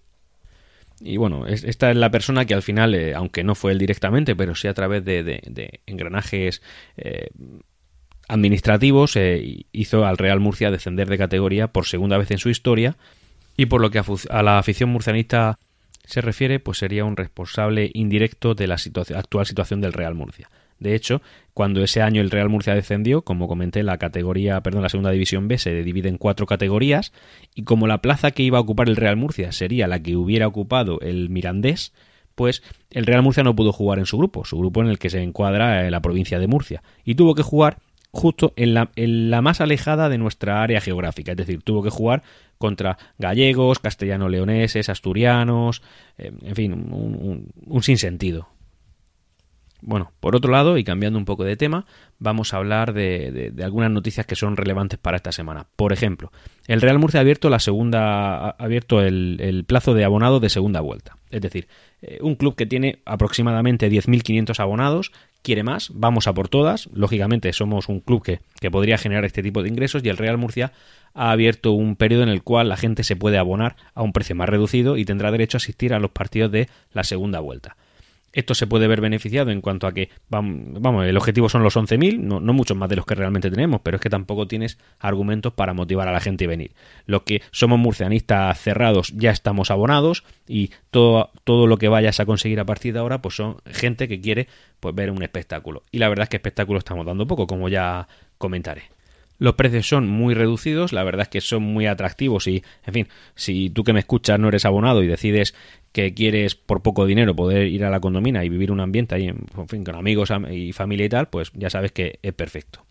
Y 0.99 1.17
bueno, 1.17 1.45
esta 1.45 1.91
es 1.91 1.97
la 1.97 2.09
persona 2.09 2.45
que 2.45 2.55
al 2.55 2.63
final, 2.63 2.95
eh, 2.95 3.13
aunque 3.13 3.43
no 3.43 3.53
fue 3.53 3.71
él 3.71 3.77
directamente, 3.77 4.35
pero 4.35 4.55
sí 4.55 4.67
a 4.67 4.73
través 4.73 5.05
de, 5.05 5.81
engranajes 5.85 6.61
eh, 6.97 7.29
administrativos, 8.27 9.15
eh, 9.15 9.65
hizo 9.71 10.05
al 10.05 10.17
Real 10.17 10.39
Murcia 10.39 10.71
descender 10.71 11.07
de 11.07 11.17
categoría 11.17 11.67
por 11.67 11.85
segunda 11.85 12.17
vez 12.17 12.31
en 12.31 12.39
su 12.39 12.49
historia. 12.49 12.97
Y 13.55 13.67
por 13.67 13.81
lo 13.81 13.91
que 13.91 14.01
a, 14.29 14.43
la 14.43 14.57
afición 14.57 14.89
murcianista 14.89 15.59
se 16.03 16.21
refiere, 16.21 16.59
pues 16.59 16.79
sería 16.79 17.05
un 17.05 17.15
responsable 17.15 17.91
indirecto 17.93 18.55
de 18.55 18.67
la 18.67 18.77
actual 19.15 19.45
situación 19.45 19.81
del 19.81 19.93
Real 19.93 20.15
Murcia. 20.15 20.49
De 20.79 20.95
hecho, 20.95 21.21
cuando 21.53 21.83
ese 21.83 22.01
año 22.01 22.21
el 22.21 22.29
Real 22.29 22.49
Murcia 22.49 22.75
descendió, 22.75 23.23
como 23.23 23.47
comenté, 23.47 23.81
la 23.81 23.97
categoría, 23.97 24.61
perdón, 24.61 24.83
la 24.83 24.89
segunda 24.89 25.11
división 25.11 25.47
B 25.47 25.57
se 25.57 25.81
divide 25.83 26.09
en 26.09 26.17
cuatro 26.17 26.45
categorías 26.45 27.13
y 27.55 27.63
como 27.63 27.87
la 27.87 28.01
plaza 28.01 28.31
que 28.31 28.43
iba 28.43 28.59
a 28.59 28.61
ocupar 28.61 28.89
el 28.89 28.95
Real 28.95 29.15
Murcia 29.15 29.51
sería 29.51 29.87
la 29.87 29.99
que 30.01 30.15
hubiera 30.15 30.47
ocupado 30.47 30.99
el 31.01 31.29
Mirandés, 31.29 31.93
pues 32.35 32.61
el 32.91 33.07
Real 33.07 33.23
Murcia 33.23 33.43
no 33.43 33.55
pudo 33.55 33.71
jugar 33.71 33.97
en 33.97 34.05
su 34.05 34.17
grupo, 34.19 34.45
su 34.45 34.57
grupo 34.59 34.81
en 34.81 34.87
el 34.87 34.99
que 34.99 35.09
se 35.09 35.23
encuadra 35.23 35.89
la 35.89 36.01
provincia 36.01 36.37
de 36.37 36.47
Murcia, 36.47 36.83
y 37.03 37.15
tuvo 37.15 37.33
que 37.33 37.41
jugar 37.41 37.79
justo 38.11 38.53
en 38.55 38.75
la, 38.75 38.91
en 38.95 39.31
la 39.31 39.41
más 39.41 39.59
alejada 39.59 40.09
de 40.09 40.19
nuestra 40.19 40.61
área 40.61 40.79
geográfica, 40.79 41.31
es 41.31 41.37
decir, 41.37 41.63
tuvo 41.63 41.81
que 41.81 41.89
jugar 41.89 42.21
contra 42.59 42.97
gallegos, 43.17 43.79
castellano-leoneses, 43.79 44.89
asturianos, 44.89 45.81
eh, 46.19 46.31
en 46.43 46.55
fin, 46.55 46.71
un 46.71 47.83
sinsentido. 47.83 48.47
Bueno, 49.81 50.11
por 50.19 50.35
otro 50.35 50.51
lado, 50.51 50.77
y 50.77 50.83
cambiando 50.83 51.19
un 51.19 51.25
poco 51.25 51.43
de 51.43 51.55
tema, 51.55 51.85
vamos 52.17 52.53
a 52.53 52.57
hablar 52.57 52.93
de, 52.93 53.53
algunas 53.63 53.91
noticias 53.91 54.25
que 54.25 54.35
son 54.35 54.57
relevantes 54.57 54.97
para 54.97 55.17
esta 55.17 55.31
semana. 55.31 55.67
Por 55.75 55.93
ejemplo, 55.93 56.31
el 56.67 56.81
Real 56.81 56.97
Murcia 56.97 57.19
ha 57.19 57.21
abierto 57.21 57.49
la 57.49 57.59
segunda, 57.59 58.37
ha 58.37 58.49
abierto 58.57 59.01
el, 59.01 59.63
plazo 59.67 59.93
de 59.93 60.03
abonado 60.03 60.39
de 60.39 60.49
segunda 60.49 60.81
vuelta. 60.81 61.17
Es 61.29 61.41
decir, 61.41 61.67
eh, 62.01 62.17
un 62.21 62.35
club 62.35 62.55
que 62.55 62.65
tiene 62.65 62.99
aproximadamente 63.05 63.91
10.500 63.91 64.59
abonados, 64.59 65.11
quiere 65.43 65.63
más, 65.63 65.91
vamos 65.93 66.27
a 66.27 66.33
por 66.33 66.49
todas. 66.49 66.89
Lógicamente, 66.93 67.53
somos 67.53 67.87
un 67.87 67.99
club 67.99 68.23
que, 68.23 68.39
que 68.59 68.71
podría 68.71 68.97
generar 68.97 69.25
este 69.25 69.43
tipo 69.43 69.61
de 69.61 69.69
ingresos 69.69 70.03
y 70.03 70.09
el 70.09 70.17
Real 70.17 70.37
Murcia 70.37 70.71
ha 71.13 71.31
abierto 71.31 71.71
un 71.71 71.95
periodo 71.95 72.23
en 72.23 72.29
el 72.29 72.43
cual 72.43 72.69
la 72.69 72.77
gente 72.77 73.03
se 73.03 73.15
puede 73.15 73.37
abonar 73.37 73.75
a 73.93 74.01
un 74.01 74.11
precio 74.11 74.35
más 74.35 74.49
reducido 74.49 74.97
y 74.97 75.05
tendrá 75.05 75.31
derecho 75.31 75.57
a 75.57 75.59
asistir 75.59 75.93
a 75.93 75.99
los 75.99 76.11
partidos 76.11 76.51
de 76.51 76.67
la 76.93 77.03
segunda 77.03 77.39
vuelta. 77.39 77.75
Esto 78.37 78.53
se 78.53 78.67
puede 78.67 78.87
ver 78.87 79.01
beneficiado 79.01 79.49
en 79.49 79.61
cuanto 79.61 79.87
a 79.87 79.93
que, 79.93 80.09
vamos, 80.29 81.07
el 81.07 81.17
objetivo 81.17 81.49
son 81.49 81.63
los 81.63 81.75
11.000, 81.75 82.19
no, 82.19 82.39
no 82.39 82.53
muchos 82.53 82.77
más 82.77 82.87
de 82.87 82.95
los 82.95 83.03
que 83.03 83.15
realmente 83.15 83.49
tenemos, 83.49 83.81
pero 83.81 83.95
es 83.95 84.01
que 84.01 84.11
tampoco 84.11 84.47
tienes 84.47 84.77
argumentos 84.99 85.53
para 85.53 85.73
motivar 85.73 86.07
a 86.07 86.11
la 86.11 86.19
gente 86.19 86.45
a 86.45 86.47
venir. 86.47 86.75
Los 87.07 87.23
que 87.23 87.41
somos 87.49 87.79
murcianistas 87.79 88.61
cerrados 88.61 89.11
ya 89.15 89.31
estamos 89.31 89.71
abonados 89.71 90.23
y 90.47 90.69
todo, 90.91 91.31
todo 91.45 91.65
lo 91.65 91.77
que 91.77 91.87
vayas 91.87 92.19
a 92.19 92.27
conseguir 92.27 92.59
a 92.59 92.65
partir 92.65 92.93
de 92.93 92.99
ahora 92.99 93.23
pues 93.23 93.37
son 93.37 93.57
gente 93.65 94.07
que 94.07 94.21
quiere 94.21 94.47
pues 94.79 94.93
ver 94.93 95.09
un 95.09 95.23
espectáculo. 95.23 95.81
Y 95.91 95.97
la 95.97 96.07
verdad 96.07 96.25
es 96.25 96.29
que 96.29 96.37
espectáculo 96.37 96.77
estamos 96.77 97.07
dando 97.07 97.25
poco, 97.25 97.47
como 97.47 97.69
ya 97.69 98.07
comentaré. 98.37 98.83
Los 99.39 99.53
precios 99.55 99.87
son 99.87 100.07
muy 100.07 100.33
reducidos, 100.33 100.93
la 100.93 101.03
verdad 101.03 101.23
es 101.23 101.27
que 101.29 101.41
son 101.41 101.63
muy 101.63 101.85
atractivos 101.85 102.47
y, 102.47 102.63
en 102.85 102.93
fin, 102.93 103.07
si 103.35 103.69
tú 103.69 103.83
que 103.83 103.93
me 103.93 103.99
escuchas 103.99 104.39
no 104.39 104.47
eres 104.47 104.65
abonado 104.65 105.03
y 105.03 105.07
decides 105.07 105.53
que 105.91 106.13
quieres 106.13 106.55
por 106.55 106.81
poco 106.81 107.05
dinero 107.05 107.35
poder 107.35 107.67
ir 107.67 107.85
a 107.85 107.89
la 107.89 107.99
condomina 107.99 108.43
y 108.43 108.49
vivir 108.49 108.71
un 108.71 108.79
ambiente 108.79 109.15
ahí, 109.15 109.27
en 109.27 109.67
fin, 109.67 109.83
con 109.83 109.95
amigos 109.95 110.31
y 110.51 110.73
familia 110.73 111.05
y 111.05 111.09
tal, 111.09 111.29
pues 111.29 111.51
ya 111.53 111.69
sabes 111.69 111.91
que 111.91 112.19
es 112.21 112.33
perfecto. 112.33 112.83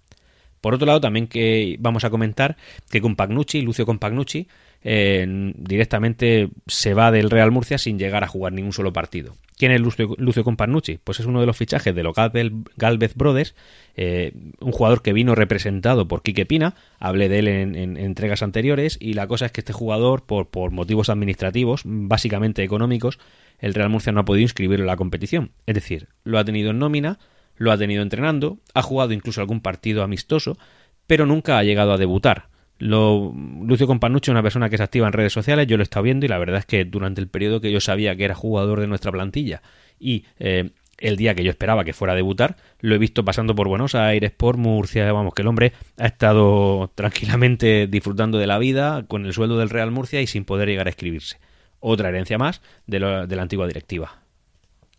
Por 0.60 0.74
otro 0.74 0.86
lado, 0.86 1.00
también 1.00 1.26
que 1.26 1.76
vamos 1.78 2.04
a 2.04 2.10
comentar 2.10 2.56
que 2.90 3.00
con 3.00 3.14
Pagnucci, 3.14 3.60
Lucio 3.62 3.86
Compagnucci, 3.86 4.48
eh, 4.82 5.52
directamente 5.56 6.48
se 6.66 6.94
va 6.94 7.10
del 7.10 7.30
Real 7.30 7.50
Murcia 7.50 7.78
sin 7.78 7.98
llegar 7.98 8.24
a 8.24 8.28
jugar 8.28 8.52
ningún 8.52 8.72
solo 8.72 8.92
partido. 8.92 9.36
¿Quién 9.56 9.72
es 9.72 9.80
Lucio, 9.80 10.14
Lucio 10.18 10.44
Comparnucci? 10.44 10.98
Pues 11.02 11.18
es 11.18 11.26
uno 11.26 11.40
de 11.40 11.46
los 11.46 11.56
fichajes 11.56 11.94
de 11.94 12.02
los 12.02 12.14
Galvez 12.14 13.14
Brothers, 13.14 13.54
eh, 13.96 14.32
un 14.60 14.72
jugador 14.72 15.00
que 15.00 15.14
vino 15.14 15.34
representado 15.34 16.06
por 16.06 16.22
Quique 16.22 16.44
Pina, 16.44 16.74
hablé 16.98 17.30
de 17.30 17.38
él 17.38 17.48
en, 17.48 17.96
entregas 17.96 18.42
anteriores, 18.42 18.98
y 19.00 19.14
la 19.14 19.26
cosa 19.26 19.46
es 19.46 19.52
que 19.52 19.62
este 19.62 19.72
jugador, 19.72 20.24
por, 20.24 20.48
por 20.48 20.72
motivos 20.72 21.08
administrativos, 21.08 21.82
básicamente 21.84 22.62
económicos, 22.62 23.18
el 23.58 23.72
Real 23.72 23.88
Murcia 23.88 24.12
no 24.12 24.20
ha 24.20 24.24
podido 24.26 24.42
inscribirlo 24.42 24.84
en 24.84 24.88
la 24.88 24.96
competición. 24.96 25.52
Es 25.64 25.74
decir, 25.74 26.08
lo 26.22 26.38
ha 26.38 26.44
tenido 26.44 26.70
en 26.70 26.78
nómina, 26.78 27.18
lo 27.56 27.72
ha 27.72 27.78
tenido 27.78 28.02
entrenando, 28.02 28.58
ha 28.74 28.82
jugado 28.82 29.12
incluso 29.12 29.40
algún 29.40 29.62
partido 29.62 30.02
amistoso, 30.02 30.58
pero 31.06 31.24
nunca 31.24 31.56
ha 31.56 31.64
llegado 31.64 31.92
a 31.92 31.98
debutar. 31.98 32.48
Lo, 32.78 33.32
Lucio 33.62 33.86
Companucci 33.86 34.30
es 34.30 34.32
una 34.32 34.42
persona 34.42 34.68
que 34.68 34.76
se 34.76 34.82
activa 34.82 35.06
en 35.06 35.12
redes 35.12 35.32
sociales, 35.32 35.66
yo 35.66 35.76
lo 35.76 35.82
he 35.82 35.84
estado 35.84 36.02
viendo 36.02 36.26
y 36.26 36.28
la 36.28 36.38
verdad 36.38 36.58
es 36.58 36.66
que 36.66 36.84
durante 36.84 37.20
el 37.20 37.28
periodo 37.28 37.60
que 37.60 37.72
yo 37.72 37.80
sabía 37.80 38.16
que 38.16 38.24
era 38.24 38.34
jugador 38.34 38.80
de 38.80 38.86
nuestra 38.86 39.10
plantilla 39.12 39.62
y 39.98 40.24
eh, 40.38 40.70
el 40.98 41.16
día 41.16 41.34
que 41.34 41.44
yo 41.44 41.50
esperaba 41.50 41.84
que 41.84 41.92
fuera 41.92 42.12
a 42.12 42.16
debutar, 42.16 42.56
lo 42.80 42.94
he 42.94 42.98
visto 42.98 43.24
pasando 43.24 43.54
por 43.54 43.68
Buenos 43.68 43.94
Aires, 43.94 44.30
por 44.30 44.56
Murcia, 44.56 45.10
vamos, 45.12 45.34
que 45.34 45.42
el 45.42 45.48
hombre 45.48 45.72
ha 45.98 46.06
estado 46.06 46.90
tranquilamente 46.94 47.86
disfrutando 47.86 48.38
de 48.38 48.46
la 48.46 48.58
vida 48.58 49.04
con 49.06 49.26
el 49.26 49.32
sueldo 49.32 49.58
del 49.58 49.70
Real 49.70 49.90
Murcia 49.90 50.20
y 50.20 50.26
sin 50.26 50.44
poder 50.44 50.68
llegar 50.68 50.86
a 50.86 50.90
escribirse. 50.90 51.38
Otra 51.80 52.08
herencia 52.08 52.38
más 52.38 52.62
de, 52.86 52.98
de 53.26 53.36
la 53.36 53.42
antigua 53.42 53.66
directiva. 53.66 54.22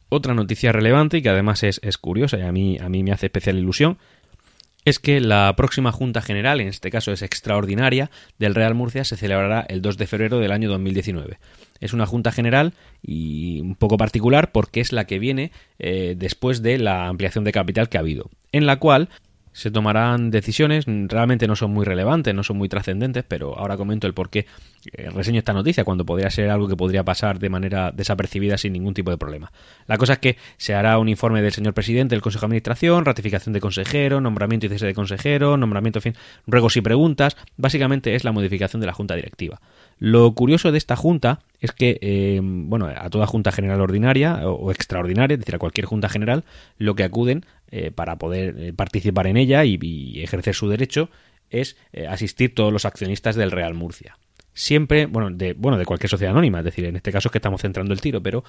Otra 0.10 0.34
noticia 0.34 0.72
relevante 0.72 1.18
y 1.18 1.22
que 1.22 1.30
además 1.30 1.64
es, 1.64 1.98
curiosa 1.98 2.38
y 2.38 2.42
a 2.42 2.50
a 2.50 2.52
mí 2.90 3.04
me 3.04 3.12
hace 3.12 3.26
especial 3.26 3.58
ilusión 3.58 3.98
es 4.88 5.00
que 5.00 5.20
la 5.20 5.54
próxima 5.58 5.92
Junta 5.92 6.22
General, 6.22 6.62
en 6.62 6.70
este 6.70 6.90
caso 6.90 7.12
es 7.12 7.22
extraordinaria, 7.22 8.10
del 8.40 8.56
Real 8.56 8.74
Murcia 8.74 9.04
se 9.04 9.18
celebrará 9.18 9.66
el 9.68 9.82
2 9.82 9.98
de 9.98 10.08
febrero 10.08 10.40
del 10.40 10.54
año 10.54 10.70
2019. 10.70 11.40
Es 11.82 11.92
una 11.92 12.06
Junta 12.06 12.32
General 12.32 12.74
y 13.02 13.60
un 13.60 13.76
poco 13.76 13.98
particular 13.98 14.54
porque 14.54 14.80
es 14.80 14.94
la 14.94 15.04
que 15.04 15.20
viene 15.20 15.52
eh, 15.78 16.16
después 16.18 16.62
de 16.62 16.78
la 16.78 17.08
ampliación 17.08 17.44
de 17.44 17.52
capital 17.52 17.90
que 17.90 17.98
ha 17.98 18.00
habido, 18.00 18.30
en 18.54 18.66
la 18.66 18.78
cual 18.80 19.10
se 19.58 19.72
tomarán 19.72 20.30
decisiones, 20.30 20.86
realmente 20.86 21.48
no 21.48 21.56
son 21.56 21.72
muy 21.72 21.84
relevantes, 21.84 22.32
no 22.36 22.44
son 22.44 22.58
muy 22.58 22.70
trascendentes, 22.70 23.26
pero 23.28 23.58
ahora 23.58 23.76
comento 23.76 24.06
el 24.06 24.14
por 24.14 24.30
qué 24.30 24.46
eh, 24.94 25.10
reseño 25.10 25.40
esta 25.40 25.52
noticia, 25.52 25.84
cuando 25.84 26.06
podría 26.06 26.30
ser 26.30 26.52
algo 26.52 26.68
que 26.68 26.76
podría 26.76 27.04
pasar 27.04 27.40
de 27.40 27.50
manera 27.50 27.92
desapercibida 27.92 28.60
sin 28.60 28.74
ningún 28.74 28.94
tipo 28.94 29.10
de 29.10 29.18
problema. 29.18 29.52
La 29.88 29.98
cosa 29.98 30.14
es 30.14 30.20
que 30.20 30.38
se 30.58 30.76
hará 30.76 31.00
un 31.00 31.10
informe 31.10 31.42
del 31.42 31.54
señor 31.54 31.74
presidente 31.74 32.14
del 32.14 32.22
Consejo 32.22 32.42
de 32.42 32.46
Administración, 32.50 33.04
ratificación 33.04 33.52
de 33.52 33.60
consejero, 33.60 34.22
nombramiento 34.22 34.68
y 34.68 34.70
cese 34.70 34.86
de 34.86 34.94
consejero, 34.94 35.58
nombramiento, 35.58 35.98
en 35.98 36.04
fin, 36.04 36.16
ruegos 36.46 36.78
y 36.78 36.82
preguntas, 36.82 37.36
básicamente 37.58 38.14
es 38.14 38.24
la 38.24 38.32
modificación 38.32 38.80
de 38.80 38.86
la 38.86 38.94
Junta 38.94 39.16
Directiva. 39.16 39.60
Lo 39.98 40.32
curioso 40.36 40.72
de 40.72 40.78
esta 40.78 40.96
Junta 40.96 41.40
es 41.60 41.72
que, 41.72 41.98
eh, 42.02 42.40
bueno, 42.44 42.86
a 42.86 43.10
toda 43.10 43.26
Junta 43.26 43.52
General 43.52 43.82
Ordinaria 43.82 44.48
o, 44.48 44.70
extraordinaria, 44.70 45.34
es 45.34 45.40
decir, 45.40 45.56
a 45.56 45.60
cualquier 45.60 45.88
Junta 45.88 46.10
General, 46.10 46.44
lo 46.78 46.94
que 46.94 47.04
acuden 47.04 47.44
eh, 47.72 47.92
para 47.92 48.18
poder 48.18 48.56
eh, 48.58 48.74
participar 48.74 49.28
en 49.28 49.38
ella 49.38 49.66
y, 49.66 50.22
ejercer 50.22 50.56
su 50.56 50.68
derecho 50.70 51.10
es 51.50 51.78
asistir 52.10 52.54
todos 52.54 52.74
los 52.74 52.84
accionistas 52.84 53.36
del 53.38 53.52
Real 53.52 53.74
Murcia. 53.74 54.18
Siempre, 54.54 55.06
bueno 55.06 55.30
de, 55.30 55.54
bueno, 55.54 55.78
de 55.78 55.86
cualquier 55.86 56.10
sociedad 56.10 56.34
anónima, 56.34 56.60
es 56.60 56.66
decir, 56.66 56.84
en 56.84 56.98
este 56.98 57.12
caso 57.12 57.30
es 57.30 57.32
que 57.32 57.38
estamos 57.38 57.62
centrando 57.62 57.94
el 57.94 58.02
tiro, 58.02 58.22
pero 58.22 58.44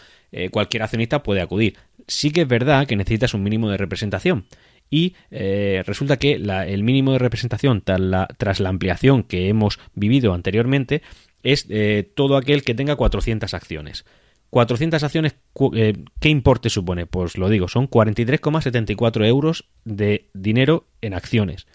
cualquier 0.50 0.82
accionista 0.82 1.22
puede 1.22 1.40
acudir. 1.40 1.76
Sí 2.08 2.32
que 2.32 2.40
es 2.40 2.48
verdad 2.48 2.88
que 2.88 2.96
necesitas 2.96 3.34
un 3.34 3.44
mínimo 3.44 3.70
de 3.70 3.76
representación 3.76 4.46
y 4.90 5.14
resulta 5.30 6.16
que 6.16 6.32
el 6.32 6.82
mínimo 6.82 7.12
de 7.12 7.20
representación 7.20 7.82
tras 7.82 8.58
la, 8.58 8.68
ampliación 8.68 9.22
que 9.22 9.48
hemos 9.48 9.78
vivido 9.94 10.34
anteriormente 10.34 11.02
es 11.42 11.66
eh, 11.68 12.10
todo 12.14 12.36
aquel 12.36 12.62
que 12.62 12.74
tenga 12.74 12.96
400 12.96 13.54
acciones. 13.54 14.04
400 14.50 15.02
acciones, 15.02 15.36
eh, 15.74 15.94
¿qué 16.20 16.28
importe 16.28 16.70
supone? 16.70 17.06
Pues 17.06 17.36
lo 17.36 17.48
digo, 17.48 17.68
son 17.68 17.88
43,74 17.88 19.26
euros 19.26 19.68
de 19.84 20.28
dinero 20.32 20.86
en 21.02 21.14
acciones. 21.14 21.66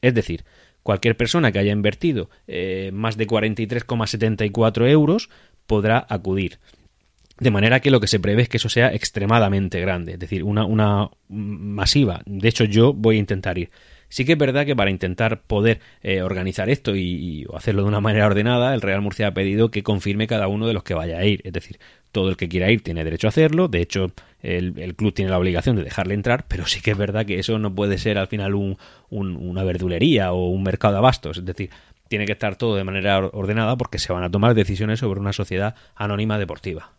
Es 0.00 0.14
decir, 0.14 0.44
cualquier 0.82 1.16
persona 1.16 1.52
que 1.52 1.58
haya 1.58 1.72
invertido 1.72 2.30
eh, 2.46 2.90
más 2.92 3.16
de 3.16 3.26
43,74 3.26 4.88
euros 4.88 5.30
podrá 5.66 6.04
acudir. 6.08 6.58
De 7.38 7.50
manera 7.50 7.80
que 7.80 7.90
lo 7.90 8.00
que 8.00 8.06
se 8.06 8.18
prevé 8.18 8.42
es 8.42 8.48
que 8.48 8.56
eso 8.56 8.70
sea 8.70 8.92
extremadamente 8.94 9.80
grande, 9.80 10.14
es 10.14 10.18
decir, 10.18 10.42
una, 10.42 10.64
una 10.64 11.10
masiva. 11.28 12.22
De 12.24 12.48
hecho, 12.48 12.64
yo 12.64 12.94
voy 12.94 13.16
a 13.16 13.20
intentar 13.20 13.58
ir. 13.58 13.70
Sí 14.08 14.24
que 14.24 14.32
es 14.32 14.38
verdad 14.38 14.64
que 14.64 14.76
para 14.76 14.90
intentar 14.90 15.42
poder 15.42 15.80
eh, 16.02 16.22
organizar 16.22 16.70
esto 16.70 16.94
y, 16.94 17.46
hacerlo 17.54 17.82
de 17.82 17.88
una 17.88 18.00
manera 18.00 18.26
ordenada, 18.26 18.74
el 18.74 18.80
Real 18.80 19.00
Murcia 19.00 19.28
ha 19.28 19.34
pedido 19.34 19.70
que 19.70 19.82
confirme 19.82 20.26
cada 20.26 20.48
uno 20.48 20.66
de 20.66 20.74
los 20.74 20.84
que 20.84 20.94
vaya 20.94 21.18
a 21.18 21.24
ir. 21.24 21.40
Es 21.44 21.52
decir, 21.52 21.78
todo 22.12 22.28
el 22.28 22.36
que 22.36 22.48
quiera 22.48 22.70
ir 22.70 22.82
tiene 22.82 23.04
derecho 23.04 23.26
a 23.26 23.30
hacerlo. 23.30 23.68
De 23.68 23.80
hecho, 23.80 24.12
el, 24.42 24.94
club 24.94 25.12
tiene 25.12 25.30
la 25.30 25.38
obligación 25.38 25.76
de 25.76 25.82
dejarle 25.82 26.14
entrar, 26.14 26.44
pero 26.46 26.66
sí 26.66 26.80
que 26.80 26.92
es 26.92 26.98
verdad 26.98 27.26
que 27.26 27.38
eso 27.38 27.58
no 27.58 27.74
puede 27.74 27.98
ser 27.98 28.18
al 28.18 28.28
final 28.28 28.54
un, 28.54 28.78
una 29.10 29.64
verdulería 29.64 30.32
o 30.32 30.48
un 30.48 30.62
mercado 30.62 30.94
de 30.94 30.98
abastos. 30.98 31.38
Es 31.38 31.44
decir, 31.44 31.70
tiene 32.08 32.26
que 32.26 32.32
estar 32.32 32.56
todo 32.56 32.76
de 32.76 32.84
manera 32.84 33.18
ordenada 33.18 33.76
porque 33.76 33.98
se 33.98 34.12
van 34.12 34.22
a 34.22 34.30
tomar 34.30 34.54
decisiones 34.54 35.00
sobre 35.00 35.20
una 35.20 35.32
sociedad 35.32 35.74
anónima 35.96 36.38
deportiva. 36.38 36.92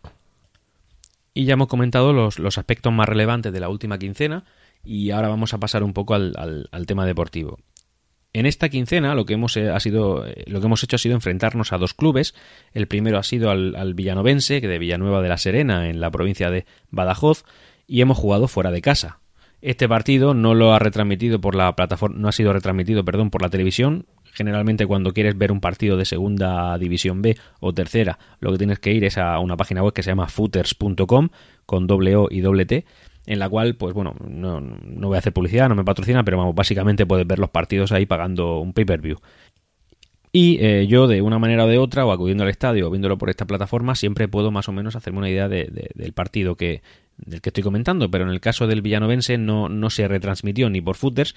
Y 1.34 1.46
ya 1.46 1.54
hemos 1.54 1.68
comentado 1.68 2.14
los, 2.14 2.40
los 2.40 2.58
aspectos 2.58 2.92
más 2.92 3.08
relevantes 3.08 3.54
de 3.54 3.60
la 3.60 3.70
última 3.70 4.00
quincena 4.00 4.44
y 4.84 5.12
ahora 5.12 5.30
vamos 5.30 5.54
a 5.54 5.60
pasar 5.60 5.84
un 5.84 5.94
poco 5.94 6.14
al, 6.14 6.86
tema 6.88 7.06
deportivo. 7.06 7.60
En 8.34 8.46
esta 8.46 8.70
quincena 8.70 9.16
lo 9.16 9.26
que 9.26 9.34
hemos 9.34 9.58
eh, 9.58 9.70
ha 9.70 9.80
sido 9.80 10.26
eh, 10.26 10.44
lo 10.48 10.60
que 10.60 10.68
hemos 10.68 10.84
hecho 10.84 10.96
ha 10.96 11.00
sido 11.00 11.16
enfrentarnos 11.16 11.74
a 11.74 11.78
dos 11.78 11.94
clubes. 11.94 12.36
El 12.74 12.88
primero 12.88 13.18
ha 13.18 13.24
sido 13.24 13.50
al, 13.50 13.94
Villanovense, 13.94 14.62
que 14.62 14.68
de 14.68 14.78
Villanueva 14.78 15.22
de 15.22 15.30
la 15.30 15.38
Serena, 15.38 15.90
en 15.90 16.00
la 16.00 16.12
provincia 16.12 16.50
de 16.50 16.66
Badajoz, 16.90 17.46
y 17.88 18.02
hemos 18.02 18.18
jugado 18.18 18.48
fuera 18.48 18.72
de 18.72 18.82
casa. 18.82 19.20
Este 19.62 19.90
partido 19.90 20.34
no 20.34 20.54
lo 20.54 20.74
ha 20.74 20.80
retransmitido 20.80 21.42
por 21.42 21.56
la 21.56 21.76
plataforma, 21.76 22.18
no 22.20 22.28
ha 22.28 22.32
sido 22.32 22.54
retransmitido, 22.54 23.04
perdón, 23.04 23.32
por 23.32 23.42
la 23.42 23.50
televisión. 23.50 24.06
Generalmente 24.34 24.86
cuando 24.86 25.14
quieres 25.14 25.36
ver 25.36 25.52
un 25.52 25.62
partido 25.62 25.98
de 25.98 26.06
segunda 26.06 26.78
división 26.78 27.24
B 27.24 27.36
o 27.60 27.74
tercera, 27.74 28.20
lo 28.40 28.52
que 28.52 28.60
tienes 28.60 28.78
que 28.78 28.94
ir 28.94 29.04
es 29.04 29.18
a 29.18 29.40
una 29.40 29.58
página 29.58 29.82
web 29.82 29.94
que 29.94 30.04
se 30.04 30.12
llama 30.12 30.28
footers.com 30.28 31.30
con 31.66 31.88
doble 31.88 32.16
O 32.16 32.28
y 32.30 32.42
doble 32.42 32.68
T 32.68 32.86
en 33.28 33.40
la 33.40 33.50
cual, 33.50 33.76
pues 33.76 33.94
bueno, 33.94 34.16
no, 34.26 34.62
no, 34.62 35.08
voy 35.08 35.18
a 35.18 35.20
hacer 35.20 35.34
publicidad, 35.34 35.68
no 35.68 35.76
me 35.76 35.84
patrocina, 35.84 36.24
pero 36.24 36.38
vamos, 36.38 36.56
básicamente 36.56 37.06
puedes 37.06 37.28
ver 37.28 37.40
los 37.40 37.50
partidos 37.50 37.92
ahí 37.92 38.06
pagando 38.06 38.60
un 38.60 38.74
pay-per-view. 38.74 39.18
Y 40.32 40.58
eh, 40.62 40.88
yo, 40.88 41.08
de 41.08 41.22
una 41.22 41.38
manera 41.38 41.66
o 41.66 41.68
de 41.68 41.78
otra, 41.78 42.06
o 42.06 42.12
acudiendo 42.12 42.44
al 42.44 42.50
estadio 42.50 42.88
o 42.88 42.90
viéndolo 42.90 43.18
por 43.18 43.30
esta 43.30 43.46
plataforma, 43.46 43.96
siempre 43.96 44.28
puedo 44.28 44.50
más 44.50 44.70
o 44.70 44.72
menos 44.72 44.96
hacerme 44.96 45.20
una 45.20 45.30
idea 45.30 45.50
de, 45.50 45.92
del 45.94 46.14
partido 46.14 46.56
que, 46.56 46.82
del 47.18 47.42
que 47.42 47.50
estoy 47.50 47.64
comentando. 47.64 48.10
Pero 48.10 48.24
en 48.24 48.30
el 48.30 48.40
caso 48.40 48.66
del 48.66 48.82
villanovense 48.82 49.38
no, 49.38 49.68
no 49.68 49.90
se 49.90 50.08
retransmitió 50.08 50.70
ni 50.70 50.80
por 50.80 50.96
footers, 50.96 51.36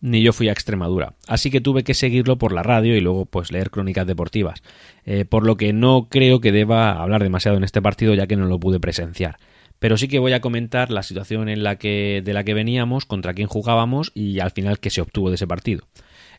ni 0.00 0.22
yo 0.22 0.32
fui 0.32 0.48
a 0.48 0.52
Extremadura. 0.52 1.14
Así 1.26 1.50
que 1.50 1.60
tuve 1.60 1.82
que 1.82 1.94
seguirlo 1.94 2.36
por 2.36 2.52
la 2.52 2.62
radio 2.62 2.96
y 2.96 3.00
luego 3.00 3.26
pues 3.26 3.50
leer 3.50 3.70
crónicas 3.70 4.06
deportivas. 4.06 4.62
Eh, 5.04 5.24
por 5.24 5.46
lo 5.46 5.56
que 5.56 5.72
no 5.72 6.08
creo 6.10 6.40
que 6.40 6.52
deba 6.52 7.02
hablar 7.02 7.22
demasiado 7.22 7.56
en 7.56 7.64
este 7.64 7.82
partido 7.82 8.14
ya 8.14 8.26
que 8.26 8.36
no 8.36 8.46
lo 8.46 8.60
pude 8.60 8.78
presenciar. 8.78 9.38
Pero 9.78 9.96
sí 9.96 10.08
que 10.08 10.18
voy 10.18 10.32
a 10.32 10.40
comentar 10.40 10.90
la 10.90 11.02
situación 11.02 11.48
en 11.48 11.62
la 11.62 11.76
que, 11.76 12.22
de 12.24 12.32
la 12.32 12.44
que 12.44 12.54
veníamos, 12.54 13.04
contra 13.04 13.34
quién 13.34 13.48
jugábamos 13.48 14.12
y 14.14 14.40
al 14.40 14.50
final 14.50 14.80
qué 14.80 14.90
se 14.90 15.00
obtuvo 15.00 15.28
de 15.28 15.36
ese 15.36 15.46
partido. 15.46 15.84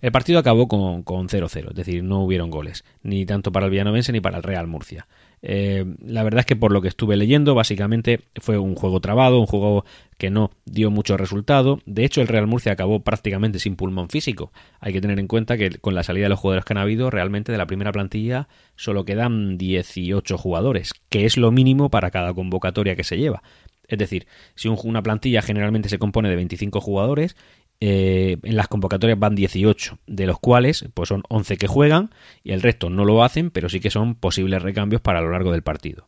El 0.02 0.12
partido 0.12 0.40
acabó 0.40 0.68
con 0.68 1.04
0-0, 1.04 1.70
es 1.70 1.76
decir, 1.76 2.04
no 2.04 2.24
hubieron 2.24 2.50
goles, 2.50 2.84
ni 3.02 3.26
tanto 3.26 3.52
para 3.52 3.66
el 3.66 3.72
Villanovense 3.72 4.12
ni 4.12 4.20
para 4.20 4.38
el 4.38 4.44
Real 4.44 4.68
Murcia. 4.68 5.08
Eh, 5.42 5.86
la 6.04 6.24
verdad 6.24 6.40
es 6.40 6.46
que 6.46 6.56
por 6.56 6.72
lo 6.72 6.82
que 6.82 6.88
estuve 6.88 7.18
leyendo, 7.18 7.56
básicamente 7.56 8.22
fue 8.36 8.58
un 8.58 8.76
juego 8.76 9.00
trabado, 9.00 9.40
un 9.40 9.46
juego 9.46 9.86
que 10.18 10.30
no 10.30 10.52
dio 10.66 10.92
mucho 10.92 11.18
resultado. 11.18 11.80
De 11.86 12.06
hecho, 12.06 12.22
el 12.22 12.28
Real 12.28 12.48
Murcia 12.48 12.72
acabó 12.72 13.02
prácticamente 13.02 13.60
sin 13.60 13.76
pulmón 13.76 14.10
físico. 14.10 14.52
Hay 14.80 14.94
que 14.94 15.02
tener 15.02 15.20
en 15.20 15.28
cuenta 15.28 15.58
que 15.58 15.72
con 15.72 15.96
la 15.96 16.04
salida 16.04 16.26
de 16.26 16.30
los 16.30 16.40
jugadores 16.40 16.66
que 16.66 16.74
han 16.74 16.80
habido, 16.80 17.10
realmente 17.10 17.52
de 17.52 17.58
la 17.58 17.68
primera 17.68 17.92
plantilla 17.92 18.48
solo 18.76 19.06
quedan 19.06 19.58
18 19.58 20.38
jugadores, 20.38 20.94
que 21.10 21.26
es 21.26 21.38
lo 21.38 21.52
mínimo 21.52 21.90
para 21.90 22.12
cada 22.12 22.34
convocatoria 22.34 22.96
que 22.96 23.04
se 23.04 23.18
lleva. 23.18 23.44
Es 23.88 24.00
decir, 24.00 24.28
si 24.56 24.68
una 24.68 25.04
plantilla 25.04 25.42
generalmente 25.42 25.90
se 25.90 26.00
compone 26.00 26.30
de 26.30 26.36
25 26.36 26.82
jugadores 26.82 27.36
eh, 27.82 28.38
en 28.44 28.56
las 28.56 28.68
convocatorias 28.68 29.20
van 29.20 29.36
18, 29.36 30.00
de 30.08 30.26
los 30.26 30.40
cuales 30.40 30.86
pues 30.94 31.10
son 31.10 31.24
11 31.30 31.58
que 31.58 31.68
juegan 31.68 32.10
y 32.44 32.52
el 32.52 32.62
resto 32.62 32.90
no 32.90 33.06
lo 33.06 33.24
hacen, 33.24 33.52
pero 33.52 33.70
sí 33.70 33.80
que 33.80 33.90
son 33.90 34.16
posibles 34.16 34.62
recambios 34.62 35.02
para 35.02 35.22
lo 35.22 35.32
largo 35.32 35.52
del 35.52 35.64
partido. 35.64 36.08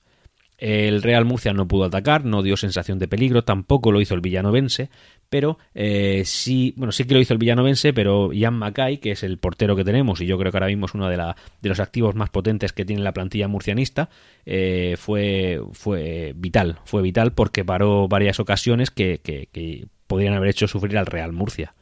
El 0.57 1.03
Real 1.03 1.23
Murcia 1.23 1.53
no 1.53 1.67
pudo 1.67 1.85
atacar, 1.85 2.25
no 2.25 2.41
dio 2.41 2.57
sensación 2.57 2.97
de 2.97 3.07
peligro, 3.07 3.43
tampoco 3.43 3.91
lo 3.91 4.01
hizo 4.01 4.15
el 4.15 4.21
villanovense, 4.21 4.89
pero 5.29 5.59
eh, 5.75 6.23
sí, 6.25 6.73
bueno, 6.77 6.91
sí 6.91 7.05
que 7.05 7.13
lo 7.13 7.19
hizo 7.19 7.33
el 7.33 7.39
villanovense, 7.39 7.93
pero 7.93 8.33
Ian 8.33 8.55
Mackay, 8.55 8.97
que 8.97 9.11
es 9.11 9.21
el 9.21 9.37
portero 9.37 9.75
que 9.75 9.83
tenemos, 9.83 10.19
y 10.19 10.25
yo 10.25 10.37
creo 10.39 10.51
que 10.51 10.57
ahora 10.57 10.67
mismo 10.67 10.87
es 10.87 10.95
uno 10.95 11.09
de, 11.09 11.17
de 11.17 11.69
los 11.69 11.79
activos 11.79 12.15
más 12.15 12.31
potentes 12.31 12.73
que 12.73 12.85
tiene 12.85 13.03
la 13.03 13.13
plantilla 13.13 13.47
murcianista, 13.47 14.09
eh, 14.47 14.95
fue, 14.97 15.61
fue 15.73 16.33
vital, 16.35 16.79
fue 16.85 17.03
vital 17.03 17.33
porque 17.33 17.63
paró 17.63 18.07
varias 18.07 18.39
ocasiones 18.39 18.89
que, 18.89 19.19
que, 19.23 19.49
que 19.51 19.85
podrían 20.07 20.33
haber 20.33 20.49
hecho 20.49 20.67
sufrir 20.67 20.97
al 20.97 21.05
Real 21.05 21.33
Murcia. 21.33 21.75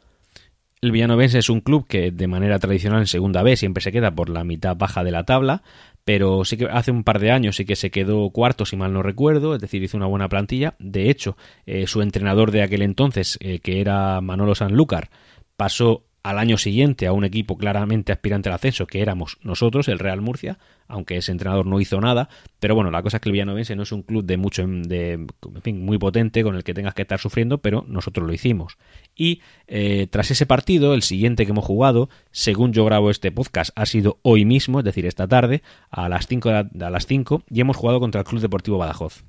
El 0.81 0.91
Villanovense 0.91 1.39
es 1.39 1.49
un 1.49 1.61
club 1.61 1.87
que 1.87 2.11
de 2.11 2.27
manera 2.27 2.59
tradicional 2.59 2.99
en 2.99 3.07
segunda 3.07 3.41
B 3.41 3.55
siempre 3.55 3.81
se 3.81 3.91
queda 3.91 4.11
por 4.11 4.29
la 4.29 4.43
mitad 4.43 4.75
baja 4.75 5.03
de 5.03 5.11
la 5.11 5.23
tabla, 5.23 5.63
pero 6.05 6.45
sí 6.45 6.55
que 6.55 6.65
hace 6.65 6.91
un 6.91 7.03
par 7.03 7.19
de 7.19 7.31
años 7.31 7.57
sí 7.57 7.65
que 7.65 7.75
se 7.75 7.89
quedó 7.89 8.29
cuarto, 8.29 8.65
si 8.65 8.77
mal 8.77 8.93
no 8.93 9.01
recuerdo, 9.01 9.55
es 9.55 9.61
decir, 9.61 9.83
hizo 9.83 9.97
una 9.97 10.05
buena 10.05 10.29
plantilla. 10.29 10.75
De 10.77 11.09
hecho, 11.09 11.35
eh, 11.65 11.87
su 11.87 12.01
entrenador 12.03 12.51
de 12.51 12.61
aquel 12.61 12.83
entonces, 12.83 13.37
eh, 13.41 13.59
que 13.59 13.81
era 13.81 14.21
Manolo 14.21 14.53
Sanlúcar, 14.53 15.09
pasó 15.57 16.03
al 16.25 16.39
año 16.39 16.57
siguiente 16.57 17.05
a 17.05 17.13
un 17.13 17.23
equipo 17.23 17.55
claramente 17.55 18.11
aspirante 18.11 18.49
al 18.49 18.55
ascenso, 18.55 18.87
que 18.87 18.99
éramos 18.99 19.37
nosotros, 19.43 19.87
el 19.89 19.99
Real 19.99 20.21
Murcia, 20.21 20.57
aunque 20.87 21.17
ese 21.17 21.31
entrenador 21.31 21.67
no 21.67 21.79
hizo 21.79 22.01
nada, 22.01 22.29
pero 22.59 22.73
bueno, 22.73 22.89
la 22.89 23.03
cosa 23.03 23.17
es 23.17 23.21
que 23.21 23.29
el 23.29 23.33
Villanovense 23.33 23.75
no 23.75 23.83
es 23.83 23.91
un 23.91 24.01
club 24.01 24.25
de 24.25 24.35
mucho, 24.37 24.65
de, 24.65 25.23
muy 25.65 25.99
potente 25.99 26.41
con 26.41 26.55
el 26.55 26.63
que 26.63 26.73
tengas 26.73 26.95
que 26.95 27.03
estar 27.03 27.19
sufriendo, 27.19 27.59
pero 27.59 27.85
nosotros 27.87 28.25
lo 28.25 28.33
hicimos. 28.33 28.79
Y 29.15 29.43
eh, 29.67 30.07
tras 30.09 30.31
ese 30.31 30.47
partido, 30.47 30.95
el 30.95 31.03
siguiente 31.03 31.45
que 31.45 31.51
hemos 31.51 31.63
jugado, 31.63 32.09
según 32.31 32.73
yo 32.73 32.85
grabo 32.85 33.11
este 33.11 33.31
podcast, 33.31 33.69
ha 33.75 33.85
sido 33.85 34.17
hoy 34.23 34.45
mismo, 34.45 34.79
es 34.79 34.85
decir, 34.85 35.05
esta 35.05 35.27
tarde, 35.27 35.61
a 35.91 36.09
las 36.09 36.25
5 36.25 36.49
a 36.49 36.89
las 36.89 37.05
5, 37.05 37.43
y 37.51 37.61
hemos 37.61 37.77
jugado 37.77 37.99
contra 37.99 38.21
el 38.21 38.25
Club 38.25 38.41
Deportivo 38.41 38.79
Badajoz. 38.79 39.23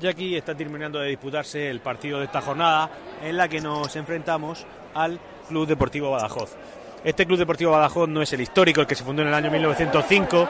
Ya 0.00 0.10
aquí 0.10 0.34
está 0.34 0.56
terminando 0.56 0.98
de 0.98 1.10
disputarse 1.10 1.70
el 1.70 1.78
partido 1.78 2.18
de 2.18 2.24
esta 2.24 2.40
jornada 2.40 2.90
en 3.22 3.36
la 3.36 3.48
que 3.48 3.60
nos 3.60 3.94
enfrentamos 3.94 4.66
al 4.94 5.20
Club 5.48 5.66
Deportivo 5.66 6.10
Badajoz. 6.10 6.56
Este 7.04 7.26
Club 7.26 7.38
Deportivo 7.38 7.72
Badajoz 7.72 8.08
no 8.08 8.22
es 8.22 8.32
el 8.32 8.40
histórico, 8.40 8.80
el 8.80 8.86
que 8.86 8.94
se 8.94 9.04
fundó 9.04 9.22
en 9.22 9.28
el 9.28 9.34
año 9.34 9.50
1905. 9.50 10.48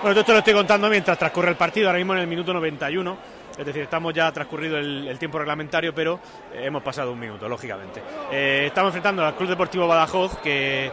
Bueno, 0.00 0.10
todo 0.14 0.20
esto 0.20 0.32
lo 0.32 0.38
estoy 0.38 0.54
contando 0.54 0.88
mientras 0.88 1.18
transcurre 1.18 1.50
el 1.50 1.56
partido, 1.56 1.88
ahora 1.88 1.98
mismo 1.98 2.14
en 2.14 2.20
el 2.20 2.26
minuto 2.26 2.54
91. 2.54 3.16
Es 3.58 3.66
decir, 3.66 3.82
estamos 3.82 4.14
ya 4.14 4.30
transcurrido 4.30 4.78
el, 4.78 5.18
tiempo 5.18 5.38
reglamentario, 5.38 5.92
pero 5.92 6.20
eh, 6.54 6.62
hemos 6.66 6.82
pasado 6.82 7.12
un 7.12 7.18
minuto, 7.18 7.48
lógicamente. 7.48 8.00
Eh, 8.30 8.64
estamos 8.66 8.90
enfrentando 8.90 9.26
al 9.26 9.34
Club 9.34 9.48
Deportivo 9.48 9.88
Badajoz, 9.88 10.38
que, 10.38 10.92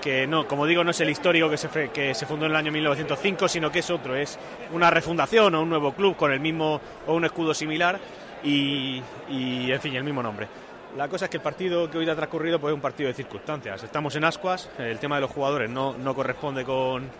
que 0.00 0.26
no, 0.26 0.48
como 0.48 0.64
digo, 0.64 0.82
no 0.82 0.92
es 0.92 1.00
el 1.00 1.10
histórico 1.10 1.50
que 1.50 1.58
se, 1.58 1.90
que 1.90 2.14
se 2.14 2.24
fundó 2.24 2.46
en 2.46 2.52
el 2.52 2.56
año 2.56 2.72
1905, 2.72 3.46
sino 3.48 3.70
que 3.70 3.80
es 3.80 3.90
otro, 3.90 4.16
es 4.16 4.38
una 4.72 4.88
refundación 4.88 5.54
o 5.54 5.62
un 5.62 5.68
nuevo 5.68 5.92
club 5.92 6.16
con 6.16 6.32
el 6.32 6.40
mismo 6.40 6.80
o 7.06 7.14
un 7.14 7.26
escudo 7.26 7.52
similar 7.52 8.00
y, 8.42 9.02
y 9.28 9.70
en 9.70 9.80
fin, 9.80 9.94
el 9.94 10.04
mismo 10.04 10.22
nombre. 10.22 10.48
La 10.96 11.08
cosa 11.08 11.26
es 11.26 11.30
que 11.30 11.36
el 11.36 11.42
partido 11.42 11.90
que 11.90 11.98
hoy 11.98 12.08
ha 12.08 12.16
transcurrido 12.16 12.58
pues, 12.58 12.72
es 12.72 12.74
un 12.74 12.80
partido 12.80 13.08
de 13.08 13.14
circunstancias. 13.14 13.82
Estamos 13.82 14.16
en 14.16 14.24
ascuas, 14.24 14.70
el 14.78 14.98
tema 14.98 15.16
de 15.16 15.20
los 15.20 15.30
jugadores 15.30 15.68
no, 15.68 15.92
no 15.98 16.14
corresponde 16.14 16.64
con... 16.64 17.10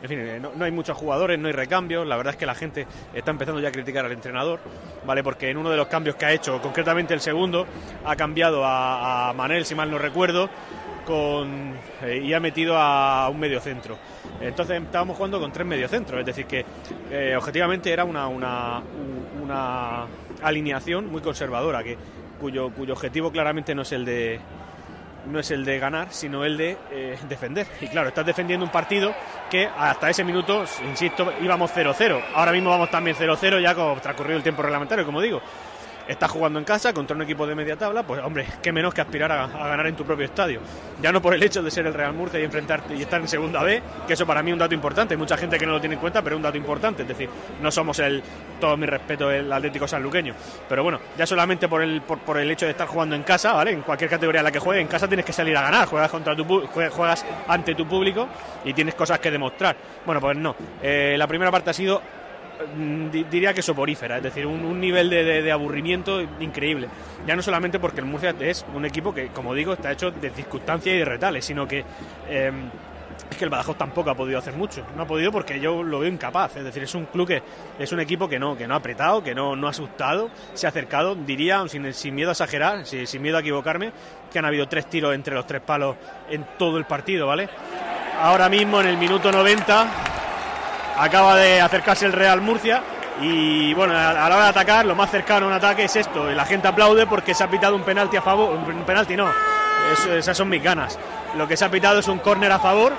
En 0.00 0.08
fin, 0.08 0.18
eh, 0.20 0.38
no, 0.38 0.64
hay 0.64 0.70
muchos 0.70 0.96
jugadores, 0.96 1.36
no 1.36 1.48
hay 1.48 1.52
recambios. 1.52 2.06
La 2.06 2.16
verdad 2.16 2.34
es 2.34 2.38
que 2.38 2.46
la 2.46 2.54
gente 2.54 2.86
está 3.12 3.32
empezando 3.32 3.60
ya 3.60 3.70
a 3.70 3.72
criticar 3.72 4.04
al 4.04 4.12
entrenador, 4.12 4.60
¿vale? 5.04 5.24
Porque 5.24 5.50
en 5.50 5.56
uno 5.56 5.70
de 5.70 5.76
los 5.76 5.88
cambios 5.88 6.14
que 6.14 6.24
ha 6.24 6.32
hecho, 6.32 6.62
concretamente 6.62 7.14
el 7.14 7.20
segundo, 7.20 7.66
ha 8.04 8.14
cambiado 8.14 8.62
a, 8.64 9.32
Manel, 9.34 9.64
si 9.64 9.74
mal 9.74 9.90
no 9.90 9.98
recuerdo, 9.98 10.48
con, 11.04 11.74
eh, 12.02 12.20
y 12.22 12.32
ha 12.32 12.38
metido 12.38 12.76
a 12.78 13.28
un 13.28 13.40
medio 13.40 13.60
centro. 13.60 13.98
Entonces 14.40 14.80
estábamos 14.80 15.16
jugando 15.16 15.40
con 15.40 15.50
tres 15.50 15.66
mediocentros, 15.66 16.20
es 16.20 16.26
decir, 16.26 16.46
que 16.46 16.64
eh, 17.10 17.34
objetivamente 17.36 17.90
era 17.90 18.04
una, 18.04 18.28
una, 18.28 18.82
una 19.42 20.04
alineación 20.42 21.10
muy 21.10 21.22
conservadora, 21.22 21.82
que 21.82 21.96
cuyo, 22.36 22.70
cuyo 22.70 22.92
objetivo 22.94 23.30
claramente 23.30 23.74
no 23.74 23.82
es 23.82 23.92
el 23.92 24.04
de 24.04 24.40
no 25.26 25.40
es 25.40 25.50
el 25.50 25.64
de 25.64 25.78
ganar, 25.80 26.08
sino 26.10 26.44
el 26.44 26.56
de 26.56 26.76
eh, 26.92 27.18
defender. 27.28 27.66
Y 27.80 27.88
claro, 27.88 28.08
estás 28.08 28.24
defendiendo 28.24 28.64
un 28.64 28.70
partido 28.70 29.12
que 29.50 29.66
hasta 29.66 30.08
ese 30.08 30.22
minuto, 30.22 30.64
insisto, 30.88 31.32
íbamos 31.42 31.72
0-0. 31.74 32.22
Ahora 32.32 32.52
mismo 32.52 32.70
vamos 32.70 32.90
también 32.90 33.16
0-0 33.16 33.60
ya 33.60 33.74
transcurrido 34.00 34.36
el 34.36 34.44
tiempo 34.44 34.62
reglamentario, 34.62 35.04
como 35.04 35.20
digo 35.20 35.42
estás 36.08 36.30
jugando 36.30 36.58
en 36.58 36.64
casa 36.64 36.92
contra 36.92 37.16
un 37.16 37.22
equipo 37.22 37.46
de 37.46 37.54
media 37.54 37.76
tabla, 37.76 38.02
pues 38.02 38.22
hombre, 38.22 38.46
qué 38.62 38.72
menos 38.72 38.94
que 38.94 39.00
aspirar 39.00 39.32
a, 39.32 39.46
ganar 39.46 39.86
en 39.86 39.96
tu 39.96 40.04
propio 40.04 40.24
estadio. 40.24 40.60
Ya 41.02 41.12
no 41.12 41.20
por 41.20 41.34
el 41.34 41.42
hecho 41.42 41.62
de 41.62 41.70
ser 41.70 41.86
el 41.86 41.94
Real 41.94 42.12
Murcia 42.12 42.40
y 42.40 42.44
enfrentarte 42.44 42.94
y 42.94 43.02
estar 43.02 43.20
en 43.20 43.28
segunda 43.28 43.62
B, 43.62 43.82
que 44.06 44.14
eso 44.14 44.26
para 44.26 44.42
mí 44.42 44.50
es 44.50 44.54
un 44.54 44.58
dato 44.58 44.74
importante. 44.74 45.14
Hay 45.14 45.18
mucha 45.18 45.36
gente 45.36 45.58
que 45.58 45.66
no 45.66 45.72
lo 45.72 45.80
tiene 45.80 45.94
en 45.94 46.00
cuenta, 46.00 46.22
pero 46.22 46.36
es 46.36 46.38
un 46.38 46.42
dato 46.42 46.56
importante. 46.56 47.02
Es 47.02 47.08
decir, 47.08 47.28
no 47.60 47.70
somos 47.70 47.98
el, 47.98 48.22
todo 48.60 48.76
mi 48.76 48.86
respeto, 48.86 49.30
el 49.30 49.52
Atlético 49.52 49.86
sanluqueño. 49.86 50.34
Pero 50.68 50.82
bueno, 50.82 51.00
ya 51.16 51.26
solamente 51.26 51.68
por 51.68 51.82
el, 51.82 52.02
por, 52.02 52.38
el 52.38 52.50
hecho 52.50 52.66
de 52.66 52.72
estar 52.72 52.86
jugando 52.86 53.14
en 53.14 53.22
casa, 53.22 53.52
¿vale? 53.52 53.72
En 53.72 53.82
cualquier 53.82 54.10
categoría 54.10 54.40
en 54.40 54.44
la 54.44 54.52
que 54.52 54.58
juegues, 54.58 54.82
en 54.82 54.88
casa 54.88 55.08
tienes 55.08 55.26
que 55.26 55.32
salir 55.32 55.56
a 55.56 55.62
ganar. 55.62 55.86
Juegas, 55.86 56.10
contra 56.10 56.34
tu, 56.36 56.44
juegas 56.66 57.24
ante 57.48 57.74
tu 57.74 57.86
público 57.86 58.28
y 58.64 58.72
tienes 58.72 58.94
cosas 58.94 59.18
que 59.18 59.30
demostrar. 59.30 59.76
Bueno, 60.04 60.20
pues 60.20 60.36
no. 60.36 60.54
Eh, 60.82 61.16
la 61.18 61.26
primera 61.26 61.50
parte 61.50 61.70
ha 61.70 61.74
sido 61.74 62.00
diría 63.10 63.52
que 63.54 63.62
soporífera, 63.62 64.18
es 64.18 64.22
decir, 64.22 64.46
un, 64.46 64.80
nivel 64.80 65.10
de, 65.10 65.52
aburrimiento 65.52 66.20
increíble. 66.40 66.88
Ya 67.26 67.36
no 67.36 67.42
solamente 67.42 67.78
porque 67.78 68.00
el 68.00 68.06
Murcia 68.06 68.34
es 68.40 68.64
un 68.74 68.84
equipo 68.84 69.14
que, 69.14 69.28
como 69.28 69.54
digo, 69.54 69.74
está 69.74 69.92
hecho 69.92 70.10
de 70.10 70.30
circunstancias 70.30 70.94
y 70.94 70.98
de 70.98 71.04
retales, 71.04 71.44
sino 71.44 71.66
que 71.66 71.84
em, 72.28 72.70
es 73.30 73.36
que 73.36 73.44
el 73.44 73.50
Badajoz 73.50 73.76
tampoco 73.76 74.10
ha 74.10 74.14
podido 74.14 74.38
hacer 74.38 74.54
mucho. 74.54 74.84
No 74.96 75.02
ha 75.02 75.06
podido 75.06 75.32
porque 75.32 75.58
yo 75.60 75.82
lo 75.82 76.00
veo 76.00 76.10
incapaz. 76.10 76.56
Es 76.56 76.64
decir, 76.64 76.82
es 76.82 76.94
un 76.94 77.06
club 77.06 77.26
que 77.26 77.42
es 77.78 77.92
un 77.92 78.00
equipo 78.00 78.28
que 78.28 78.38
no, 78.38 78.56
que 78.56 78.66
no 78.66 78.74
ha 78.74 78.78
apretado, 78.78 79.22
que 79.22 79.34
no, 79.34 79.56
no 79.56 79.66
ha 79.66 79.70
asustado, 79.70 80.30
se 80.54 80.66
ha 80.66 80.70
acercado, 80.70 81.14
diría, 81.14 81.66
sin, 81.68 81.92
sin 81.92 82.14
miedo 82.14 82.30
a 82.30 82.32
exagerar, 82.32 82.86
sin, 82.86 83.06
sin 83.06 83.22
miedo 83.22 83.36
a 83.36 83.40
equivocarme, 83.40 83.92
que 84.32 84.38
han 84.38 84.44
habido 84.44 84.68
tres 84.68 84.86
tiros 84.86 85.14
entre 85.14 85.34
los 85.34 85.46
tres 85.46 85.62
palos 85.62 85.96
en 86.30 86.46
todo 86.58 86.78
el 86.78 86.84
partido, 86.84 87.26
¿vale? 87.26 87.48
Ahora 88.20 88.48
mismo 88.48 88.80
en 88.80 88.88
el 88.88 88.96
minuto 88.96 89.30
90 89.30 90.16
acaba 90.98 91.36
de 91.36 91.60
acercarse 91.60 92.06
el 92.06 92.12
Real 92.12 92.40
Murcia 92.40 92.82
y 93.20 93.72
bueno, 93.74 93.96
a 93.96 94.12
la 94.12 94.26
hora 94.26 94.42
de 94.44 94.48
atacar, 94.50 94.84
lo 94.84 94.94
más 94.94 95.10
cercano 95.10 95.46
a 95.46 95.48
un 95.48 95.54
ataque 95.54 95.84
es 95.84 95.96
esto. 95.96 96.30
La 96.30 96.44
gente 96.44 96.68
aplaude 96.68 97.06
porque 97.06 97.34
se 97.34 97.44
ha 97.44 97.50
pitado 97.50 97.74
un 97.74 97.82
penalti 97.82 98.16
a 98.16 98.22
favor. 98.22 98.50
Un 98.50 98.84
penalti 98.84 99.16
no, 99.16 99.30
esas 100.14 100.36
son 100.36 100.48
mis 100.48 100.62
ganas. 100.62 100.98
Lo 101.36 101.48
que 101.48 101.56
se 101.56 101.64
ha 101.64 101.70
pitado 101.70 102.00
es 102.00 102.08
un 102.08 102.18
córner 102.18 102.52
a 102.52 102.58
favor. 102.58 102.92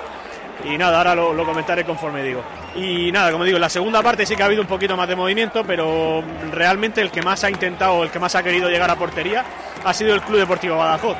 Y 0.64 0.76
nada, 0.76 0.98
ahora 0.98 1.14
lo, 1.14 1.44
comentaré 1.44 1.84
conforme 1.84 2.22
digo. 2.22 2.42
Y 2.74 3.12
nada, 3.12 3.30
como 3.30 3.44
digo, 3.44 3.60
la 3.60 3.68
segunda 3.68 4.02
parte 4.02 4.26
sí 4.26 4.34
que 4.34 4.42
ha 4.42 4.46
habido 4.46 4.62
un 4.62 4.66
poquito 4.66 4.96
más 4.96 5.08
de 5.08 5.14
movimiento, 5.14 5.62
pero 5.64 6.22
realmente 6.50 7.00
el 7.00 7.12
que 7.12 7.22
más 7.22 7.44
ha 7.44 7.50
intentado, 7.50 8.02
el 8.02 8.10
que 8.10 8.18
más 8.18 8.34
ha 8.34 8.42
querido 8.42 8.68
llegar 8.68 8.90
a 8.90 8.96
portería, 8.96 9.44
ha 9.84 9.94
sido 9.94 10.14
el 10.14 10.22
Club 10.22 10.38
Deportivo 10.38 10.76
Badajoz. 10.76 11.16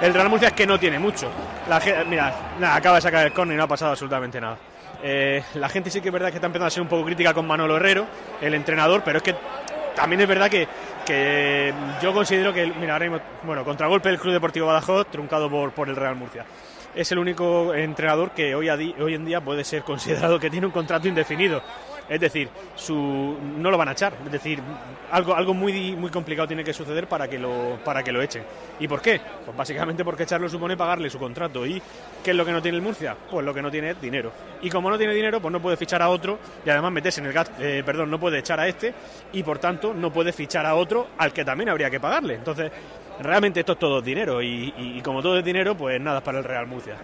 El 0.00 0.12
Real 0.12 0.28
Murcia 0.28 0.48
es 0.48 0.54
que 0.54 0.66
no 0.66 0.80
tiene 0.80 0.98
mucho. 0.98 1.30
La, 1.68 1.80
mira, 2.08 2.34
acaba 2.74 2.96
de 2.96 3.02
sacar 3.02 3.24
el 3.24 3.32
córner 3.32 3.54
y 3.54 3.58
no 3.58 3.64
ha 3.64 3.68
pasado 3.68 3.92
absolutamente 3.92 4.40
nada. 4.40 4.56
Eh, 5.02 5.42
la 5.54 5.68
gente 5.68 5.90
sí 5.90 6.00
que 6.00 6.08
es 6.08 6.12
verdad 6.12 6.28
que 6.28 6.36
está 6.36 6.46
empezando 6.46 6.68
a 6.68 6.70
ser 6.70 6.82
un 6.82 6.88
poco 6.88 7.04
crítica 7.04 7.34
con 7.34 7.46
Manolo 7.46 7.76
Herrero, 7.76 8.06
el 8.40 8.54
entrenador, 8.54 9.02
pero 9.04 9.18
es 9.18 9.24
que 9.24 9.34
también 9.96 10.20
es 10.20 10.28
verdad 10.28 10.48
que, 10.48 10.68
que 11.04 11.74
yo 12.00 12.12
considero 12.12 12.52
que, 12.52 12.66
mira, 12.66 12.94
ahora 12.94 13.08
mismo, 13.08 13.64
contragolpe 13.64 14.08
del 14.08 14.18
Club 14.18 14.34
Deportivo 14.34 14.66
Badajoz, 14.66 15.08
truncado 15.08 15.50
por, 15.50 15.72
por 15.72 15.88
el 15.88 15.96
Real 15.96 16.16
Murcia. 16.16 16.44
Es 16.94 17.10
el 17.10 17.18
único 17.18 17.74
entrenador 17.74 18.32
que 18.32 18.54
hoy, 18.54 18.68
hoy 18.68 19.14
en 19.14 19.24
día 19.24 19.40
puede 19.40 19.64
ser 19.64 19.82
considerado 19.82 20.38
que 20.38 20.50
tiene 20.50 20.66
un 20.66 20.72
contrato 20.72 21.08
indefinido. 21.08 21.62
Es 22.12 22.20
decir, 22.20 22.50
su, 22.76 23.38
no 23.56 23.70
lo 23.70 23.78
van 23.78 23.88
a 23.88 23.92
echar. 23.92 24.12
Es 24.26 24.32
decir, 24.32 24.60
algo, 25.10 25.34
algo 25.34 25.54
muy, 25.54 25.96
muy 25.96 26.10
complicado 26.10 26.46
tiene 26.46 26.62
que 26.62 26.74
suceder 26.74 27.06
para 27.06 27.26
que, 27.26 27.38
lo, 27.38 27.78
para 27.82 28.02
que 28.02 28.12
lo 28.12 28.20
echen. 28.20 28.44
¿Y 28.80 28.86
por 28.86 29.00
qué? 29.00 29.18
Pues 29.46 29.56
básicamente 29.56 30.04
porque 30.04 30.24
echarlo 30.24 30.46
supone 30.50 30.76
pagarle 30.76 31.08
su 31.08 31.18
contrato. 31.18 31.64
¿Y 31.64 31.80
qué 32.22 32.32
es 32.32 32.36
lo 32.36 32.44
que 32.44 32.52
no 32.52 32.60
tiene 32.60 32.76
el 32.76 32.82
Murcia? 32.82 33.16
Pues 33.30 33.46
lo 33.46 33.54
que 33.54 33.62
no 33.62 33.70
tiene 33.70 33.92
es 33.92 34.00
dinero. 34.00 34.30
Y 34.60 34.68
como 34.68 34.90
no 34.90 34.98
tiene 34.98 35.14
dinero, 35.14 35.40
pues 35.40 35.50
no 35.50 35.62
puede 35.62 35.78
fichar 35.78 36.02
a 36.02 36.10
otro 36.10 36.38
y 36.66 36.68
además 36.68 36.92
meterse 36.92 37.20
en 37.20 37.28
el 37.28 37.32
gas, 37.32 37.50
eh, 37.58 37.82
perdón, 37.84 38.10
no 38.10 38.20
puede 38.20 38.40
echar 38.40 38.60
a 38.60 38.68
este 38.68 38.92
y 39.32 39.42
por 39.42 39.58
tanto 39.58 39.94
no 39.94 40.12
puede 40.12 40.34
fichar 40.34 40.66
a 40.66 40.74
otro 40.74 41.08
al 41.16 41.32
que 41.32 41.46
también 41.46 41.70
habría 41.70 41.88
que 41.88 41.98
pagarle. 41.98 42.34
Entonces, 42.34 42.70
realmente 43.20 43.60
esto 43.60 43.72
es 43.72 43.78
todo 43.78 44.02
dinero 44.02 44.42
y, 44.42 44.74
y 44.76 45.00
como 45.00 45.22
todo 45.22 45.38
es 45.38 45.44
dinero, 45.44 45.74
pues 45.74 45.98
nada 45.98 46.18
es 46.18 46.24
para 46.24 46.40
el 46.40 46.44
Real 46.44 46.66
Murcia. 46.66 46.96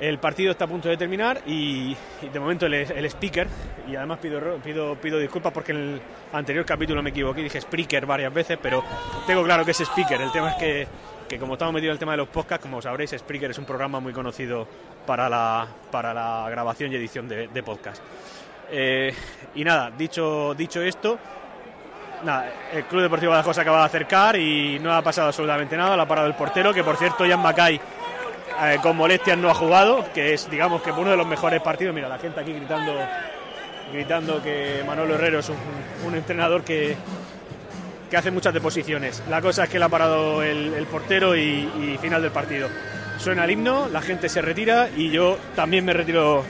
El 0.00 0.18
partido 0.18 0.50
está 0.50 0.64
a 0.64 0.68
punto 0.68 0.88
de 0.88 0.96
terminar 0.96 1.42
y, 1.46 1.96
de 2.32 2.40
momento 2.40 2.66
el, 2.66 3.04
speaker, 3.06 3.46
y 3.88 3.94
además 3.94 4.18
pido, 4.18 4.40
pido, 4.64 4.96
pido 4.96 5.18
disculpas 5.18 5.52
porque 5.52 5.72
en 5.72 5.78
el 5.78 6.02
anterior 6.32 6.64
capítulo 6.64 7.02
me 7.02 7.10
equivoqué, 7.10 7.42
dije 7.42 7.58
speaker 7.58 8.04
varias 8.04 8.32
veces, 8.34 8.58
pero 8.60 8.82
tengo 9.26 9.44
claro 9.44 9.64
que 9.64 9.70
es 9.70 9.80
speaker. 9.80 10.20
El 10.20 10.32
tema 10.32 10.50
es 10.50 10.56
que, 10.56 10.88
que 11.28 11.38
como 11.38 11.54
estamos 11.54 11.72
metidos 11.72 11.92
en 11.92 11.94
el 11.94 11.98
tema 11.98 12.12
de 12.12 12.18
los 12.18 12.28
podcasts, 12.28 12.62
como 12.62 12.82
sabréis, 12.82 13.14
Spreaker 13.16 13.52
es 13.52 13.58
un 13.58 13.64
programa 13.64 14.00
muy 14.00 14.12
conocido 14.12 14.66
para 15.06 15.28
la, 15.28 15.66
para 15.90 16.12
la 16.12 16.46
grabación 16.50 16.92
y 16.92 16.96
edición 16.96 17.28
de, 17.28 17.48
de 17.48 17.62
podcast. 17.62 18.02
Eh, 18.70 19.14
y 19.54 19.64
nada, 19.64 19.90
dicho, 19.90 20.54
dicho 20.54 20.82
esto, 20.82 21.18
nada, 22.24 22.50
el 22.72 22.84
Club 22.84 23.02
Deportivo 23.02 23.32
Badajoz 23.32 23.58
acaba 23.58 23.80
de 23.80 23.84
acercar 23.84 24.36
y 24.36 24.78
no 24.78 24.92
ha 24.92 25.02
pasado 25.02 25.28
absolutamente 25.28 25.76
nada, 25.76 25.96
lo 25.96 26.02
ha 26.02 26.08
parado 26.08 26.26
el 26.26 26.34
portero, 26.34 26.72
que 26.72 26.84
por 26.84 26.96
cierto, 26.96 27.24
Jan 27.26 27.40
Mackay 27.40 27.80
eh, 28.60 28.78
con 28.82 28.96
molestias 28.96 29.38
no 29.38 29.50
ha 29.50 29.54
jugado, 29.54 30.04
que 30.12 30.34
es, 30.34 30.50
digamos, 30.50 30.82
que 30.82 30.90
uno 30.92 31.10
de 31.10 31.16
los 31.16 31.26
mejores 31.26 31.60
partidos. 31.62 31.94
Mira, 31.94 32.08
la 32.08 32.18
gente 32.18 32.40
aquí 32.40 32.52
gritando, 32.52 32.92
gritando 33.92 34.42
que 34.42 34.82
Manolo 34.86 35.14
Herrero 35.14 35.40
es 35.40 35.50
un, 36.04 36.14
entrenador 36.14 36.62
que, 36.62 36.96
que 38.10 38.16
hace 38.16 38.30
muchas 38.30 38.54
deposiciones. 38.54 39.22
La 39.28 39.40
cosa 39.40 39.64
es 39.64 39.70
que 39.70 39.78
le 39.78 39.84
ha 39.84 39.88
parado 39.88 40.42
el, 40.42 40.86
portero 40.90 41.36
y, 41.36 41.98
final 42.00 42.22
del 42.22 42.30
partido. 42.30 42.68
Suena 43.18 43.44
el 43.44 43.52
himno, 43.52 43.88
la 43.88 44.02
gente 44.02 44.28
se 44.28 44.42
retira 44.42 44.88
y 44.96 45.10
yo 45.10 45.38
también 45.54 45.84
me 45.84 45.92
retiro 45.92 46.44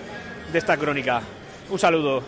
de 0.53 0.59
esta 0.59 0.77
crónica. 0.77 1.23
Un 1.71 1.79
saludo. 1.79 2.23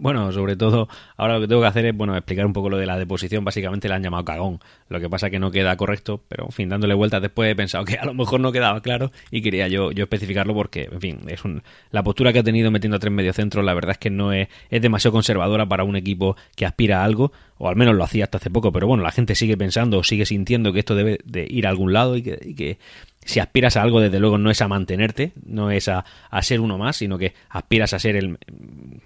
Bueno, 0.00 0.32
sobre 0.32 0.56
todo, 0.56 0.88
ahora 1.18 1.34
lo 1.34 1.42
que 1.42 1.48
tengo 1.48 1.60
que 1.60 1.66
hacer 1.66 1.84
es, 1.84 1.94
bueno, 1.94 2.16
explicar 2.16 2.46
un 2.46 2.54
poco 2.54 2.70
lo 2.70 2.78
de 2.78 2.86
la 2.86 2.96
deposición. 2.96 3.44
Básicamente 3.44 3.86
le 3.86 3.94
han 3.94 4.02
llamado 4.02 4.24
cagón. 4.24 4.58
Lo 4.88 4.98
que 4.98 5.10
pasa 5.10 5.28
que 5.28 5.38
no 5.38 5.50
queda 5.50 5.76
correcto, 5.76 6.22
pero, 6.26 6.46
en 6.46 6.52
fin, 6.52 6.70
dándole 6.70 6.94
vueltas 6.94 7.20
después 7.20 7.52
he 7.52 7.54
pensado 7.54 7.84
que 7.84 7.98
a 7.98 8.06
lo 8.06 8.14
mejor 8.14 8.40
no 8.40 8.50
quedaba 8.50 8.80
claro 8.80 9.12
y 9.30 9.42
quería 9.42 9.68
yo, 9.68 9.92
yo 9.92 10.04
especificarlo 10.04 10.54
porque, 10.54 10.88
en 10.90 11.00
fin, 11.02 11.20
es 11.28 11.44
un, 11.44 11.62
la 11.90 12.02
postura 12.02 12.32
que 12.32 12.38
ha 12.38 12.42
tenido 12.42 12.70
metiendo 12.70 12.96
a 12.96 12.98
tres 12.98 13.12
mediocentros, 13.12 13.62
la 13.62 13.74
verdad 13.74 13.90
es 13.92 13.98
que 13.98 14.08
no 14.08 14.32
es, 14.32 14.48
es 14.70 14.80
demasiado 14.80 15.12
conservadora 15.12 15.66
para 15.66 15.84
un 15.84 15.96
equipo 15.96 16.34
que 16.56 16.64
aspira 16.64 17.02
a 17.02 17.04
algo, 17.04 17.30
o 17.58 17.68
al 17.68 17.76
menos 17.76 17.94
lo 17.94 18.02
hacía 18.02 18.24
hasta 18.24 18.38
hace 18.38 18.48
poco, 18.48 18.72
pero 18.72 18.86
bueno, 18.86 19.02
la 19.02 19.12
gente 19.12 19.34
sigue 19.34 19.58
pensando, 19.58 20.02
sigue 20.02 20.24
sintiendo 20.24 20.72
que 20.72 20.78
esto 20.78 20.94
debe 20.94 21.18
de 21.26 21.46
ir 21.46 21.66
a 21.66 21.70
algún 21.70 21.92
lado 21.92 22.16
y 22.16 22.22
que, 22.22 22.38
y 22.42 22.54
que 22.54 22.78
si 23.24 23.38
aspiras 23.38 23.76
a 23.76 23.82
algo, 23.82 24.00
desde 24.00 24.18
luego 24.18 24.38
no 24.38 24.50
es 24.50 24.60
a 24.62 24.68
mantenerte, 24.68 25.32
no 25.44 25.70
es 25.70 25.88
a, 25.88 26.04
ser 26.40 26.60
uno 26.60 26.78
más, 26.78 26.96
sino 26.96 27.18
que 27.18 27.34
aspiras 27.48 27.92
a 27.92 27.98
ser 27.98 28.16
el... 28.16 28.38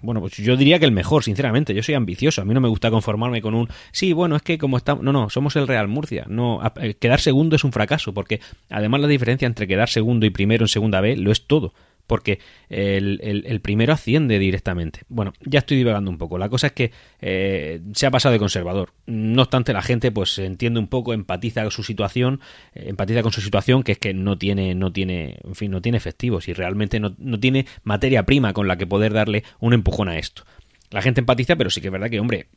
Bueno, 0.01 0.21
pues 0.21 0.37
yo 0.37 0.55
diría 0.55 0.79
que 0.79 0.85
el 0.85 0.91
mejor, 0.91 1.23
sinceramente. 1.23 1.73
Yo 1.73 1.83
soy 1.83 1.95
ambicioso, 1.95 2.41
a 2.41 2.45
mí 2.45 2.53
no 2.53 2.61
me 2.61 2.69
gusta 2.69 2.89
conformarme 2.89 3.41
con 3.41 3.53
un... 3.53 3.67
Sí, 3.91 4.13
bueno, 4.13 4.35
es 4.35 4.41
que 4.41 4.57
como 4.57 4.77
estamos... 4.77 5.03
No, 5.03 5.11
no, 5.11 5.29
somos 5.29 5.55
el 5.57 5.67
Real 5.67 5.87
Murcia. 5.87 6.25
No, 6.27 6.61
eh, 6.81 6.95
quedar 6.95 7.19
segundo 7.19 7.55
es 7.55 7.63
un 7.63 7.71
fracaso, 7.71 8.13
porque 8.13 8.39
además 8.69 9.01
la 9.01 9.07
diferencia 9.07 9.45
entre 9.45 9.67
quedar 9.67 9.89
segundo 9.89 10.25
y 10.25 10.29
primero 10.29 10.63
en 10.63 10.69
segunda 10.69 11.01
B 11.01 11.17
lo 11.17 11.31
es 11.31 11.45
todo 11.45 11.73
porque 12.07 12.39
el, 12.69 13.59
primero 13.61 13.93
asciende 13.93 14.39
directamente. 14.39 15.01
Bueno, 15.07 15.33
ya 15.41 15.59
estoy 15.59 15.77
divagando 15.77 16.11
un 16.11 16.17
poco. 16.17 16.37
La 16.37 16.49
cosa 16.49 16.67
es 16.67 16.73
que 16.73 16.91
eh, 17.21 17.81
se 17.93 18.05
ha 18.05 18.11
pasado 18.11 18.33
de 18.33 18.39
conservador. 18.39 18.93
No 19.05 19.41
obstante, 19.43 19.73
la 19.73 19.81
gente 19.81 20.11
pues 20.11 20.37
entiende 20.39 20.79
un 20.79 20.87
poco, 20.87 21.13
empatiza 21.13 21.61
con 21.61 21.71
su 21.71 21.83
situación, 21.83 22.41
eh, 22.73 22.85
empatiza 22.87 23.21
con 23.21 23.31
su 23.31 23.41
situación, 23.41 23.83
que 23.83 23.93
es 23.93 23.97
que 23.97 24.13
no 24.13 24.37
tiene, 24.37 24.75
no 24.75 24.91
tiene, 24.91 25.39
en 25.43 25.55
fin, 25.55 25.71
no 25.71 25.81
tiene 25.81 25.97
efectivos 25.97 26.47
y 26.47 26.53
realmente 26.53 26.99
no, 26.99 27.15
no 27.17 27.39
tiene 27.39 27.65
materia 27.83 28.23
prima 28.23 28.53
con 28.53 28.67
la 28.67 28.77
que 28.77 28.87
poder 28.87 29.13
darle 29.13 29.43
un 29.59 29.73
empujón 29.73 30.09
a 30.09 30.17
esto. 30.17 30.43
La 30.91 31.01
gente 31.01 31.21
empatiza, 31.21 31.55
pero 31.55 31.69
sí 31.69 31.81
que 31.81 31.87
es 31.87 31.91
verdad 31.91 32.09
que, 32.09 32.19
hombre, 32.19 32.47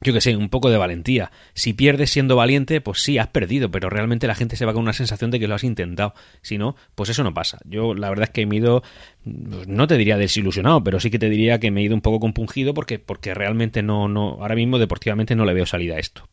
yo 0.00 0.12
que 0.12 0.20
sé, 0.20 0.36
un 0.36 0.50
poco 0.50 0.70
de 0.70 0.76
valentía. 0.76 1.30
Si 1.54 1.72
pierdes 1.72 2.10
siendo 2.10 2.36
valiente, 2.36 2.80
pues 2.80 3.02
sí, 3.02 3.18
has 3.18 3.28
perdido, 3.28 3.70
pero 3.70 3.88
realmente 3.88 4.26
la 4.26 4.34
gente 4.34 4.56
se 4.56 4.66
va 4.66 4.72
con 4.72 4.82
una 4.82 4.92
sensación 4.92 5.30
de 5.30 5.40
que 5.40 5.48
lo 5.48 5.54
has 5.54 5.64
intentado. 5.64 6.14
Si 6.42 6.58
no, 6.58 6.76
pues 6.94 7.08
eso 7.10 7.24
no 7.24 7.32
pasa. 7.32 7.58
Yo 7.64 7.94
la 7.94 8.10
verdad 8.10 8.24
es 8.24 8.30
que 8.30 8.46
me 8.46 8.56
he 8.56 8.58
ido, 8.58 8.82
no 9.24 9.86
te 9.86 9.96
diría 9.96 10.18
desilusionado, 10.18 10.84
pero 10.84 11.00
sí 11.00 11.10
que 11.10 11.18
te 11.18 11.30
diría 11.30 11.58
que 11.58 11.70
me 11.70 11.80
he 11.80 11.84
ido 11.84 11.94
un 11.94 12.02
poco 12.02 12.20
compungido 12.20 12.74
porque, 12.74 12.98
porque 12.98 13.34
realmente 13.34 13.82
no, 13.82 14.08
no, 14.08 14.38
ahora 14.40 14.54
mismo 14.54 14.78
deportivamente 14.78 15.34
no 15.34 15.44
le 15.44 15.54
veo 15.54 15.66
salida 15.66 15.96
a 15.96 15.98
esto. 15.98 16.28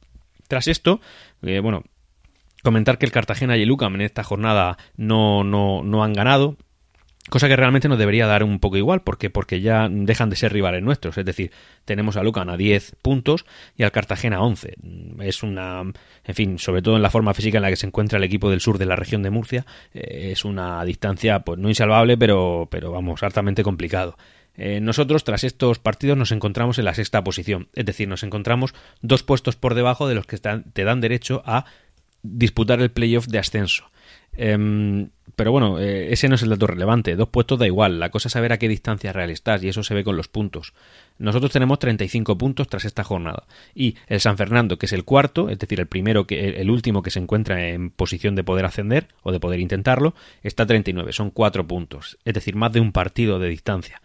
Tras 0.48 0.68
esto, 0.68 1.00
eh, 1.42 1.60
bueno, 1.60 1.84
comentar 2.64 2.98
que 2.98 3.06
el 3.06 3.12
Cartagena 3.12 3.56
y 3.58 3.64
el 3.64 3.72
UCAM 3.72 3.96
en 3.96 4.02
esta 4.02 4.24
jornada 4.24 4.78
no, 4.98 5.44
no, 5.44 5.84
no 5.84 6.04
han 6.04 6.14
ganado. 6.14 6.58
Cosa 7.30 7.48
que 7.48 7.56
realmente 7.56 7.88
nos 7.88 7.98
debería 7.98 8.28
dar 8.28 8.44
un 8.44 8.60
poco 8.60 8.76
igual, 8.76 9.02
porque, 9.02 9.30
porque 9.30 9.62
ya 9.62 9.88
dejan 9.90 10.30
de 10.30 10.36
ser 10.36 10.52
rivales 10.52 10.84
nuestros. 10.84 11.18
Es 11.18 11.24
decir, 11.24 11.52
tenemos 11.86 12.18
a 12.18 12.24
Lucan 12.24 12.50
a 12.50 12.58
10 12.58 12.98
puntos 13.02 13.46
y 13.78 13.84
al 13.84 13.94
Cartagena 13.94 14.38
a 14.38 14.42
11. 14.42 14.76
Es 15.22 15.42
una, 15.42 15.82
en 16.26 16.36
fin, 16.36 16.60
sobre 16.60 16.82
todo 16.82 16.98
en 16.98 17.02
la 17.02 17.10
forma 17.10 17.34
física 17.34 17.60
en 17.60 17.62
la 17.62 17.70
que 17.70 17.78
se 17.78 17.88
encuentra 17.88 18.18
el 18.18 18.26
equipo 18.26 18.50
del 18.50 18.60
sur 18.60 18.78
de 18.78 18.86
la 18.86 18.98
región 18.98 19.24
de 19.24 19.30
Murcia, 19.30 19.66
eh, 19.94 20.32
es 20.34 20.44
una 20.44 20.84
distancia, 20.84 21.40
pues 21.40 21.58
no 21.60 21.70
insalvable, 21.70 22.18
pero, 22.18 22.68
pero 22.70 22.92
vamos, 22.92 23.24
hartamente 23.24 23.64
complicado. 23.64 24.18
Eh, 24.56 24.82
nosotros, 24.82 25.24
tras 25.24 25.46
estos 25.46 25.80
partidos, 25.80 26.18
nos 26.18 26.34
encontramos 26.34 26.78
en 26.78 26.86
la 26.86 26.94
sexta 26.94 27.24
posición. 27.24 27.70
Es 27.74 27.86
decir, 27.86 28.08
nos 28.10 28.24
encontramos 28.24 28.76
dos 29.02 29.24
puestos 29.24 29.56
por 29.56 29.76
debajo 29.76 30.10
de 30.10 30.16
los 30.16 30.28
que 30.28 30.38
te 30.38 30.84
dan 30.84 31.02
derecho 31.02 31.42
a 31.46 31.66
disputar 32.22 32.82
el 32.82 32.92
playoff 32.92 33.28
de 33.28 33.40
ascenso. 33.40 33.86
Em, 34.36 35.10
pero 35.36 35.52
bueno, 35.52 35.80
eh, 35.80 36.14
ese 36.14 36.30
no 36.30 36.36
es 36.36 36.44
el 36.44 36.50
dato 36.50 36.68
relevante. 36.68 37.16
Dos 37.16 37.30
puestos 37.30 37.60
da 37.60 37.66
igual. 37.66 38.00
La 38.00 38.10
cosa 38.10 38.28
es 38.28 38.34
saber 38.34 38.54
a 38.54 38.60
qué 38.60 38.68
distancia 38.68 39.12
real 39.14 39.30
estás 39.30 39.64
y 39.64 39.70
eso 39.70 39.84
se 39.84 39.94
ve 39.94 40.04
con 40.04 40.16
los 40.16 40.28
puntos. 40.28 40.74
Nosotros 41.18 41.52
tenemos 41.52 41.80
35 41.80 42.38
puntos 42.38 42.68
tras 42.68 42.86
esta 42.86 43.04
jornada. 43.04 43.44
Y 43.74 43.96
el 44.08 44.20
San 44.20 44.38
Fernando, 44.38 44.78
que 44.78 44.86
es 44.86 44.94
el 44.94 45.06
cuarto, 45.06 45.50
es 45.50 45.60
decir, 45.60 45.80
el 45.80 45.88
primero 45.88 46.28
que 46.28 46.62
el 46.62 46.70
último 46.70 47.02
que 47.02 47.12
se 47.12 47.20
encuentra 47.20 47.68
en 47.70 47.90
posición 47.90 48.36
de 48.36 48.44
poder 48.44 48.66
ascender 48.66 49.08
o 49.24 49.32
de 49.32 49.40
poder 49.40 49.60
intentarlo, 49.60 50.14
está 50.44 50.64
a 50.64 50.68
39. 50.68 51.14
Son 51.14 51.30
cuatro 51.32 51.68
puntos. 51.68 52.18
Es 52.26 52.34
decir, 52.34 52.56
más 52.56 52.72
de 52.72 52.80
un 52.80 52.92
partido 52.92 53.40
de 53.40 53.50
distancia 53.50 54.02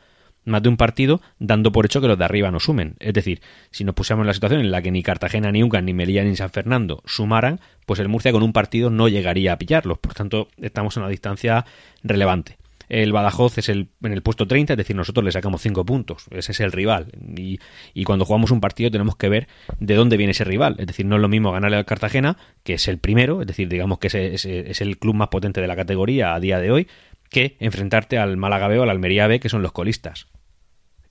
más 0.49 0.63
de 0.63 0.69
un 0.69 0.77
partido 0.77 1.21
dando 1.39 1.73
por 1.73 1.87
hecho 1.87 2.01
que 2.01 2.09
los 2.09 2.19
de 2.19 2.25
arriba 2.25 2.51
no 2.51 2.61
sumen. 2.61 2.97
Es 2.99 3.15
decir, 3.15 3.41
si 3.71 3.85
nos 3.85 3.95
pusiéramos 3.95 4.25
en 4.25 4.29
la 4.29 4.35
situación 4.35 4.61
en 4.61 4.71
la 4.71 4.83
que 4.83 4.91
ni 4.91 5.03
Cartagena, 5.03 5.53
ni 5.53 5.63
Uncan, 5.63 5.85
ni 5.85 5.95
Melilla, 5.95 6.25
ni 6.25 6.37
San 6.37 6.51
Fernando 6.51 7.03
sumaran, 7.07 7.61
pues 7.87 8.01
el 8.01 8.09
Murcia 8.09 8.33
con 8.33 8.43
un 8.43 8.53
partido 8.53 8.91
no 8.91 9.09
llegaría 9.09 9.53
a 9.53 9.59
pillarlos. 9.59 9.99
Por 9.99 10.15
tanto, 10.15 10.49
estamos 10.61 10.97
en 10.97 11.03
una 11.03 11.11
distancia 11.11 11.65
relevante. 12.03 12.59
El 12.89 13.13
Badajoz 13.13 13.59
es 13.59 13.69
el, 13.69 13.89
en 14.03 14.13
el 14.13 14.23
puesto 14.23 14.47
30, 14.47 14.73
es 14.73 14.77
decir, 14.77 14.97
nosotros 14.97 15.25
le 15.25 15.33
sacamos 15.33 15.61
5 15.61 15.85
puntos. 15.85 16.25
Ese 16.31 16.53
es 16.53 16.61
el 16.61 16.73
rival. 16.73 17.09
Y, 17.37 17.59
y, 17.93 18.05
cuando 18.05 18.25
jugamos 18.25 18.51
un 18.51 18.61
partido 18.61 18.91
tenemos 18.91 19.17
que 19.17 19.29
ver 19.29 19.47
de 19.79 19.95
dónde 19.95 20.17
viene 20.17 20.31
ese 20.31 20.45
rival. 20.45 20.77
Es 20.79 20.87
decir, 20.87 21.05
no 21.05 21.17
es 21.17 21.23
lo 21.23 21.29
mismo 21.29 21.53
ganarle 21.53 21.77
al 21.77 21.85
Cartagena, 21.85 22.39
que 22.65 22.75
es 22.75 22.89
el 22.89 22.99
primero, 22.99 23.43
es 23.43 23.47
decir, 23.47 23.69
digamos 23.69 23.99
que 23.99 24.07
es, 24.07 24.45
es 24.45 24.81
el 24.81 24.99
club 24.99 25.15
más 25.15 25.29
potente 25.29 25.61
de 25.61 25.67
la 25.67 25.77
categoría 25.77 26.35
a 26.35 26.41
día 26.41 26.61
de 26.61 26.71
hoy, 26.71 26.89
que 27.29 27.57
enfrentarte 27.61 28.19
al 28.19 28.37
Málaga 28.37 28.69
B 28.69 28.79
o 28.79 28.83
al 28.83 28.91
Almería 28.91 29.27
B, 29.27 29.39
que 29.39 29.51
son 29.51 29.63
los 29.63 29.73
colistas 29.73 30.27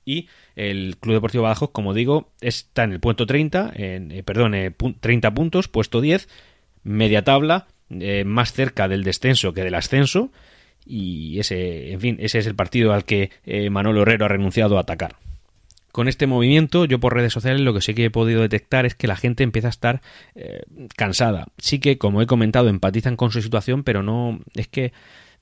y 0.08 0.30
el 0.56 0.96
Club 0.98 1.16
Deportivo 1.16 1.44
Badajoz, 1.44 1.72
como 1.72 1.94
digo, 1.94 2.32
está 2.40 2.86
en 2.86 2.94
el 2.94 3.02
punto 3.02 3.28
30, 3.28 3.74
en, 3.76 4.12
eh, 4.12 4.24
perdón, 4.24 4.54
30 5.02 5.28
eh, 5.28 5.32
puntos, 5.32 5.68
puesto 5.68 6.00
10, 6.00 6.30
media 6.84 7.26
tabla, 7.26 7.68
eh, 7.90 8.24
más 8.24 8.54
cerca 8.54 8.88
del 8.88 9.04
descenso 9.04 9.54
que 9.54 9.64
del 9.64 9.76
ascenso 9.76 10.32
y 10.86 11.40
ese, 11.40 11.92
en 11.92 12.00
fin, 12.00 12.18
ese 12.22 12.40
es 12.40 12.48
el 12.48 12.56
partido 12.56 12.94
al 12.94 13.04
que 13.04 13.30
Manolo 13.70 14.04
Herrero 14.04 14.24
ha 14.26 14.30
renunciado 14.30 14.78
a 14.78 14.82
atacar. 14.82 15.18
Con 15.92 16.08
este 16.08 16.28
movimiento, 16.28 16.86
yo 16.86 17.00
por 17.00 17.14
redes 17.14 17.34
sociales 17.34 17.60
lo 17.60 17.74
que 17.74 17.82
sí 17.82 17.94
que 17.94 18.06
he 18.06 18.10
podido 18.10 18.42
detectar 18.42 18.86
es 18.86 18.96
que 18.96 19.08
la 19.08 19.18
gente 19.18 19.44
empieza 19.44 19.68
a 19.68 19.70
estar 19.70 20.02
cansada. 20.96 21.48
Sí 21.58 21.80
que, 21.80 21.98
como 21.98 22.22
he 22.22 22.28
comentado, 22.28 22.70
empatizan 22.70 23.18
con 23.18 23.32
su 23.32 23.42
situación, 23.42 23.84
pero 23.84 24.02
no 24.02 24.40
es 24.56 24.70
que 24.70 24.94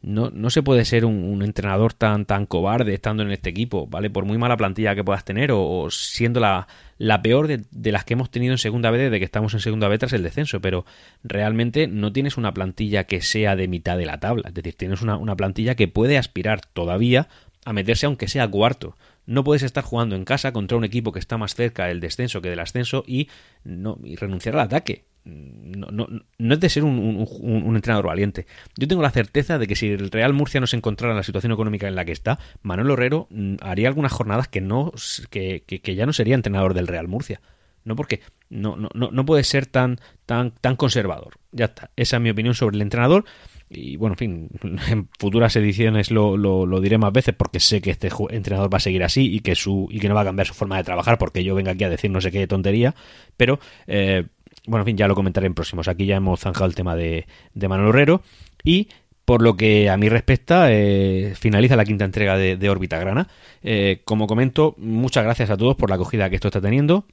no, 0.05 0.29
no 0.29 0.51
se 0.51 0.61
puede 0.61 0.85
ser 0.85 1.03
un, 1.03 1.41
entrenador 1.41 1.93
tan, 1.93 2.25
tan 2.25 2.45
cobarde 2.45 2.93
estando 2.93 3.23
en 3.23 3.31
este 3.31 3.49
equipo, 3.49 3.87
¿vale? 3.87 4.11
Por 4.11 4.23
muy 4.23 4.37
mala 4.37 4.55
plantilla 4.55 4.93
que 4.93 5.03
puedas 5.03 5.25
tener 5.25 5.49
o, 5.51 5.87
siendo 5.89 6.39
la, 6.39 6.67
la 6.99 7.23
peor 7.23 7.47
de, 7.47 7.91
las 7.91 8.05
que 8.05 8.13
hemos 8.13 8.29
tenido 8.29 8.53
en 8.53 8.59
segunda 8.59 8.91
B 8.91 8.99
desde 8.99 9.17
que 9.17 9.25
estamos 9.25 9.55
en 9.55 9.61
segunda 9.61 9.87
B 9.87 9.97
tras 9.97 10.13
el 10.13 10.21
descenso, 10.21 10.61
pero 10.61 10.85
realmente 11.23 11.87
no 11.87 12.13
tienes 12.13 12.37
una 12.37 12.53
plantilla 12.53 13.05
que 13.05 13.21
sea 13.21 13.55
de 13.55 13.67
mitad 13.67 13.97
de 13.97 14.05
la 14.05 14.19
tabla, 14.19 14.49
es 14.49 14.53
decir, 14.53 14.75
tienes 14.75 15.01
una, 15.01 15.17
una 15.17 15.35
plantilla 15.35 15.73
que 15.73 15.87
puede 15.87 16.19
aspirar 16.19 16.61
todavía 16.61 17.27
a 17.65 17.73
meterse 17.73 18.05
aunque 18.05 18.27
sea 18.27 18.47
cuarto. 18.47 18.95
No 19.25 19.43
puedes 19.43 19.63
estar 19.63 19.83
jugando 19.83 20.15
en 20.15 20.23
casa 20.23 20.53
contra 20.53 20.77
un 20.77 20.83
equipo 20.83 21.13
que 21.13 21.19
está 21.19 21.39
más 21.39 21.55
cerca 21.55 21.87
del 21.87 21.99
descenso 21.99 22.43
que 22.43 22.49
del 22.49 22.59
ascenso 22.59 23.03
y, 23.07 23.29
no, 23.63 23.97
y 24.03 24.17
renunciar 24.17 24.53
al 24.53 24.61
ataque 24.61 25.05
no, 25.25 25.87
no, 25.91 26.07
no 26.37 26.53
es 26.53 26.59
de 26.59 26.69
ser 26.69 26.83
un, 26.83 27.27
entrenador 27.75 28.05
valiente. 28.05 28.45
Yo 28.77 28.87
tengo 28.87 29.01
la 29.01 29.09
certeza 29.09 29.57
de 29.57 29.67
que 29.67 29.75
si 29.75 29.87
el 29.87 30.11
Real 30.11 30.33
Murcia 30.33 30.59
no 30.59 30.67
se 30.67 30.77
encontrara 30.77 31.13
en 31.13 31.17
la 31.17 31.23
situación 31.23 31.51
económica 31.51 31.87
en 31.87 31.95
la 31.95 32.05
que 32.05 32.11
está, 32.11 32.39
Manuel 32.61 32.91
Herrero 32.91 33.27
mm, 33.31 33.55
haría 33.61 33.87
algunas 33.87 34.11
jornadas 34.11 34.47
que 34.47 34.61
no 34.61 34.93
que, 35.29 35.63
que- 35.65 35.95
ya 35.95 36.05
no 36.05 36.13
sería 36.13 36.35
entrenador 36.35 36.73
del 36.73 36.87
Real 36.87 37.07
Murcia. 37.07 37.41
No 37.83 37.95
porque 37.95 38.21
no, 38.49 38.75
no, 38.77 38.89
no, 38.93 39.25
puede 39.25 39.43
ser 39.43 39.67
tan, 39.67 39.99
tan, 40.25 40.51
tan 40.51 40.75
conservador. 40.75 41.35
Ya 41.51 41.65
está. 41.65 41.91
Esa 41.95 42.17
es 42.17 42.21
mi 42.21 42.31
opinión 42.31 42.55
sobre 42.55 42.77
el 42.77 42.81
entrenador. 42.81 43.25
Y 43.69 43.97
bueno, 43.97 44.13
en 44.13 44.17
fin, 44.17 44.49
en 44.89 45.09
futuras 45.19 45.55
ediciones 45.55 46.09
lo, 46.09 46.35
lo, 46.35 46.79
diré 46.81 46.97
más 46.97 47.13
veces 47.13 47.35
porque 47.37 47.59
sé 47.59 47.81
que 47.81 47.91
este 47.91 48.09
entrenador 48.29 48.73
va 48.73 48.77
a 48.77 48.81
seguir 48.81 49.03
así 49.03 49.35
y 49.35 49.39
que 49.39 49.55
su 49.55 49.87
y 49.91 49.99
que 49.99 50.09
no 50.09 50.15
va 50.15 50.21
a 50.21 50.25
cambiar 50.25 50.47
su 50.47 50.55
forma 50.55 50.77
de 50.77 50.83
trabajar 50.83 51.19
porque 51.19 51.43
yo 51.43 51.53
venga 51.53 51.71
aquí 51.71 51.83
a 51.83 51.89
decir 51.89 52.09
no 52.09 52.21
sé 52.21 52.31
qué 52.31 52.47
tontería. 52.47 52.95
Pero 53.37 53.59
eh, 53.85 54.25
bueno, 54.67 54.81
en 54.81 54.85
fin, 54.85 54.97
ya 54.97 55.07
lo 55.07 55.15
comentaré 55.15 55.47
en 55.47 55.53
próximos. 55.53 55.87
Aquí 55.87 56.05
ya 56.05 56.15
hemos 56.15 56.39
zanjado 56.39 56.65
el 56.65 56.75
tema 56.75 56.95
de, 56.95 57.27
de 57.53 57.67
Manuel 57.67 57.89
Herrero. 57.89 58.21
Y 58.63 58.89
por 59.25 59.41
lo 59.41 59.57
que 59.57 59.89
a 59.89 59.97
mí 59.97 60.07
respecta, 60.07 60.67
eh, 60.71 61.33
finaliza 61.35 61.75
la 61.75 61.83
quinta 61.83 62.05
entrega 62.05 62.37
de, 62.37 62.57
de 62.57 62.69
Órbita 62.69 62.99
Grana. 62.99 63.27
Eh, 63.63 64.01
como 64.05 64.27
comento, 64.27 64.75
muchas 64.77 65.23
gracias 65.23 65.49
a 65.49 65.57
todos 65.57 65.75
por 65.75 65.89
la 65.89 65.95
acogida 65.95 66.29
que 66.29 66.35
esto 66.35 66.47
está 66.47 66.61
teniendo. 66.61 67.05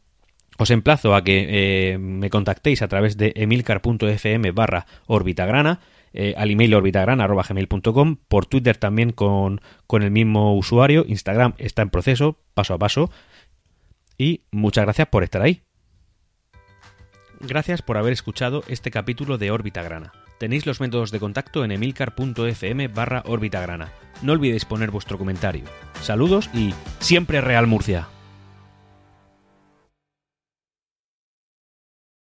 Os 0.59 0.71
emplazo 0.71 1.15
a 1.15 1.25
que 1.25 1.47
eh, 1.49 1.99
me 1.99 2.29
contactéis 2.29 2.83
a 2.83 2.89
través 2.89 3.17
de 3.17 3.33
emilcar.fm 3.37 4.51
barra 4.53 4.87
orbitagrana, 5.07 5.81
al 6.37 6.51
email 6.51 6.75
orbitagrana.gmail.com, 6.75 8.17
por 8.29 8.45
Twitter 8.45 8.77
también 8.77 9.13
con, 9.13 9.63
con 9.87 10.03
el 10.03 10.11
mismo 10.11 10.55
usuario, 10.55 11.07
Instagram 11.09 11.55
está 11.57 11.81
en 11.81 11.89
proceso, 11.89 12.37
paso 12.53 12.75
a 12.75 12.79
paso, 12.79 13.11
y 14.19 14.43
muchas 14.51 14.85
gracias 14.85 15.09
por 15.09 15.25
estar 15.25 15.41
ahí. 15.41 15.63
Gracias 17.43 17.83
por 17.83 17.99
haber 17.99 18.13
escuchado 18.13 18.63
este 18.69 18.93
capítulo 18.93 19.37
de 19.37 19.51
Órbita 19.51 19.83
Grana. 19.83 20.13
Tenéis 20.39 20.65
los 20.65 20.81
métodos 20.81 21.11
de 21.11 21.19
contacto 21.19 21.65
en 21.65 21.73
emilcar.fm 21.73 22.89
barra 22.89 23.25
orbitagrana. 23.27 23.93
No 24.23 24.33
olvidéis 24.33 24.65
poner 24.65 24.93
vuestro 24.93 25.19
comentario. 25.19 25.65
Saludos 26.01 26.49
y 26.55 26.73
siempre 27.01 27.41
Real 27.41 27.67
Murcia. 27.67 28.07